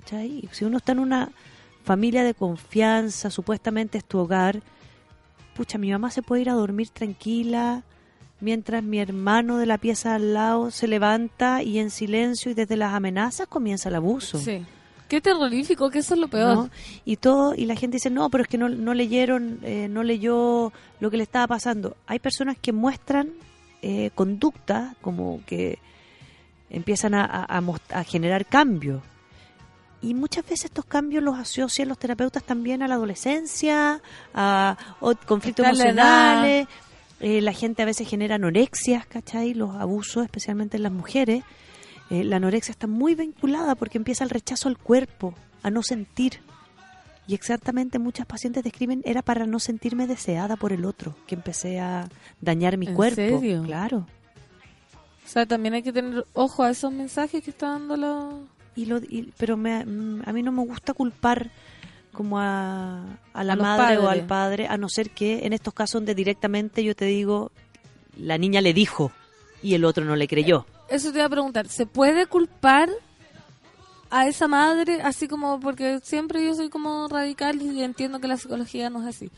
[0.00, 0.48] ¿cachai?
[0.52, 1.30] Si uno está en una
[1.84, 4.62] familia de confianza, supuestamente es tu hogar,
[5.56, 7.82] pucha, mi mamá se puede ir a dormir tranquila
[8.40, 12.76] mientras mi hermano de la pieza al lado se levanta y en silencio y desde
[12.76, 14.38] las amenazas comienza el abuso.
[14.38, 14.64] Sí.
[15.08, 16.70] Qué terrorífico, que eso es lo peor.
[17.04, 20.02] Y todo y la gente dice, no, pero es que no, no leyeron, eh, no
[20.02, 20.70] leyó
[21.00, 21.96] lo que le estaba pasando.
[22.06, 23.30] Hay personas que muestran
[23.80, 25.78] eh, conducta como que
[26.70, 29.02] empiezan a, a, generar cambios.
[30.00, 34.00] Y muchas veces estos cambios los asocian los terapeutas también a la adolescencia,
[34.32, 34.76] a,
[35.26, 36.68] conflictos emocionales.
[37.20, 39.54] Eh, la gente a veces genera anorexias, ¿cachai?
[39.54, 41.42] Los abusos, especialmente en las mujeres.
[42.10, 46.40] Eh, la anorexia está muy vinculada porque empieza el rechazo al cuerpo, a no sentir.
[47.26, 51.80] Y exactamente muchas pacientes describen era para no sentirme deseada por el otro, que empecé
[51.80, 52.08] a
[52.40, 53.16] dañar mi ¿En cuerpo.
[53.16, 53.62] Serio?
[53.64, 54.06] Claro.
[55.26, 58.30] O sea, también hay que tener ojo a esos mensajes que está dando la...
[58.78, 59.00] Y lo,
[59.36, 61.50] pero me, mm, a mí no me gusta culpar
[62.12, 65.94] como a, a la madre o al padre, a no ser que en estos casos
[65.94, 67.52] donde directamente yo te digo,
[68.16, 69.12] la niña le dijo
[69.62, 72.88] y el otro no le creyó eso te iba a preguntar, ¿se puede culpar
[74.10, 78.36] a esa madre así como porque siempre yo soy como radical y entiendo que la
[78.36, 79.30] psicología no es así?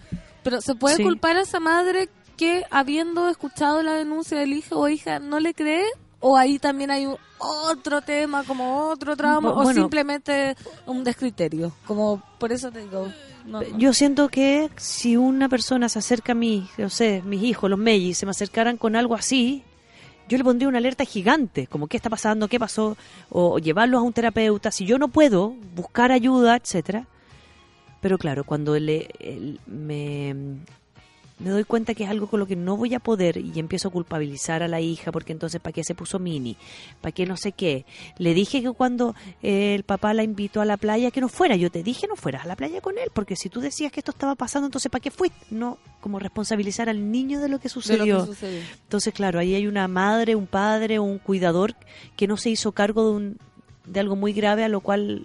[0.43, 4.89] Pero ¿se puede culpar a esa madre que habiendo escuchado la denuncia del hijo o
[4.89, 5.85] hija no le cree?
[6.21, 7.07] ¿O ahí también hay
[7.39, 10.55] otro tema, como otro trauma, o simplemente
[10.87, 11.73] un descriterio?
[11.87, 13.09] Como por eso te digo.
[13.79, 17.79] Yo siento que si una persona se acerca a mí, no sé, mis hijos, los
[17.79, 19.65] Mellis, se me acercaran con algo así,
[20.29, 22.97] yo le pondría una alerta gigante, como qué está pasando, qué pasó,
[23.31, 24.71] o, llevarlos a un terapeuta.
[24.71, 27.07] Si yo no puedo, buscar ayuda, etcétera.
[28.01, 29.09] Pero claro, cuando le,
[29.67, 30.61] me,
[31.41, 33.89] me doy cuenta que es algo con lo que no voy a poder y empiezo
[33.89, 36.57] a culpabilizar a la hija porque entonces ¿para qué se puso mini?
[37.01, 37.85] ¿Para qué no sé qué?
[38.19, 41.57] Le dije que cuando eh, el papá la invitó a la playa que no fuera,
[41.57, 44.01] yo te dije no fueras a la playa con él porque si tú decías que
[44.01, 45.39] esto estaba pasando, entonces ¿para qué fuiste?
[45.51, 48.29] No, como responsabilizar al niño de lo que sucedió.
[48.83, 51.75] Entonces, claro, ahí hay una madre, un padre, un cuidador
[52.17, 53.39] que no se hizo cargo de, un,
[53.87, 55.23] de algo muy grave a lo cual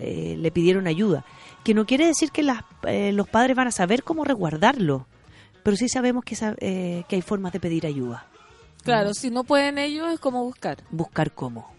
[0.00, 1.24] eh, le pidieron ayuda.
[1.62, 5.06] Que no quiere decir que las, eh, los padres van a saber cómo resguardarlo
[5.64, 8.26] pero sí sabemos que, eh, que hay formas de pedir ayuda.
[8.84, 10.78] Claro, si no pueden ellos es como buscar.
[10.90, 11.72] Buscar cómo.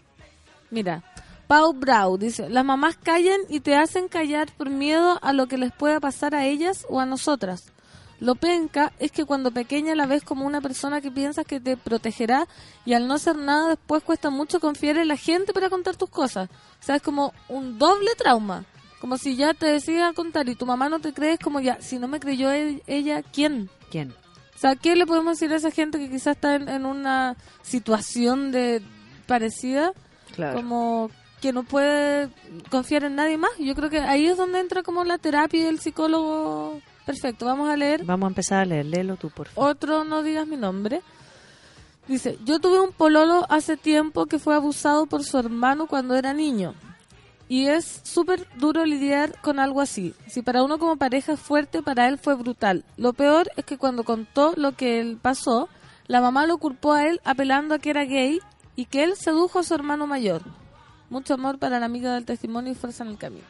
[0.70, 1.04] Mira,
[1.46, 5.56] Pau Brau dice, las mamás callan y te hacen callar por miedo a lo que
[5.56, 7.72] les pueda pasar a ellas o a nosotras.
[8.18, 11.76] Lo penca es que cuando pequeña la ves como una persona que piensas que te
[11.76, 12.48] protegerá
[12.84, 16.10] y al no hacer nada después cuesta mucho confiar en la gente para contar tus
[16.10, 16.48] cosas.
[16.50, 18.64] O sea, es como un doble trauma.
[19.00, 21.98] Como si ya te decía contar y tu mamá no te crees, como ya, si
[21.98, 23.68] no me creyó e-, ella, ¿quién?
[23.90, 24.14] ¿Quién?
[24.54, 28.52] O sea, ¿qué le podemos decir a esa gente que quizás está en, una situación
[28.52, 28.80] de
[29.26, 29.92] parecida?
[30.34, 30.56] Claro.
[30.56, 31.10] Como
[31.42, 32.30] que no puede
[32.70, 33.50] confiar en nadie más.
[33.58, 36.80] Yo creo que ahí es donde entra como la terapia y el psicólogo.
[37.04, 38.04] Perfecto, vamos a leer.
[38.04, 39.70] Vamos a empezar a leer, léelo tú, por favor.
[39.70, 41.02] Otro, no digas mi nombre.
[42.08, 46.32] Dice, yo tuve un pololo hace tiempo que fue abusado por su hermano cuando era
[46.32, 46.74] niño.
[47.48, 50.14] Y es súper duro lidiar con algo así.
[50.26, 52.84] Si para uno como pareja es fuerte, para él fue brutal.
[52.96, 55.68] Lo peor es que cuando contó lo que él pasó,
[56.08, 58.40] la mamá lo culpó a él apelando a que era gay
[58.74, 60.42] y que él sedujo a su hermano mayor.
[61.08, 63.46] Mucho amor para la amiga del testimonio y fuerza en el camino.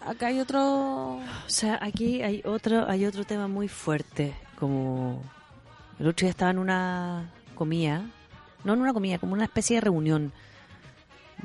[0.00, 1.16] Acá hay otro...
[1.16, 4.34] O sea, aquí hay otro, hay otro tema muy fuerte.
[4.58, 5.22] Como
[5.98, 8.02] el otro día estaba en una comida,
[8.64, 10.32] no en una comida, como una especie de reunión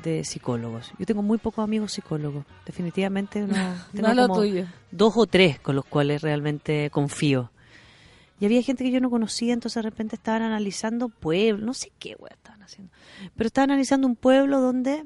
[0.02, 0.92] de psicólogos.
[0.98, 3.54] Yo tengo muy pocos amigos psicólogos, definitivamente no.
[3.92, 4.44] Tengo como
[4.90, 7.50] dos o tres con los cuales realmente confío.
[8.38, 11.90] Y había gente que yo no conocía, entonces de repente estaban analizando pueblo, no sé
[11.98, 12.92] qué estaban haciendo,
[13.34, 15.04] pero estaban analizando un pueblo donde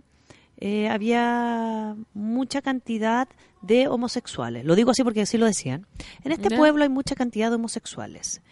[0.59, 3.29] eh, había mucha cantidad
[3.63, 4.65] de homosexuales.
[4.65, 5.87] Lo digo así porque así lo decían.
[6.25, 8.43] En este pueblo hay mucha cantidad de homosexuales.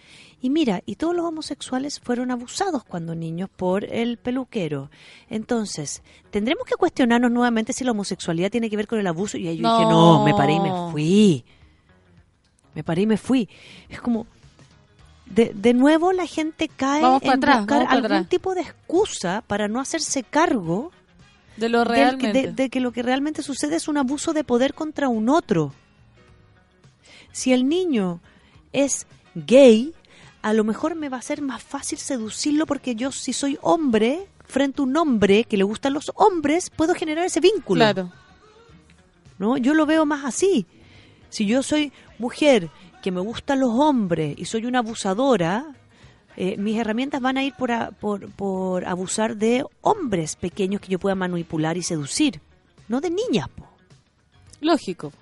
[0.40, 4.90] Y mira, y todos los homosexuales fueron abusados cuando niños por el peluquero.
[5.28, 9.36] Entonces, tendremos que cuestionarnos nuevamente si la homosexualidad tiene que ver con el abuso.
[9.36, 11.44] Y ahí yo dije, no, me paré y me fui.
[12.74, 13.48] Me paré y me fui.
[13.88, 14.28] Es como,
[15.26, 20.22] de, de nuevo la gente cae en buscar algún tipo de excusa para no hacerse
[20.22, 20.92] cargo
[21.56, 22.52] de lo realmente.
[22.52, 25.74] de que lo que realmente sucede es un abuso de poder contra un otro.
[27.32, 28.20] Si el niño
[28.72, 29.94] es gay,
[30.42, 34.26] a lo mejor me va a ser más fácil seducirlo porque yo si soy hombre,
[34.44, 37.80] frente a un hombre que le gustan los hombres, puedo generar ese vínculo.
[37.80, 38.12] Claro.
[39.38, 39.56] ¿No?
[39.56, 40.66] Yo lo veo más así.
[41.28, 42.70] Si yo soy mujer
[43.02, 45.74] que me gustan los hombres y soy una abusadora,
[46.36, 50.98] eh, mis herramientas van a ir por, por, por, abusar de hombres pequeños que yo
[50.98, 52.40] pueda manipular y seducir,
[52.88, 53.48] no de niñas.
[53.48, 53.66] Po.
[54.60, 55.12] Lógico.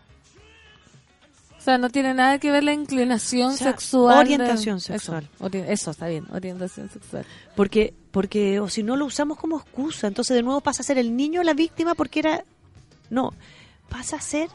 [1.67, 4.19] O sea, no tiene nada que ver la inclinación sexual.
[4.19, 5.29] Orientación sexual.
[5.67, 7.27] Eso, está bien, orientación sexual.
[7.57, 10.97] Porque, porque, o si no lo usamos como excusa, entonces de nuevo pasa a ser
[10.97, 12.45] el niño la víctima porque era.
[13.11, 13.33] No,
[13.89, 14.49] pasa a ser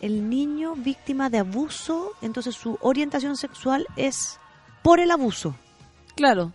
[0.00, 4.38] el niño víctima de abuso, entonces su orientación sexual es
[4.84, 5.56] por el abuso.
[6.14, 6.52] Claro.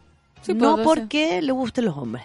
[0.48, 2.24] no porque le gusten los hombres.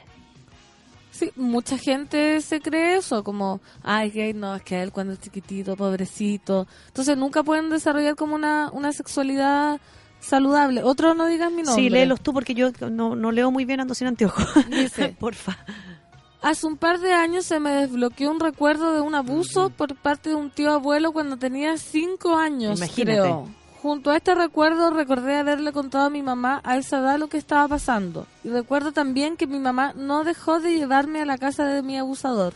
[1.13, 5.21] Sí, mucha gente se cree eso, como, ay, gay, no, es que él cuando es
[5.21, 6.67] chiquitito, pobrecito.
[6.89, 9.79] Entonces nunca pueden desarrollar como una, una sexualidad
[10.21, 10.83] saludable.
[10.83, 11.83] Otro no digas mi nombre.
[11.83, 14.47] Sí, léelos tú porque yo no, no leo muy bien, ando sin anteojos.
[14.71, 15.59] Dice, porfa.
[16.41, 20.31] Hace un par de años se me desbloqueó un recuerdo de un abuso por parte
[20.31, 23.21] de un tío abuelo cuando tenía cinco años, Imagínate.
[23.21, 23.49] creo.
[23.83, 27.37] Junto a este recuerdo recordé haberle contado a mi mamá a esa edad lo que
[27.37, 28.29] estaba pasando.
[28.45, 31.99] Y recuerdo también que mi mamá no dejó de llevarme a la casa de mi
[31.99, 32.55] abusador.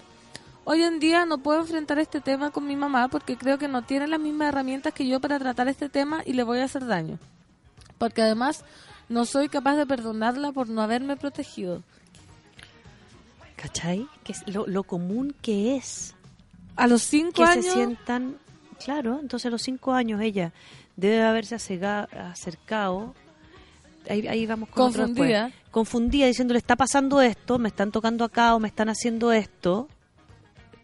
[0.63, 3.83] Hoy en día no puedo enfrentar este tema con mi mamá porque creo que no
[3.83, 6.87] tiene las mismas herramientas que yo para tratar este tema y le voy a hacer
[6.87, 7.19] daño.
[7.99, 8.65] Porque además
[9.09, 11.83] no soy capaz de perdonarla por no haberme protegido.
[13.57, 14.07] ¿Cachai?
[14.23, 16.15] Que es lo, común que es.
[16.77, 17.65] A los cinco años.
[17.65, 18.37] Que se sientan.
[18.79, 20.53] Claro, entonces a los cinco años ella
[20.97, 23.15] debe haberse acercado.
[24.09, 25.51] Ahí, ahí vamos con confundida.
[25.71, 29.89] Confundida diciéndole está pasando esto me están tocando acá o me están haciendo esto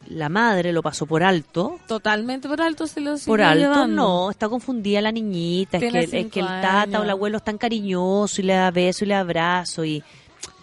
[0.08, 1.78] la madre lo pasó por alto.
[1.86, 6.26] Totalmente por alto se lo por alto no está confundida la niñita es que, es
[6.26, 9.14] que el tata o el abuelo es tan cariñoso y le da beso y le
[9.14, 10.02] abrazo y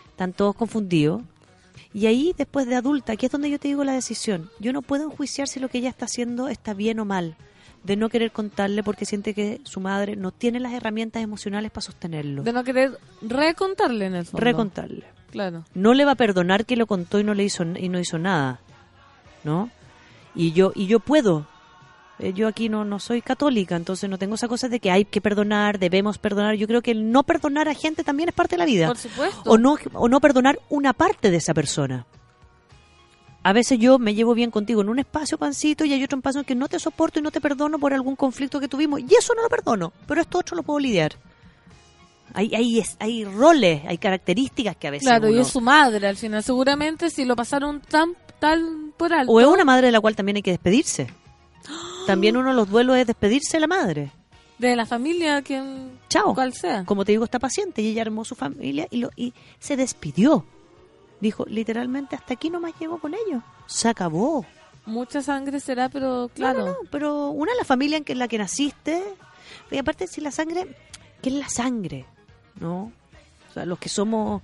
[0.09, 1.21] están todos confundidos.
[1.91, 4.51] Y ahí, después de adulta, aquí es donde yo te digo la decisión.
[4.59, 7.35] Yo no puedo enjuiciar si lo que ella está haciendo está bien o mal,
[7.83, 11.85] de no querer contarle porque siente que su madre no tiene las herramientas emocionales para
[11.85, 12.43] sostenerlo.
[12.43, 14.43] De no querer recontarle en el fondo.
[14.43, 15.05] Recontarle.
[15.31, 15.63] Claro.
[15.73, 18.17] No le va a perdonar que lo contó y no le hizo y no hizo
[18.17, 18.59] nada.
[19.43, 19.69] ¿No?
[20.35, 21.47] Y yo y yo puedo
[22.19, 25.05] eh, yo aquí no, no soy católica, entonces no tengo esa cosa de que hay
[25.05, 26.55] que perdonar, debemos perdonar.
[26.55, 28.87] Yo creo que el no perdonar a gente también es parte de la vida.
[28.87, 29.49] Por supuesto.
[29.49, 32.05] O no, o no perdonar una parte de esa persona.
[33.41, 36.41] A veces yo me llevo bien contigo en un espacio, pancito, y hay otro espacio
[36.41, 38.99] en que no te soporto y no te perdono por algún conflicto que tuvimos.
[38.99, 41.13] Y eso no lo perdono, pero esto otro lo puedo lidiar.
[42.33, 45.07] Hay, hay, hay roles, hay características que a veces.
[45.07, 46.43] Claro, y es su madre al final.
[46.43, 49.31] Seguramente si lo pasaron tan, tan por alto.
[49.31, 51.07] O es una madre de la cual también hay que despedirse.
[52.05, 54.11] También uno de los duelos es despedirse de la madre.
[54.57, 56.33] De la familia, quien Chao.
[56.33, 56.83] cual sea.
[56.85, 60.45] Como te digo, está paciente y ella armó su familia y, lo, y se despidió.
[61.21, 63.43] Dijo, literalmente, hasta aquí nomás llego con ellos.
[63.65, 64.45] Se acabó.
[64.85, 66.59] Mucha sangre será, pero claro.
[66.59, 69.03] No, no, pero una la familia en, que, en la que naciste.
[69.69, 70.67] Y aparte, si la sangre,
[71.21, 72.05] ¿qué es la sangre?
[72.59, 72.91] ¿No?
[73.49, 74.41] O sea, los que somos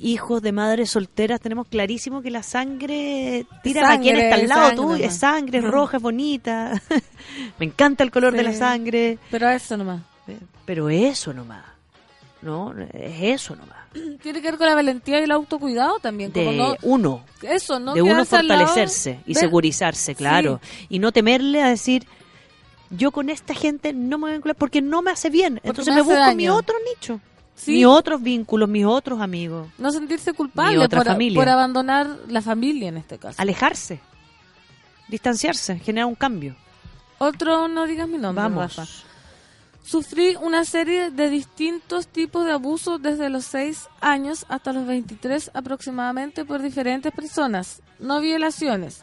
[0.00, 4.74] hijos de madres solteras, tenemos clarísimo que la sangre tira a quien está al lado
[4.74, 5.04] tuyo.
[5.04, 6.80] Es sangre, es roja, es bonita.
[7.58, 9.18] Me encanta el color de la sangre.
[9.30, 10.02] Pero eso nomás.
[10.64, 11.64] Pero eso nomás.
[12.42, 12.74] ¿No?
[12.92, 13.81] Es eso nomás.
[14.22, 16.32] Tiene que ver con la valentía y el autocuidado también.
[16.32, 17.24] De no, uno.
[17.42, 17.94] Eso, ¿no?
[17.94, 20.60] De uno fortalecerse y segurizarse, claro.
[20.88, 22.06] Y no temerle a decir,
[22.90, 25.60] yo con esta gente no me voy a vincular porque no me hace bien.
[25.62, 27.20] Entonces me, busco mi otro nicho.
[27.66, 29.68] Mis otros vínculos, mis otros amigos.
[29.78, 31.04] No sentirse culpable por,
[31.34, 33.40] por, abandonar la familia en este caso.
[33.40, 34.00] Alejarse,
[35.08, 36.56] distanciarse, generar un cambio.
[37.18, 39.04] Otro, no digas mi nombre, Vamos.
[39.82, 45.50] Sufrí una serie de distintos tipos de abusos desde los 6 años hasta los 23
[45.54, 47.82] aproximadamente por diferentes personas.
[47.98, 49.02] No violaciones,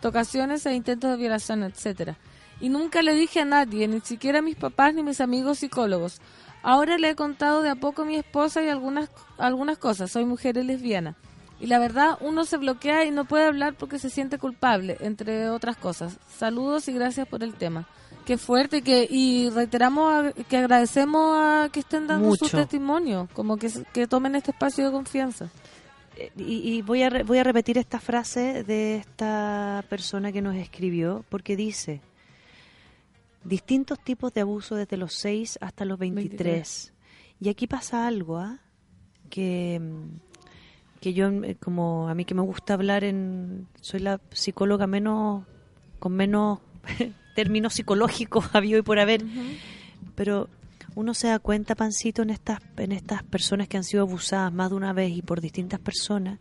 [0.00, 2.16] tocaciones e intentos de violación, etcétera.
[2.60, 6.20] Y nunca le dije a nadie, ni siquiera a mis papás ni mis amigos psicólogos.
[6.62, 10.10] Ahora le he contado de a poco a mi esposa y algunas, algunas cosas.
[10.10, 11.14] Soy mujer lesbiana.
[11.60, 15.48] Y la verdad, uno se bloquea y no puede hablar porque se siente culpable, entre
[15.48, 16.18] otras cosas.
[16.36, 17.86] Saludos y gracias por el tema.
[18.26, 23.70] Qué fuerte que y reiteramos que agradecemos a que estén dando su testimonio, como que,
[23.92, 25.48] que tomen este espacio de confianza.
[26.16, 30.56] Eh, y, y, voy a voy a repetir esta frase de esta persona que nos
[30.56, 32.00] escribió porque dice
[33.46, 36.92] distintos tipos de abuso desde los 6 hasta los 23.
[37.40, 38.58] Y aquí pasa algo, ¿ah?
[39.30, 39.80] Que,
[41.00, 43.68] que yo, eh, como a mí que me gusta hablar en...
[43.80, 45.44] Soy la psicóloga menos...
[45.98, 46.58] con menos
[47.36, 49.22] términos psicológicos habido y por haber.
[50.16, 50.48] Pero
[50.96, 54.70] uno se da cuenta, Pancito, en estas, en estas personas que han sido abusadas más
[54.70, 56.40] de una vez y por distintas personas,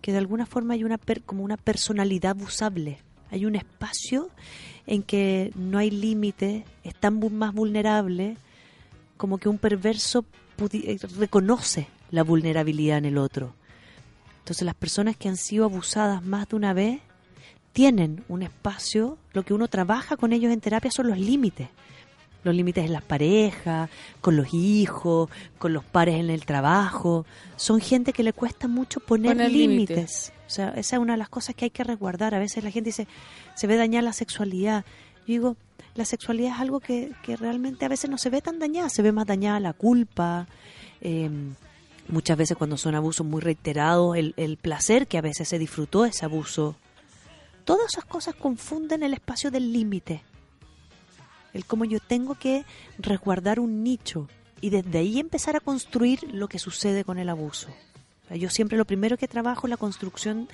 [0.00, 2.98] que de alguna forma hay una como una personalidad abusable.
[3.30, 4.30] Hay un espacio
[4.86, 8.36] en que no hay límite, es tan más vulnerable
[9.16, 10.24] como que un perverso
[10.72, 13.54] eh, reconoce la vulnerabilidad en el otro.
[14.38, 17.00] Entonces las personas que han sido abusadas más de una vez
[17.72, 21.68] tienen un espacio, lo que uno trabaja con ellos en terapia son los límites.
[22.42, 23.90] Los límites en las parejas,
[24.20, 25.28] con los hijos,
[25.58, 27.26] con los pares en el trabajo.
[27.56, 30.32] Son gente que le cuesta mucho poner límites.
[30.46, 32.34] O sea, esa es una de las cosas que hay que resguardar.
[32.34, 33.06] A veces la gente dice,
[33.54, 34.84] se ve dañada la sexualidad.
[35.18, 35.56] Yo digo,
[35.94, 39.02] la sexualidad es algo que, que realmente a veces no se ve tan dañada, se
[39.02, 40.46] ve más dañada la culpa.
[41.02, 41.54] Em,
[42.08, 46.04] muchas veces cuando son abusos muy reiterados, el, el placer que a veces se disfrutó
[46.04, 46.74] ese abuso.
[47.70, 50.24] Todas esas cosas confunden el espacio del límite
[51.52, 52.64] el cómo yo tengo que
[52.98, 54.28] resguardar un nicho
[54.60, 57.68] y desde ahí empezar a construir lo que sucede con el abuso.
[58.30, 60.48] yo siempre lo primero que trabajo es la construcción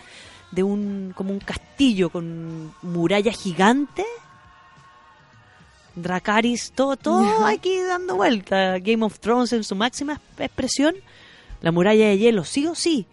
[0.50, 4.04] de un como un castillo con muralla gigante.
[5.94, 8.78] Dracaris, todo, todo aquí dando vuelta.
[8.78, 10.94] Game of Thrones en su máxima expresión.
[11.62, 13.06] La muralla de hielo, sí o sí.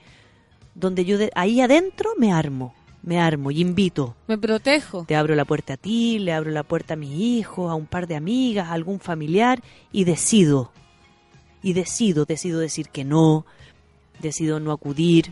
[0.75, 4.15] Donde yo ahí adentro me armo me armo y invito.
[4.27, 5.05] Me protejo.
[5.05, 7.85] Te abro la puerta a ti, le abro la puerta a mis hijos, a un
[7.85, 9.61] par de amigas, a algún familiar
[9.91, 10.71] y decido.
[11.61, 13.45] Y decido, decido decir que no,
[14.21, 15.31] decido no acudir,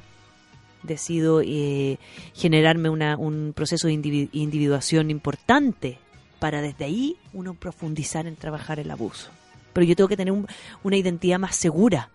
[0.84, 1.98] decido eh,
[2.34, 5.98] generarme una, un proceso de individuación importante
[6.40, 9.30] para desde ahí uno profundizar en trabajar el abuso.
[9.74, 10.34] Pero yo tengo que tener
[10.84, 12.10] una identidad más segura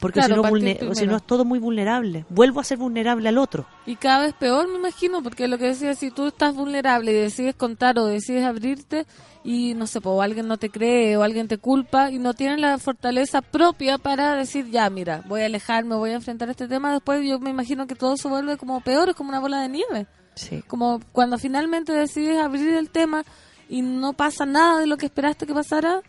[0.00, 2.24] porque si, no si no es todo muy vulnerable.
[2.30, 3.66] Vuelvo a ser vulnerable al otro.
[3.84, 7.14] Y cada vez peor, me imagino, porque lo que decía, si tú estás vulnerable y
[7.14, 9.06] decides contar o decides abrirte
[9.44, 12.58] y no sé, o alguien no te cree o alguien te culpa y no tienes
[12.60, 16.92] la fortaleza propia para decir, ya, mira, voy a alejarme, voy a enfrentar este tema,
[16.92, 19.68] después yo me imagino que todo se vuelve como peor, es como una bola de
[19.68, 20.06] nieve.
[20.34, 20.62] Sí.
[20.66, 23.24] Como cuando finalmente decides abrir el tema
[23.68, 26.00] y no pasa nada de lo que esperaste que pasara,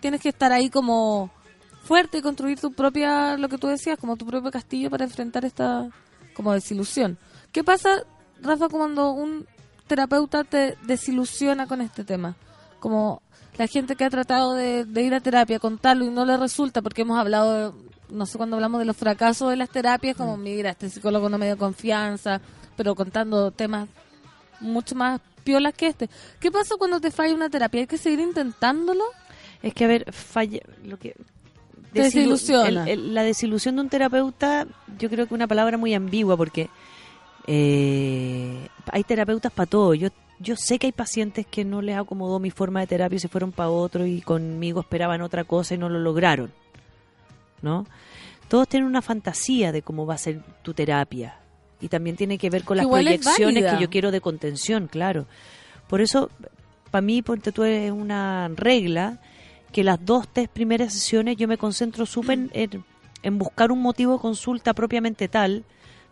[0.00, 1.30] tienes que estar ahí como
[1.90, 5.44] fuerte y construir tu propia, lo que tú decías, como tu propio castillo para enfrentar
[5.44, 5.88] esta
[6.34, 7.18] como desilusión.
[7.50, 8.04] ¿Qué pasa,
[8.40, 9.44] Rafa, cuando un
[9.88, 12.36] terapeuta te desilusiona con este tema?
[12.78, 13.22] Como
[13.58, 17.02] la gente que ha tratado de, ir a terapia, contarlo y no le resulta, porque
[17.02, 17.74] hemos hablado,
[18.08, 20.42] no sé, cuando hablamos de los fracasos de las terapias, como, mm.
[20.44, 22.40] mira, este psicólogo no me dio confianza,
[22.76, 23.88] pero contando temas
[24.60, 26.08] mucho más piolas que este.
[26.38, 27.80] ¿Qué pasa cuando te falla una terapia?
[27.80, 29.02] ¿Hay que seguir intentándolo?
[29.60, 31.16] Es que, a ver, falla, lo que
[31.92, 32.86] desilusiona.
[32.86, 34.66] la desilusión de un terapeuta,
[34.98, 36.68] yo creo que es una palabra muy ambigua porque
[37.46, 39.94] eh, hay terapeutas para todo.
[39.94, 40.10] Yo
[40.40, 43.28] yo sé que hay pacientes que no les acomodó mi forma de terapia y se
[43.28, 46.50] fueron para otro y conmigo esperaban otra cosa y no lo lograron.
[47.60, 47.86] ¿No?
[48.48, 51.36] Todos tienen una fantasía de cómo va a ser tu terapia
[51.78, 55.26] y también tiene que ver con las proyecciones que yo quiero de contención, claro.
[55.88, 56.30] Por eso,
[56.90, 59.18] para mí, porque tú es una regla
[59.72, 64.20] que las dos, tres primeras sesiones yo me concentro súper en, buscar un motivo de
[64.20, 65.64] consulta propiamente tal.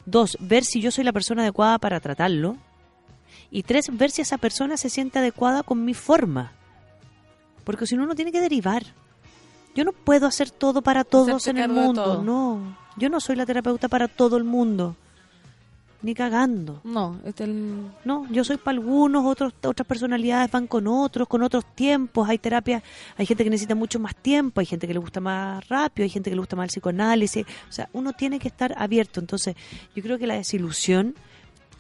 [0.07, 2.57] Dos, ver si yo soy la persona adecuada para tratarlo.
[3.51, 6.53] Y tres, ver si esa persona se siente adecuada con mi forma.
[7.65, 8.83] Porque si no, uno tiene que derivar.
[9.75, 12.23] Yo no puedo hacer todo para todos en el mundo.
[12.23, 14.97] No, yo no soy la terapeuta para todo el mundo
[16.01, 16.81] ni cagando.
[16.85, 21.65] No, este no, yo soy para algunos, otros, otras personalidades van con otros, con otros
[21.75, 22.29] tiempos.
[22.29, 22.83] Hay terapias,
[23.17, 26.11] hay gente que necesita mucho más tiempo, hay gente que le gusta más rápido, hay
[26.11, 27.45] gente que le gusta más el psicoanálisis.
[27.69, 29.21] O sea, uno tiene que estar abierto.
[29.21, 29.57] Entonces,
[29.95, 31.15] yo creo que la desilusión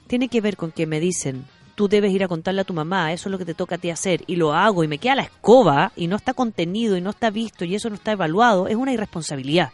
[0.06, 1.44] tiene que ver con que me dicen,
[1.76, 3.78] tú debes ir a contarle a tu mamá, eso es lo que te toca a
[3.78, 7.00] ti hacer, y lo hago y me queda la escoba y no está contenido y
[7.00, 9.70] no está visto y eso no está evaluado, es una irresponsabilidad.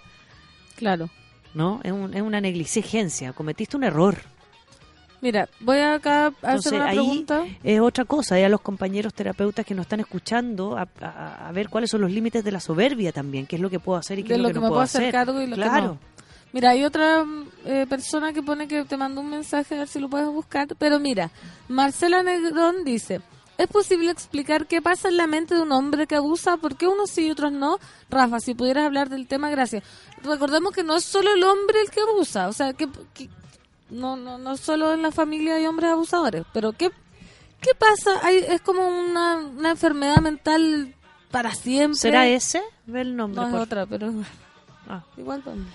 [0.76, 1.08] Claro.
[1.54, 1.80] ¿No?
[1.82, 4.33] Es, es una negligencia, cometiste un error.
[5.24, 7.46] Mira, voy acá a hacer una pregunta.
[7.62, 11.88] Es otra cosa, hay a los compañeros terapeutas que nos están escuchando a, ver cuáles
[11.88, 14.34] son los límites de la soberbia también, qué es lo que puedo hacer y qué
[14.34, 15.10] es lo, que, no puedo hacer.
[15.10, 15.98] Cargo y lo claro.
[16.52, 17.24] Mira, hay otra
[17.64, 20.68] eh, persona que pone que te mandó un mensaje, a ver si lo puedes buscar.
[20.78, 21.30] Pero mira,
[21.68, 23.22] Marcela Negrón dice,
[23.56, 26.58] ¿es posible explicar qué pasa en la mente de un hombre que abusa?
[26.58, 27.78] ¿Por qué unos sí y otros no?
[28.10, 29.84] Rafa, si pudieras hablar del tema, gracias.
[30.22, 32.90] Recordemos que no es solo el hombre el que abusa, o sea, que
[33.90, 36.90] no, no, no solo en la familia hay hombres abusadores, pero ¿qué,
[37.60, 38.20] qué pasa?
[38.22, 40.94] Hay, es como una, una enfermedad mental
[41.30, 41.98] para siempre.
[41.98, 42.62] ¿Será ese?
[42.86, 43.42] Ve el nombre.
[43.42, 44.12] No es otra, pero
[44.88, 45.02] ah.
[45.16, 45.68] igual también.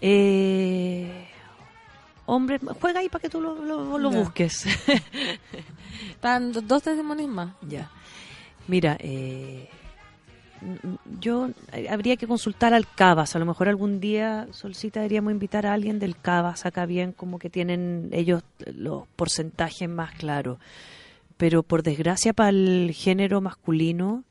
[0.00, 1.28] Eh,
[2.26, 3.54] hombre, juega ahí para que tú lo,
[3.98, 4.66] lo, busques.
[6.10, 7.50] Están dos testimonios más.
[7.62, 7.90] Ya.
[8.68, 9.68] Mira, eh,
[11.20, 13.36] yo eh, habría que consultar al Cabas.
[13.36, 17.38] A lo mejor algún día, Solcita, deberíamos invitar a alguien del Cabas acá bien, como
[17.38, 18.42] que tienen ellos
[18.74, 20.58] los porcentajes más claros.
[21.36, 24.24] Pero por desgracia para el género masculino,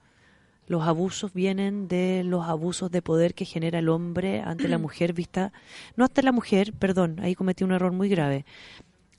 [0.68, 5.14] los abusos vienen de los abusos de poder que genera el hombre ante la mujer
[5.14, 5.54] vista,
[5.96, 8.46] no ante la mujer, perdón, ahí cometí un error muy grave,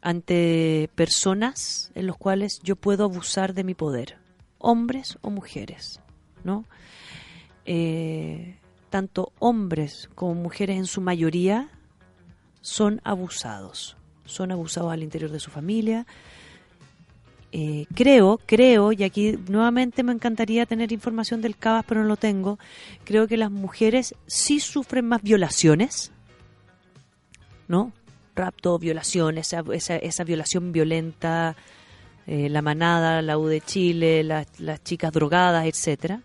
[0.00, 4.18] ante personas en los cuales yo puedo abusar de mi poder,
[4.58, 6.00] hombres o mujeres,
[6.44, 6.64] ¿no?
[7.70, 8.56] Eh,
[8.88, 11.68] tanto hombres como mujeres en su mayoría
[12.62, 13.98] son abusados.
[14.24, 16.06] Son abusados al interior de su familia.
[17.52, 22.16] Eh, creo, creo, y aquí nuevamente me encantaría tener información del CABAS, pero no lo
[22.16, 22.58] tengo,
[23.04, 26.10] creo que las mujeres sí sufren más violaciones,
[27.66, 27.92] ¿no?
[28.34, 31.56] Rapto, violaciones, esa, violación violenta,
[32.26, 36.22] eh, la manada, la U de Chile, las chicas drogadas, etcétera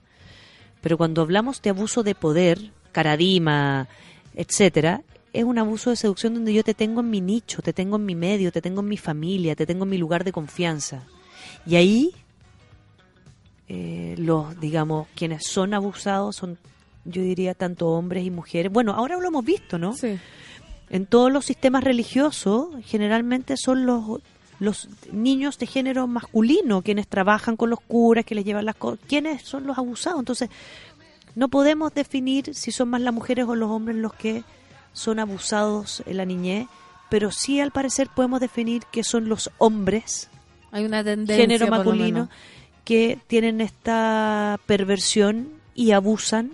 [0.84, 3.88] pero cuando hablamos de abuso de poder, caradima,
[4.36, 5.02] etcétera,
[5.32, 8.06] es un abuso de seducción donde yo te tengo en mi nicho, te tengo en
[8.06, 11.04] mi medio, te tengo en mi familia, te tengo en mi lugar de confianza.
[11.66, 12.12] Y ahí,
[13.70, 16.58] eh, los, digamos, quienes son abusados son,
[17.06, 18.70] yo diría, tanto hombres y mujeres.
[18.70, 19.94] Bueno, ahora lo hemos visto, ¿no?
[19.94, 20.20] Sí.
[20.90, 24.20] En todos los sistemas religiosos, generalmente son los
[24.60, 29.00] los niños de género masculino, quienes trabajan con los curas, que les llevan las cosas,
[29.08, 30.20] quienes son los abusados.
[30.20, 30.50] Entonces,
[31.36, 34.44] no podemos definir si son más las mujeres o los hombres los que
[34.94, 36.68] son abusados en la niñez,
[37.10, 40.30] pero sí al parecer podemos definir que son los hombres,
[40.72, 42.30] hay una tendencia género masculino,
[42.84, 46.52] que tienen esta perversión y abusan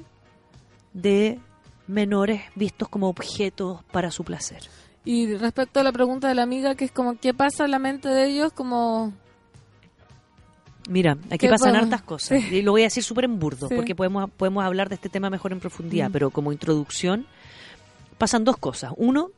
[0.93, 1.39] de
[1.87, 4.61] menores vistos como objetos para su placer.
[5.09, 7.79] Y respecto a la pregunta de la amiga, que es como, ¿qué pasa en la
[7.79, 8.53] mente de ellos?
[8.53, 9.11] Como...
[10.87, 12.39] Mira, aquí pasan hartas cosas.
[12.51, 15.31] Y lo voy a decir súper en burdo, porque podemos, podemos hablar de este tema
[15.31, 16.11] mejor en profundidad, mm.
[16.11, 17.25] pero como introducción,
[18.19, 18.93] pasan dos cosas.
[18.97, 19.31] Uno,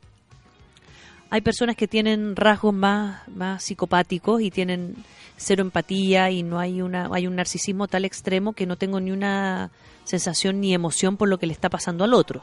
[1.30, 4.94] hay personas que tienen rasgos más, más psicopáticos y tienen
[5.38, 9.10] cero empatía y no hay una hay un narcisismo tal extremo que no tengo ni
[9.10, 9.70] una
[10.04, 12.42] sensación ni emoción por lo que le está pasando al otro.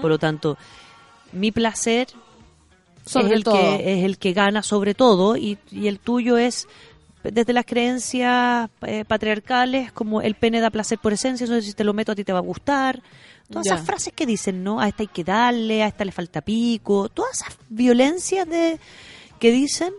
[0.00, 0.56] Por lo tanto,
[1.32, 2.06] mi placer
[3.06, 6.68] es, el Que, es el que gana sobre todo y, el tuyo es
[7.22, 11.84] desde las creencias eh, patriarcales como el pene da placer por esencia, eso si te
[11.84, 13.02] lo meto a ti te va a gustar.
[13.48, 14.80] Todas esas frases que dicen, ¿no?
[14.80, 18.80] A esta hay que darle, a esta le falta pico, todas esas violencias de
[19.38, 19.92] que dicen,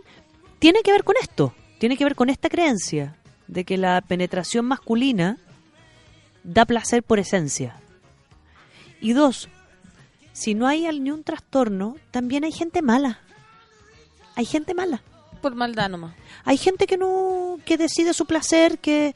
[0.58, 3.16] tiene que ver con esto, tiene que ver con esta creencia
[3.46, 5.38] de que la penetración masculina
[6.42, 7.76] da placer por esencia.
[9.00, 9.48] Y dos,
[10.34, 13.20] si no hay ni un trastorno, también hay gente mala.
[14.34, 15.00] Hay gente mala.
[15.40, 16.14] Por maldad nomás.
[16.44, 19.14] Hay gente que no, que decide su placer, que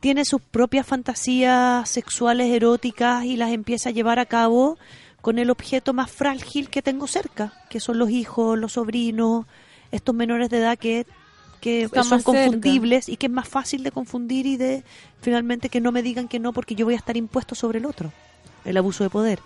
[0.00, 4.78] tiene sus propias fantasías sexuales eróticas y las empieza a llevar a cabo
[5.22, 9.46] con el objeto más frágil que tengo cerca, que son los hijos, los sobrinos,
[9.90, 11.06] estos menores de edad que
[11.62, 14.82] que son confundibles y que es más fácil de confundir y de
[15.20, 17.86] finalmente que no me digan que no porque yo voy a estar impuesto sobre el
[17.86, 18.12] otro.
[18.64, 19.40] El abuso de poder.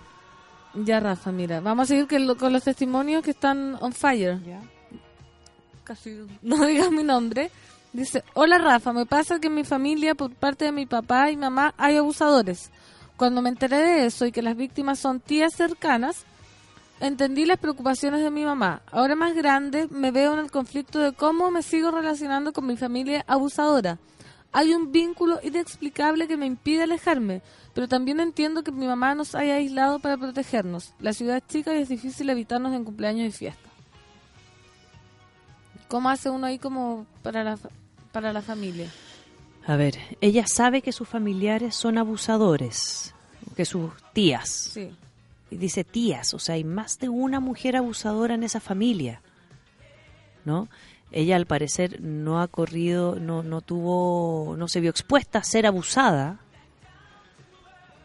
[0.83, 2.07] Ya, Rafa, mira, vamos a seguir
[2.37, 4.39] con los testimonios que están on fire.
[5.83, 7.49] Casi no digas mi nombre.
[7.93, 11.37] Dice, hola Rafa, me pasa que en mi familia, por parte de mi papá y
[11.37, 12.71] mamá, hay abusadores.
[13.15, 16.25] Cuando me enteré de eso y que las víctimas son tías cercanas,
[16.99, 18.81] entendí las preocupaciones de mi mamá.
[18.91, 22.75] Ahora más grande me veo en el conflicto de cómo me sigo relacionando con mi
[22.75, 23.97] familia abusadora.
[24.51, 27.41] Hay un vínculo inexplicable que me impide alejarme,
[27.75, 30.93] pero también entiendo que mi mamá nos haya aislado para protegernos.
[30.99, 33.71] La ciudad es chica y es difícil evitarnos en cumpleaños y fiestas.
[35.87, 37.59] ¿Cómo hace uno ahí como para la,
[38.11, 38.89] para la familia?
[39.67, 43.13] A ver, ella sabe que sus familiares son abusadores,
[43.55, 44.49] que sus tías.
[44.49, 44.91] Sí
[45.57, 49.21] dice tías, o sea, hay más de una mujer abusadora en esa familia,
[50.43, 50.67] ¿no?
[51.11, 55.65] Ella al parecer no ha corrido, no, no tuvo, no se vio expuesta a ser
[55.65, 56.39] abusada,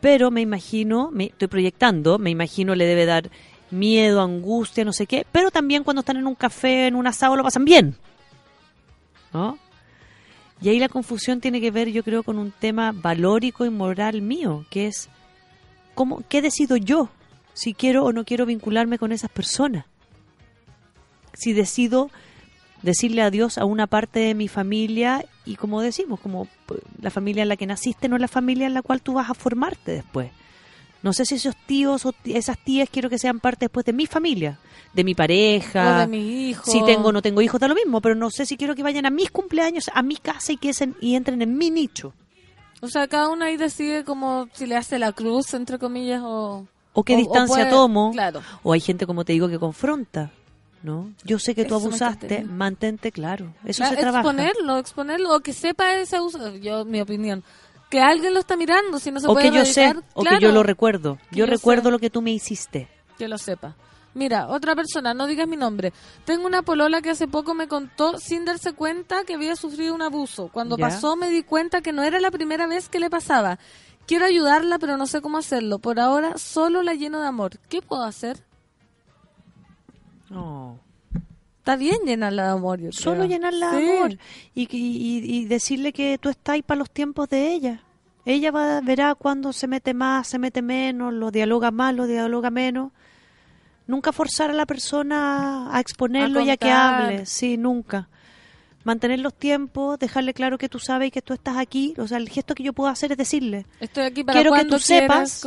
[0.01, 3.31] pero me imagino, me estoy proyectando, me imagino le debe dar
[3.71, 7.37] miedo, angustia, no sé qué, pero también cuando están en un café, en un asado,
[7.37, 7.97] lo pasan bien,
[9.33, 9.59] ¿no?
[10.63, 14.21] Y ahí la confusión tiene que ver, yo creo, con un tema valórico y moral
[14.21, 15.09] mío, que es,
[15.95, 17.09] ¿cómo, ¿qué decido yo?
[17.61, 19.85] si quiero o no quiero vincularme con esas personas.
[21.35, 22.11] Si decido
[22.83, 27.43] decirle adiós a una parte de mi familia y como decimos, como pues, la familia
[27.43, 29.93] en la que naciste no es la familia en la cual tú vas a formarte
[29.93, 30.31] después.
[31.03, 34.07] No sé si esos tíos o esas tías quiero que sean parte después de mi
[34.07, 34.59] familia,
[34.93, 36.71] de mi pareja, de mi hijo.
[36.71, 38.83] Si tengo o no tengo hijos, da lo mismo, pero no sé si quiero que
[38.83, 42.13] vayan a mis cumpleaños, a mi casa y que y entren en mi nicho.
[42.83, 46.67] O sea, cada uno ahí decide como si le hace la cruz, entre comillas, o
[46.93, 48.13] o qué distancia tomo,
[48.63, 50.31] o hay gente, como te digo, que confronta.
[50.83, 51.13] ¿No?
[51.25, 53.55] Yo sé que tú abusaste, mantente claro.
[53.65, 54.21] Eso se trabaja.
[54.21, 56.57] Exponerlo, exponerlo, o que sepa ese abuso.
[56.57, 57.45] Yo, mi opinión.
[57.91, 60.53] Que alguien lo está mirando, si no se o que yo sé, o que yo
[60.53, 61.19] lo recuerdo.
[61.33, 62.89] Yo, recuerdo lo que tú me hiciste.
[63.19, 63.75] Que lo sepa.
[64.15, 65.93] Mira, otra persona, no digas mi nombre.
[66.25, 70.03] Tengo una polola que hace poco me contó sin darse cuenta que había sufrido un
[70.03, 70.49] abuso.
[70.53, 73.59] Cuando pasó me di cuenta que no era la primera vez que le pasaba
[74.11, 75.79] Quiero ayudarla, pero no sé cómo hacerlo.
[75.79, 77.61] Por ahora solo la lleno de amor.
[77.69, 78.43] ¿Qué puedo hacer?
[80.31, 80.79] No.
[81.59, 82.81] Está bien llenarla de amor.
[82.91, 84.19] Solo llenarla de amor.
[84.55, 87.83] Y, y, decirle que tú estás ahí para los tiempos de ella.
[88.25, 92.51] Ella va, verá cuando se mete más, se mete menos, lo dialoga más, lo dialoga
[92.51, 92.93] menos.
[93.87, 97.27] Nunca forzar a la persona a exponerlo y a que hable.
[97.27, 98.09] Sí, nunca
[98.85, 101.95] mantener los tiempos, dejarle claro que tú sabes y que tú estás aquí.
[101.99, 104.65] O sea, el gesto que yo puedo hacer es decirle, estoy aquí para quiero que
[104.65, 105.45] tú sepas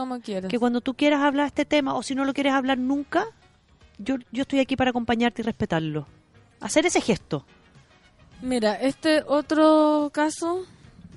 [0.48, 3.26] que cuando tú quieras hablar este tema o si no lo quieres hablar nunca,
[3.98, 6.08] yo, yo estoy aquí para acompañarte y respetarlo.
[6.60, 7.46] Hacer ese gesto.
[8.42, 10.66] Mira, este otro caso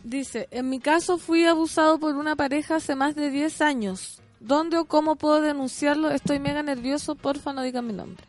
[0.04, 4.22] dice, en mi caso fui abusado por una pareja hace más de 10 años.
[4.40, 6.10] ¿Dónde o cómo puedo denunciarlo?
[6.10, 8.24] Estoy mega nervioso, porfa no digan mi nombre.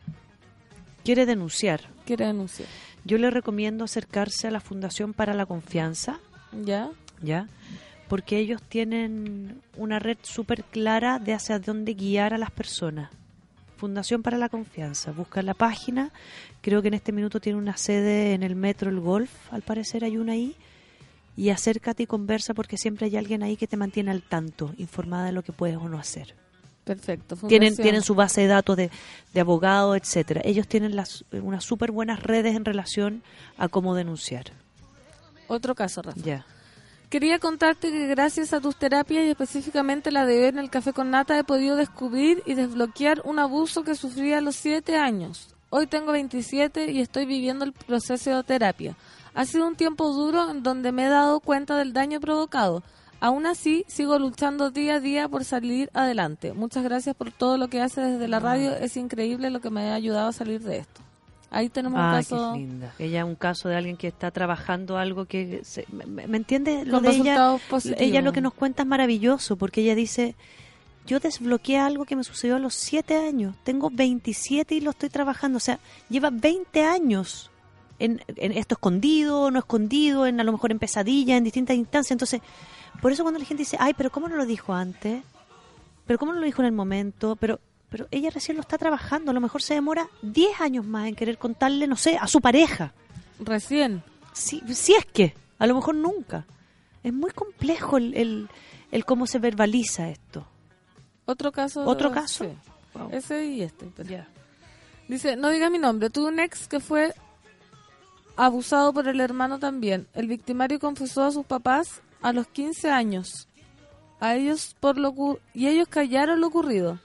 [1.04, 1.80] ¿Quiere denunciar?
[2.04, 2.68] Quiere denunciar.
[3.04, 6.18] Yo le recomiendo acercarse a la Fundación para la Confianza.
[6.52, 6.90] ¿Ya?
[7.22, 7.46] ¿Ya?
[8.08, 13.10] Porque ellos tienen una red súper clara de hacia dónde guiar a las personas.
[13.78, 15.12] Fundación para la Confianza.
[15.12, 16.10] Busca la página.
[16.60, 19.30] Creo que en este minuto tiene una sede en el Metro El Golf.
[19.52, 20.56] Al parecer hay una ahí.
[21.36, 25.26] Y acércate y conversa porque siempre hay alguien ahí que te mantiene al tanto, informada
[25.26, 26.34] de lo que puedes o no hacer.
[26.82, 27.36] Perfecto.
[27.46, 28.90] Tienen, tienen su base de datos de,
[29.32, 30.40] de abogados, etcétera.
[30.44, 33.22] Ellos tienen las, unas súper buenas redes en relación
[33.56, 34.46] a cómo denunciar.
[35.46, 36.18] Otro caso, Rafa.
[36.20, 36.46] Ya.
[37.10, 40.92] Quería contarte que gracias a tus terapias y específicamente la de ver en el café
[40.92, 45.54] con nata he podido descubrir y desbloquear un abuso que sufrí a los 7 años.
[45.70, 48.94] Hoy tengo 27 y estoy viviendo el proceso de terapia.
[49.32, 52.82] Ha sido un tiempo duro en donde me he dado cuenta del daño provocado.
[53.20, 56.52] Aún así, sigo luchando día a día por salir adelante.
[56.52, 58.76] Muchas gracias por todo lo que hace desde la radio.
[58.76, 61.07] Es increíble lo que me ha ayudado a salir de esto.
[61.50, 62.52] Ahí tenemos un caso.
[62.52, 62.94] Qué linda.
[62.98, 65.62] Ella un caso de alguien que está trabajando algo que.
[65.90, 66.84] ¿me, entiende?
[66.84, 67.56] Lo de ella,
[67.96, 70.34] ella lo que nos cuenta es maravilloso porque ella dice:
[71.06, 73.56] Yo desbloqueé algo que me sucedió a los 7 años.
[73.64, 75.56] Tengo 27 y lo estoy trabajando.
[75.56, 75.78] O sea,
[76.10, 77.50] lleva 20 años
[77.98, 82.12] en, en esto escondido, no escondido, en a lo mejor en pesadilla, en distintas instancias.
[82.12, 82.42] Entonces,
[83.00, 85.22] por eso cuando la gente dice: Ay, pero ¿cómo no lo dijo antes?
[86.06, 87.36] ¿Pero cómo no lo dijo en el momento?
[87.36, 87.58] Pero
[87.90, 89.30] pero ella recién lo está trabajando.
[89.30, 92.40] A lo mejor se demora 10 años más en querer contarle, no sé, a su
[92.40, 92.92] pareja.
[93.40, 94.02] Recién.
[94.32, 96.44] Si, si es que, a lo mejor nunca.
[97.02, 98.48] Es muy complejo el,
[98.90, 100.46] el, cómo se verbaliza esto.
[101.24, 101.84] Otro caso.
[101.84, 102.46] Otro caso.
[103.10, 103.90] Ese y este.
[105.08, 106.10] Dice, no diga mi nombre.
[106.10, 107.14] Tuve un ex que fue
[108.36, 110.06] abusado por el hermano también.
[110.14, 113.48] El victimario confesó a sus papás a los 15 años.
[114.20, 116.98] A ellos por lo y ellos callaron lo ocurrido.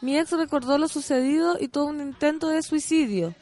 [0.00, 3.34] Mi ex recordó lo sucedido y tuvo un intento de suicidio.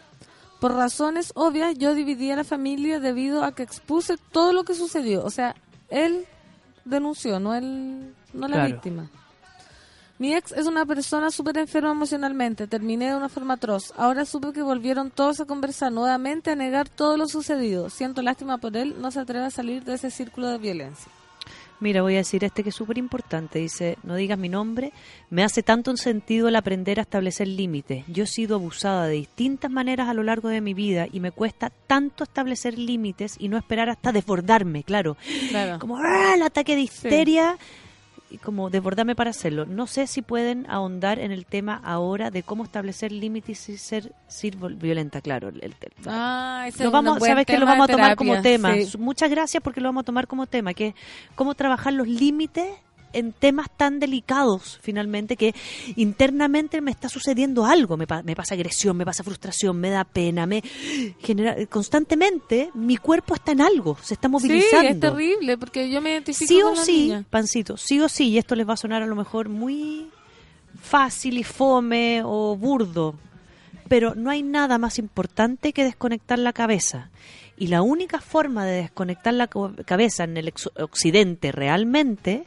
[0.60, 4.74] Por razones obvias, yo dividí a la familia debido a que expuse todo lo que
[4.74, 5.24] sucedió.
[5.24, 5.54] O sea,
[5.88, 6.26] él
[6.84, 9.08] denunció, no, él, no la víctima.
[10.18, 12.66] Mi ex es una persona súper enferma emocionalmente.
[12.66, 13.92] Terminé de una forma atroz.
[13.96, 17.88] Ahora supe que volvieron todos a conversar nuevamente, a negar todo lo sucedido.
[17.88, 18.96] Siento lástima por él.
[19.00, 21.12] No se atreve a salir de ese círculo de violencia.
[21.80, 23.60] Mira, voy a decir este que es súper importante.
[23.60, 24.92] Dice, no digas mi nombre.
[25.30, 28.04] Me hace tanto sentido el aprender a establecer límites.
[28.08, 31.30] Yo he sido abusada de distintas maneras a lo largo de mi vida y me
[31.30, 35.16] cuesta tanto establecer límites y no esperar hasta desbordarme, claro.
[35.78, 36.32] Como ¡ah!
[36.34, 37.56] el ataque de histeria
[38.36, 39.64] como desbordarme para hacerlo.
[39.64, 44.12] No sé si pueden ahondar en el tema ahora de cómo establecer límites y ser,
[44.26, 45.48] ser violenta, claro.
[45.48, 45.74] El,
[46.06, 48.74] ah, lo vamos, sabes que lo vamos a tomar como tema.
[48.98, 50.94] Muchas gracias porque lo vamos a tomar como tema, que es
[51.34, 52.68] cómo trabajar los límites
[53.12, 55.54] en temas tan delicados, finalmente, que
[55.96, 57.96] internamente me está sucediendo algo.
[57.96, 60.62] Me, me, pasa agresión, me pasa frustración, me da pena, me
[61.20, 64.88] genera constantemente mi cuerpo está en algo, se está movilizando.
[64.88, 68.38] Sí, es terrible, porque yo me identifico sí o sí, pancito, sí o sí, y
[68.38, 70.08] esto les va a sonar a lo mejor muy
[70.80, 73.14] fácil y fome o burdo,
[73.88, 77.10] pero no hay nada más importante que desconectar la cabeza.
[77.56, 82.44] Y la única forma de desconectar la cabeza en el occidente realmente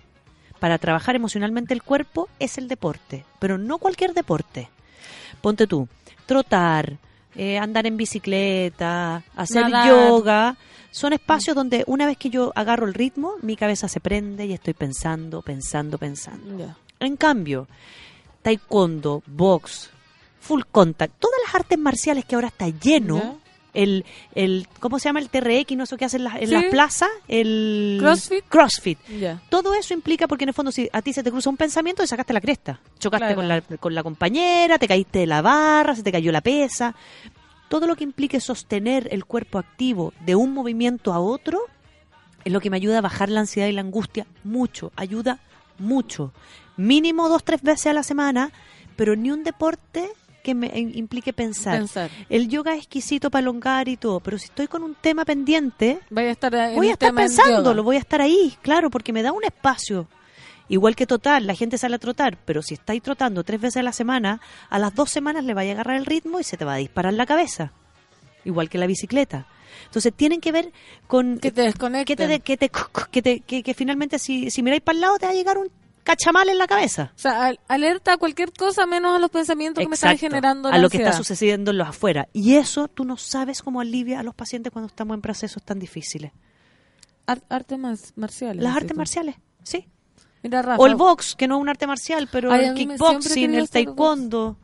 [0.61, 4.69] para trabajar emocionalmente el cuerpo es el deporte, pero no cualquier deporte.
[5.41, 5.87] Ponte tú,
[6.27, 6.99] trotar,
[7.35, 10.55] eh, andar en bicicleta, hacer yoga,
[10.91, 14.53] son espacios donde una vez que yo agarro el ritmo, mi cabeza se prende y
[14.53, 16.75] estoy pensando, pensando, pensando.
[16.99, 17.67] En cambio,
[18.43, 19.89] taekwondo, box,
[20.39, 23.40] full contact, todas las artes marciales que ahora está lleno,
[23.73, 25.19] el, el ¿cómo se llama?
[25.19, 28.45] El TRX, no sé qué hacen en, las plazas, el CrossFit.
[28.47, 28.99] CrossFit.
[29.49, 32.03] Todo eso implica porque en el fondo si a ti se te cruza un pensamiento,
[32.03, 32.79] te sacaste la cresta.
[32.99, 36.41] Chocaste con, la, con la compañera, te caíste de la barra, se te cayó la
[36.41, 36.95] pesa.
[37.69, 41.61] Todo lo que implique sostener el cuerpo activo de un movimiento a otro
[42.43, 45.39] es lo que me ayuda a bajar la ansiedad y la angustia mucho, ayuda
[45.77, 46.33] mucho.
[46.77, 48.51] Mínimo dos, tres veces a la semana,
[48.95, 50.09] pero ni un deporte
[50.41, 51.85] que me implique pensar.
[52.29, 55.99] El yoga es exquisito para elongar y todo, pero si estoy con un tema pendiente,
[56.09, 59.31] voy a estar, voy a estar pensándolo, voy a estar ahí, claro, porque me da
[59.31, 60.07] un espacio.
[60.67, 63.83] Igual que total, la gente sale a trotar, pero si estáis trotando tres veces a
[63.83, 64.39] la semana,
[64.69, 66.77] a las dos semanas le vaya a agarrar el ritmo y se te va a
[66.77, 67.73] disparar la cabeza.
[68.45, 69.47] Igual que la bicicleta.
[69.85, 70.71] Entonces tienen que ver
[71.07, 72.05] con que te desconecten.
[72.05, 75.35] Que, te, que, que, que, finalmente si, si miráis para el lado te va a
[75.35, 75.69] llegar un
[76.03, 77.11] cachamal en la cabeza.
[77.15, 80.77] O sea, alerta a cualquier cosa menos a los pensamientos que me están generando a
[80.77, 82.27] lo que está sucediendo en los afuera.
[82.33, 85.79] Y eso tú no sabes cómo alivia a los pacientes cuando estamos en procesos tan
[85.79, 86.31] difíciles.
[87.25, 87.79] artes
[88.15, 88.63] marciales.
[88.63, 89.87] Las artes marciales, sí.
[90.77, 94.57] o el box, que no es un arte marcial, pero el kickboxing, el taekwondo.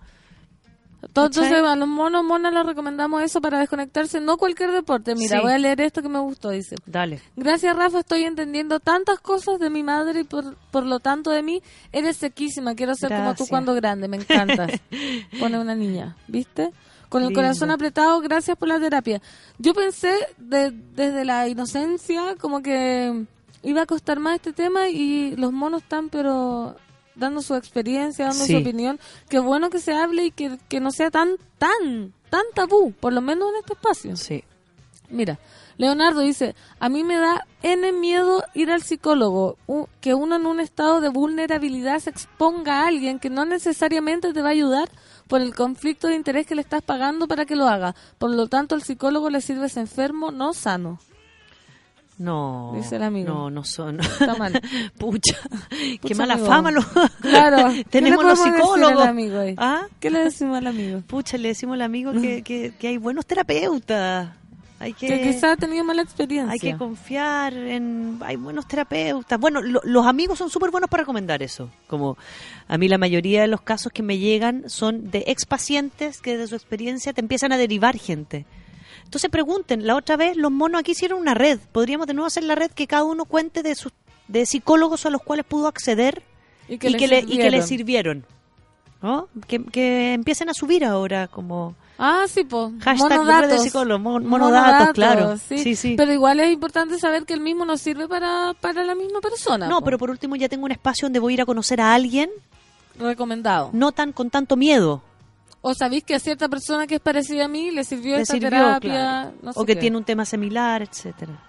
[1.02, 5.16] Entonces a los monos, monas les recomendamos eso para desconectarse, no cualquier deporte.
[5.16, 6.76] Mira, voy a leer esto que me gustó, dice.
[6.86, 7.22] Dale.
[7.36, 11.44] Gracias, Rafa, estoy entendiendo tantas cosas de mi madre y por, por lo tanto de
[11.44, 11.62] mí.
[11.92, 14.72] Eres sequísima, quiero ser como tú cuando grande, me encantas.
[15.40, 16.72] Pone una niña, ¿viste?
[17.10, 19.22] Con el corazón apretado, gracias por la terapia.
[19.60, 23.26] Yo pensé desde la inocencia como que
[23.64, 26.76] iba a costar más este tema y los monos están pero
[27.18, 29.00] dando su experiencia, dando su opinión.
[29.30, 33.14] Qué bueno que se hable y que, que no sea tan, tan, tan tabú, por
[33.14, 34.16] lo menos en este espacio.
[34.16, 34.44] Sí.
[35.10, 35.40] Mira,
[35.78, 39.58] Leonardo dice, a mí me da N miedo ir al psicólogo,
[40.02, 44.42] que uno en un estado de vulnerabilidad se exponga a alguien que no necesariamente te
[44.42, 44.90] va a ayudar
[45.28, 47.96] por el conflicto de interés que le estás pagando para que lo haga.
[48.18, 51.00] Por lo tanto, el psicólogo le sirve ese enfermo, no sano.
[52.18, 52.74] No.
[52.76, 53.32] Dice el amigo.
[53.32, 54.00] No, no son.
[54.00, 54.60] Está mal.
[54.98, 55.38] Pucha.
[56.02, 56.72] Qué mala fama.
[56.72, 56.82] Lo...
[57.22, 57.72] Claro.
[57.90, 59.06] Tenemos los psicólogos.
[59.06, 59.84] Amigo ¿Ah?
[60.00, 61.02] ¿Qué le decimos al amigo?
[61.06, 64.30] Pucha, le decimos al amigo que, que, que hay buenos terapeutas.
[64.80, 66.54] Hay que, que quizá ha tenido mala experiencia.
[66.54, 68.20] Hay que confiar en...
[68.22, 69.40] Hay buenos terapeutas.
[69.40, 71.72] Bueno, los amigos son súper buenos para recomendar eso.
[71.88, 72.16] Como
[72.68, 76.38] a mí la mayoría de los casos que me llegan son de ex pacientes que
[76.38, 78.46] de su experiencia te empiezan a derivar gente.
[79.08, 81.60] Entonces pregunten, la otra vez los monos aquí hicieron una red.
[81.72, 83.94] Podríamos de nuevo hacer la red que cada uno cuente de sus
[84.28, 86.22] de psicólogos a los cuales pudo acceder
[86.68, 88.26] y que, le, y que le sirvieron.
[89.02, 89.30] ¿no?
[89.48, 92.74] Que, que empiecen a subir ahora como Ah, sí, pues.
[92.82, 93.74] Hashtag monodatos.
[93.74, 95.38] de monodatos, claro.
[95.38, 95.74] Sí.
[95.76, 95.96] sí.
[95.98, 99.68] Pero igual es importante saber que el mismo no sirve para, para la misma persona.
[99.68, 101.94] No, pero por último ya tengo un espacio donde voy a ir a conocer a
[101.94, 102.30] alguien.
[103.00, 103.70] Recomendado.
[103.72, 105.02] No tan con tanto miedo.
[105.68, 109.34] O sabéis que a cierta persona que es parecida a mí le sirvió esta terapia.
[109.54, 111.44] o que tiene un tema similar, etcétera.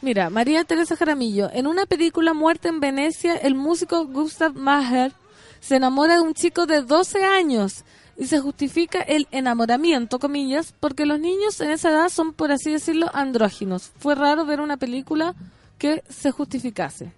[0.00, 1.50] Mira, María Teresa Jaramillo.
[1.52, 5.12] En una película Muerte en Venecia, el músico Gustav Mahler
[5.60, 7.84] se enamora de un chico de 12 años
[8.16, 12.72] y se justifica el enamoramiento, comillas, porque los niños en esa edad son, por así
[12.72, 13.92] decirlo, andróginos.
[13.98, 15.34] Fue raro ver una película
[15.76, 17.12] que se justificase.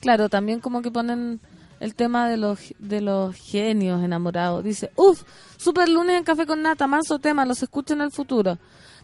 [0.00, 1.40] Claro, también como que ponen
[1.82, 4.62] el tema de los, de los genios enamorados.
[4.62, 5.24] Dice, uff,
[5.56, 8.56] super lunes en Café con Nata, manso tema, los escucho en el futuro.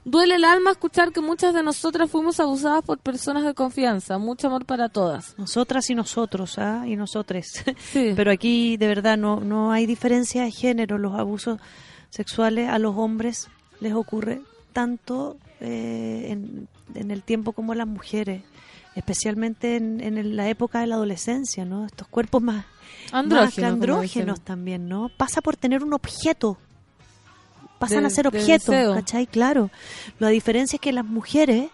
[0.05, 4.17] Duele el alma escuchar que muchas de nosotras fuimos abusadas por personas de confianza.
[4.19, 5.37] Mucho amor para todas.
[5.39, 6.85] Nosotras y nosotros, ¿ah?
[6.87, 7.65] Y nosotres.
[7.93, 8.13] Sí.
[8.15, 10.99] Pero aquí de verdad no, no hay diferencia de género.
[10.99, 11.61] Los abusos
[12.11, 13.49] sexuales a los hombres
[13.81, 14.41] les ocurre
[14.73, 18.43] tanto eh, en, el tiempo como a las mujeres.
[18.95, 21.87] Especialmente en, la época de la adolescencia, ¿no?
[21.87, 22.65] Estos cuerpos más
[23.13, 25.09] andrógenos, andrógenos también, ¿no?
[25.17, 26.59] Pasa por tener un objeto
[27.79, 29.27] pasan a ser objetos, ¿cachai?
[29.27, 29.71] Claro.
[30.19, 31.71] La diferencia es que las mujeres,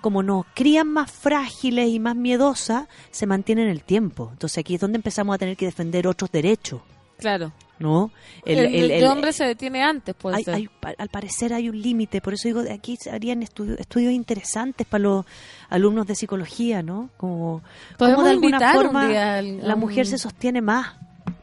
[0.00, 4.28] como nos crían más frágiles y más miedosas, se mantienen el tiempo.
[4.32, 6.82] Entonces aquí es donde empezamos a tener que defender otros derechos.
[7.18, 7.52] Claro.
[7.78, 8.10] ¿No?
[8.44, 12.98] El, hombre se detiene antes, puede al parecer hay un límite, por eso digo, aquí
[13.10, 15.24] harían estudios interesantes para los
[15.70, 17.08] alumnos de psicología, ¿no?
[17.16, 17.62] Como,
[17.98, 19.08] como de alguna forma
[19.40, 20.96] la mujer se sostiene más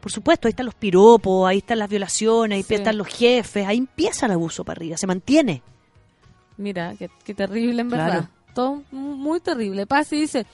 [0.07, 3.77] por supuesto, ahí están los piropos, ahí están las violaciones, ahí están los jefes, ahí
[3.77, 5.61] empieza el abuso para arriba, se mantiene.
[6.55, 8.29] Mira, qué, terrible en verdad.
[8.53, 9.85] Todo muy terrible.
[9.85, 10.45] Pasa y dice,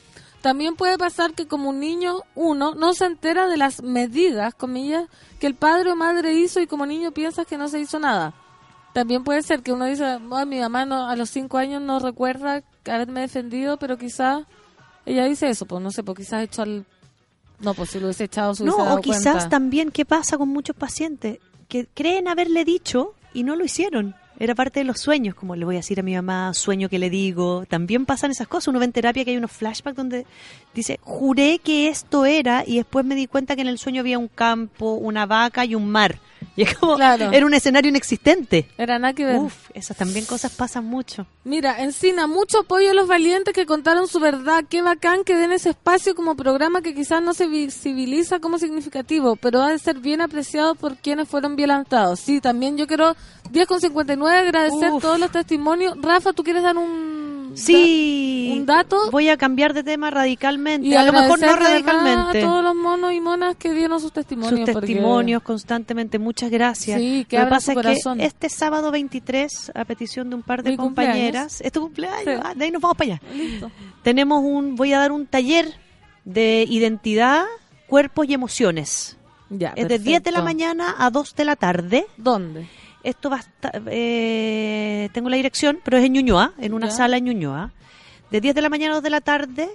[0.42, 5.08] también puede pasar que como un niño, uno, no se entera de las medidas, comillas,
[5.40, 8.34] que el padre o madre hizo y como niño piensas que no se hizo nada.
[8.94, 12.64] También puede ser que uno dice, mi mamá no, a los cinco años no recuerda
[12.86, 14.46] haberme defendido, pero quizás
[15.06, 16.86] ella dice eso, pues no sé, pues quizás hecho al
[17.60, 21.40] no, pues si lo hubiese echado, No, o quizás también, ¿qué pasa con muchos pacientes?
[21.70, 24.16] Que creen haberle dicho y no lo hicieron.
[24.40, 27.00] Era parte de los sueños, como le voy a decir a mi mamá, sueño que
[27.00, 27.66] le digo.
[27.70, 28.70] También pasan esas cosas.
[28.70, 30.26] Uno ve en terapia que hay unos flashbacks donde
[30.74, 34.18] dice, juré que esto era y después me di cuenta que en el sueño había
[34.18, 36.20] un campo, una vaca y un mar.
[36.56, 38.68] Y es como, era un escenario inexistente.
[38.78, 39.38] Era nada que ver.
[39.38, 41.26] Uf, esas también cosas pasan mucho.
[41.44, 44.64] Mira, Encina, mucho apoyo a los valientes que contaron su verdad.
[44.70, 49.36] Qué bacán que den ese espacio como programa que quizás no se visibiliza como significativo,
[49.36, 52.20] pero ha de ser bien apreciado por quienes fueron violentados.
[52.20, 53.16] Sí, también yo quiero
[53.50, 56.00] 10 con 59 agradecer todos los testimonios.
[56.00, 57.23] Rafa, ¿tú quieres dar un
[57.56, 59.12] sí, un dato.
[59.12, 60.88] Voy a cambiar de tema radicalmente.
[60.88, 62.40] Y a lo mejor no radicalmente.
[62.40, 64.70] A todos los monos y monas que dieron sus testimonios.
[64.70, 66.20] Sus testimonios constantemente.
[66.20, 67.00] Muchas gracias.
[67.00, 70.64] Sí, que Lo que pasa es que este sábado 23, a petición de un par
[70.64, 73.22] de compañeras, es tu cumpleaños, ah, de ahí nos vamos para allá.
[74.04, 75.74] Tenemos un, voy a dar un taller
[76.26, 77.46] de identidad,
[77.88, 79.18] cuerpos y emociones.
[79.50, 82.06] Ya, es de 10 de la mañana a 2 de la tarde.
[82.18, 82.68] ¿Dónde?
[83.04, 87.18] Esto va a estar, eh, tengo la dirección, pero es en Ñuñoa, en una sala
[87.18, 87.72] en Ñuñoa,
[88.32, 89.70] de 10 de la mañana a 2 de la tarde.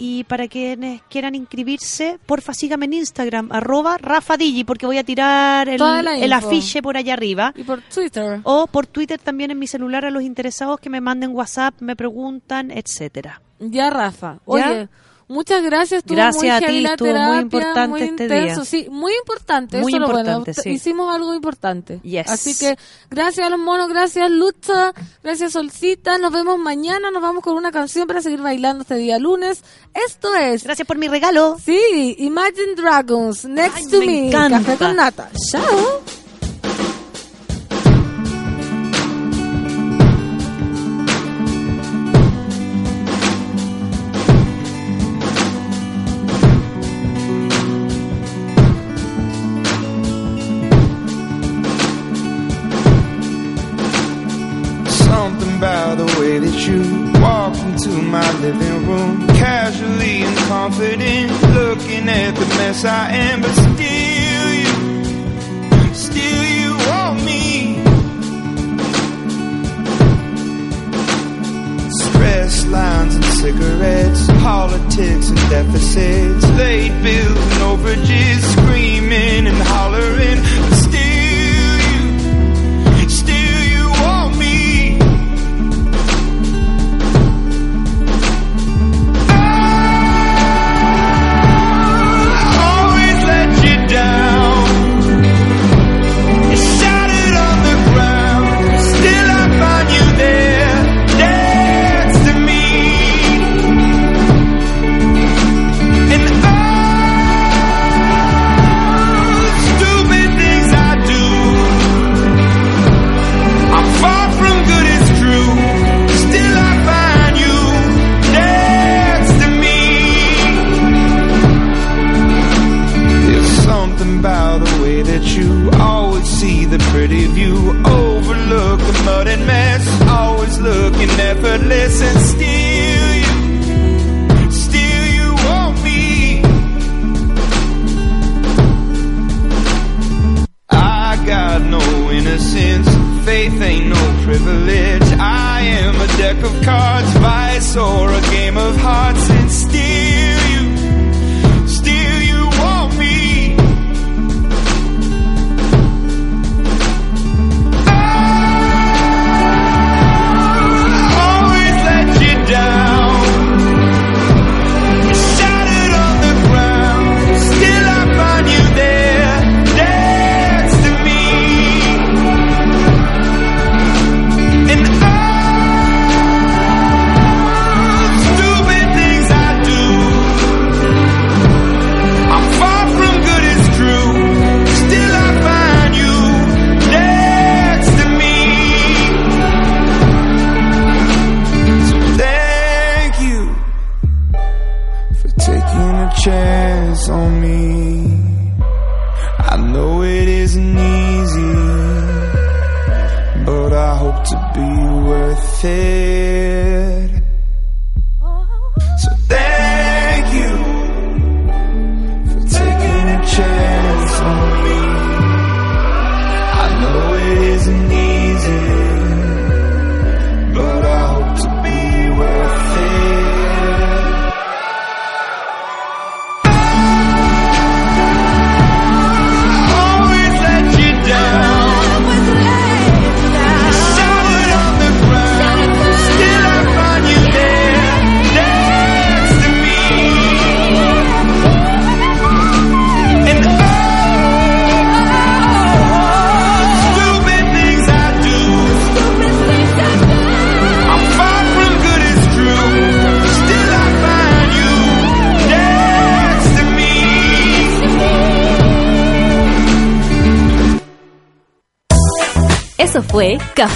[0.00, 5.02] Y para quienes quieran inscribirse, porfa síganme en Instagram, arroba Rafa Digi, porque voy a
[5.02, 7.52] tirar el, el, afiche por allá arriba.
[7.56, 8.38] Y por Twitter.
[8.44, 11.96] O por Twitter también en mi celular a los interesados que me manden WhatsApp, me
[11.96, 13.42] preguntan, etcétera.
[13.58, 14.38] Ya, Rafa.
[14.44, 14.88] Oye,
[15.28, 18.64] Muchas gracias, estuvo gracias muy a ti, estuvo terapia, muy importante muy este intenso, día.
[18.64, 20.62] sí, muy importante, Muy eso es lo importante, bueno.
[20.62, 20.70] sí.
[20.70, 22.00] Hicimos algo importante.
[22.02, 22.28] Yes.
[22.30, 22.78] Así que
[23.10, 24.92] gracias a los monos, gracias Lucha,
[25.22, 29.18] gracias Solcita, nos vemos mañana, nos vamos con una canción para seguir bailando este día
[29.18, 29.62] lunes.
[30.06, 31.58] Esto es Gracias por mi regalo.
[31.62, 34.30] Sí, Imagine Dragons, Next Ay, to me Me.
[34.30, 35.30] Café con Nata.
[35.50, 36.27] Chao.
[56.68, 63.40] You walk into my living room, casually and confident, looking at the mess I am,
[63.40, 64.17] but still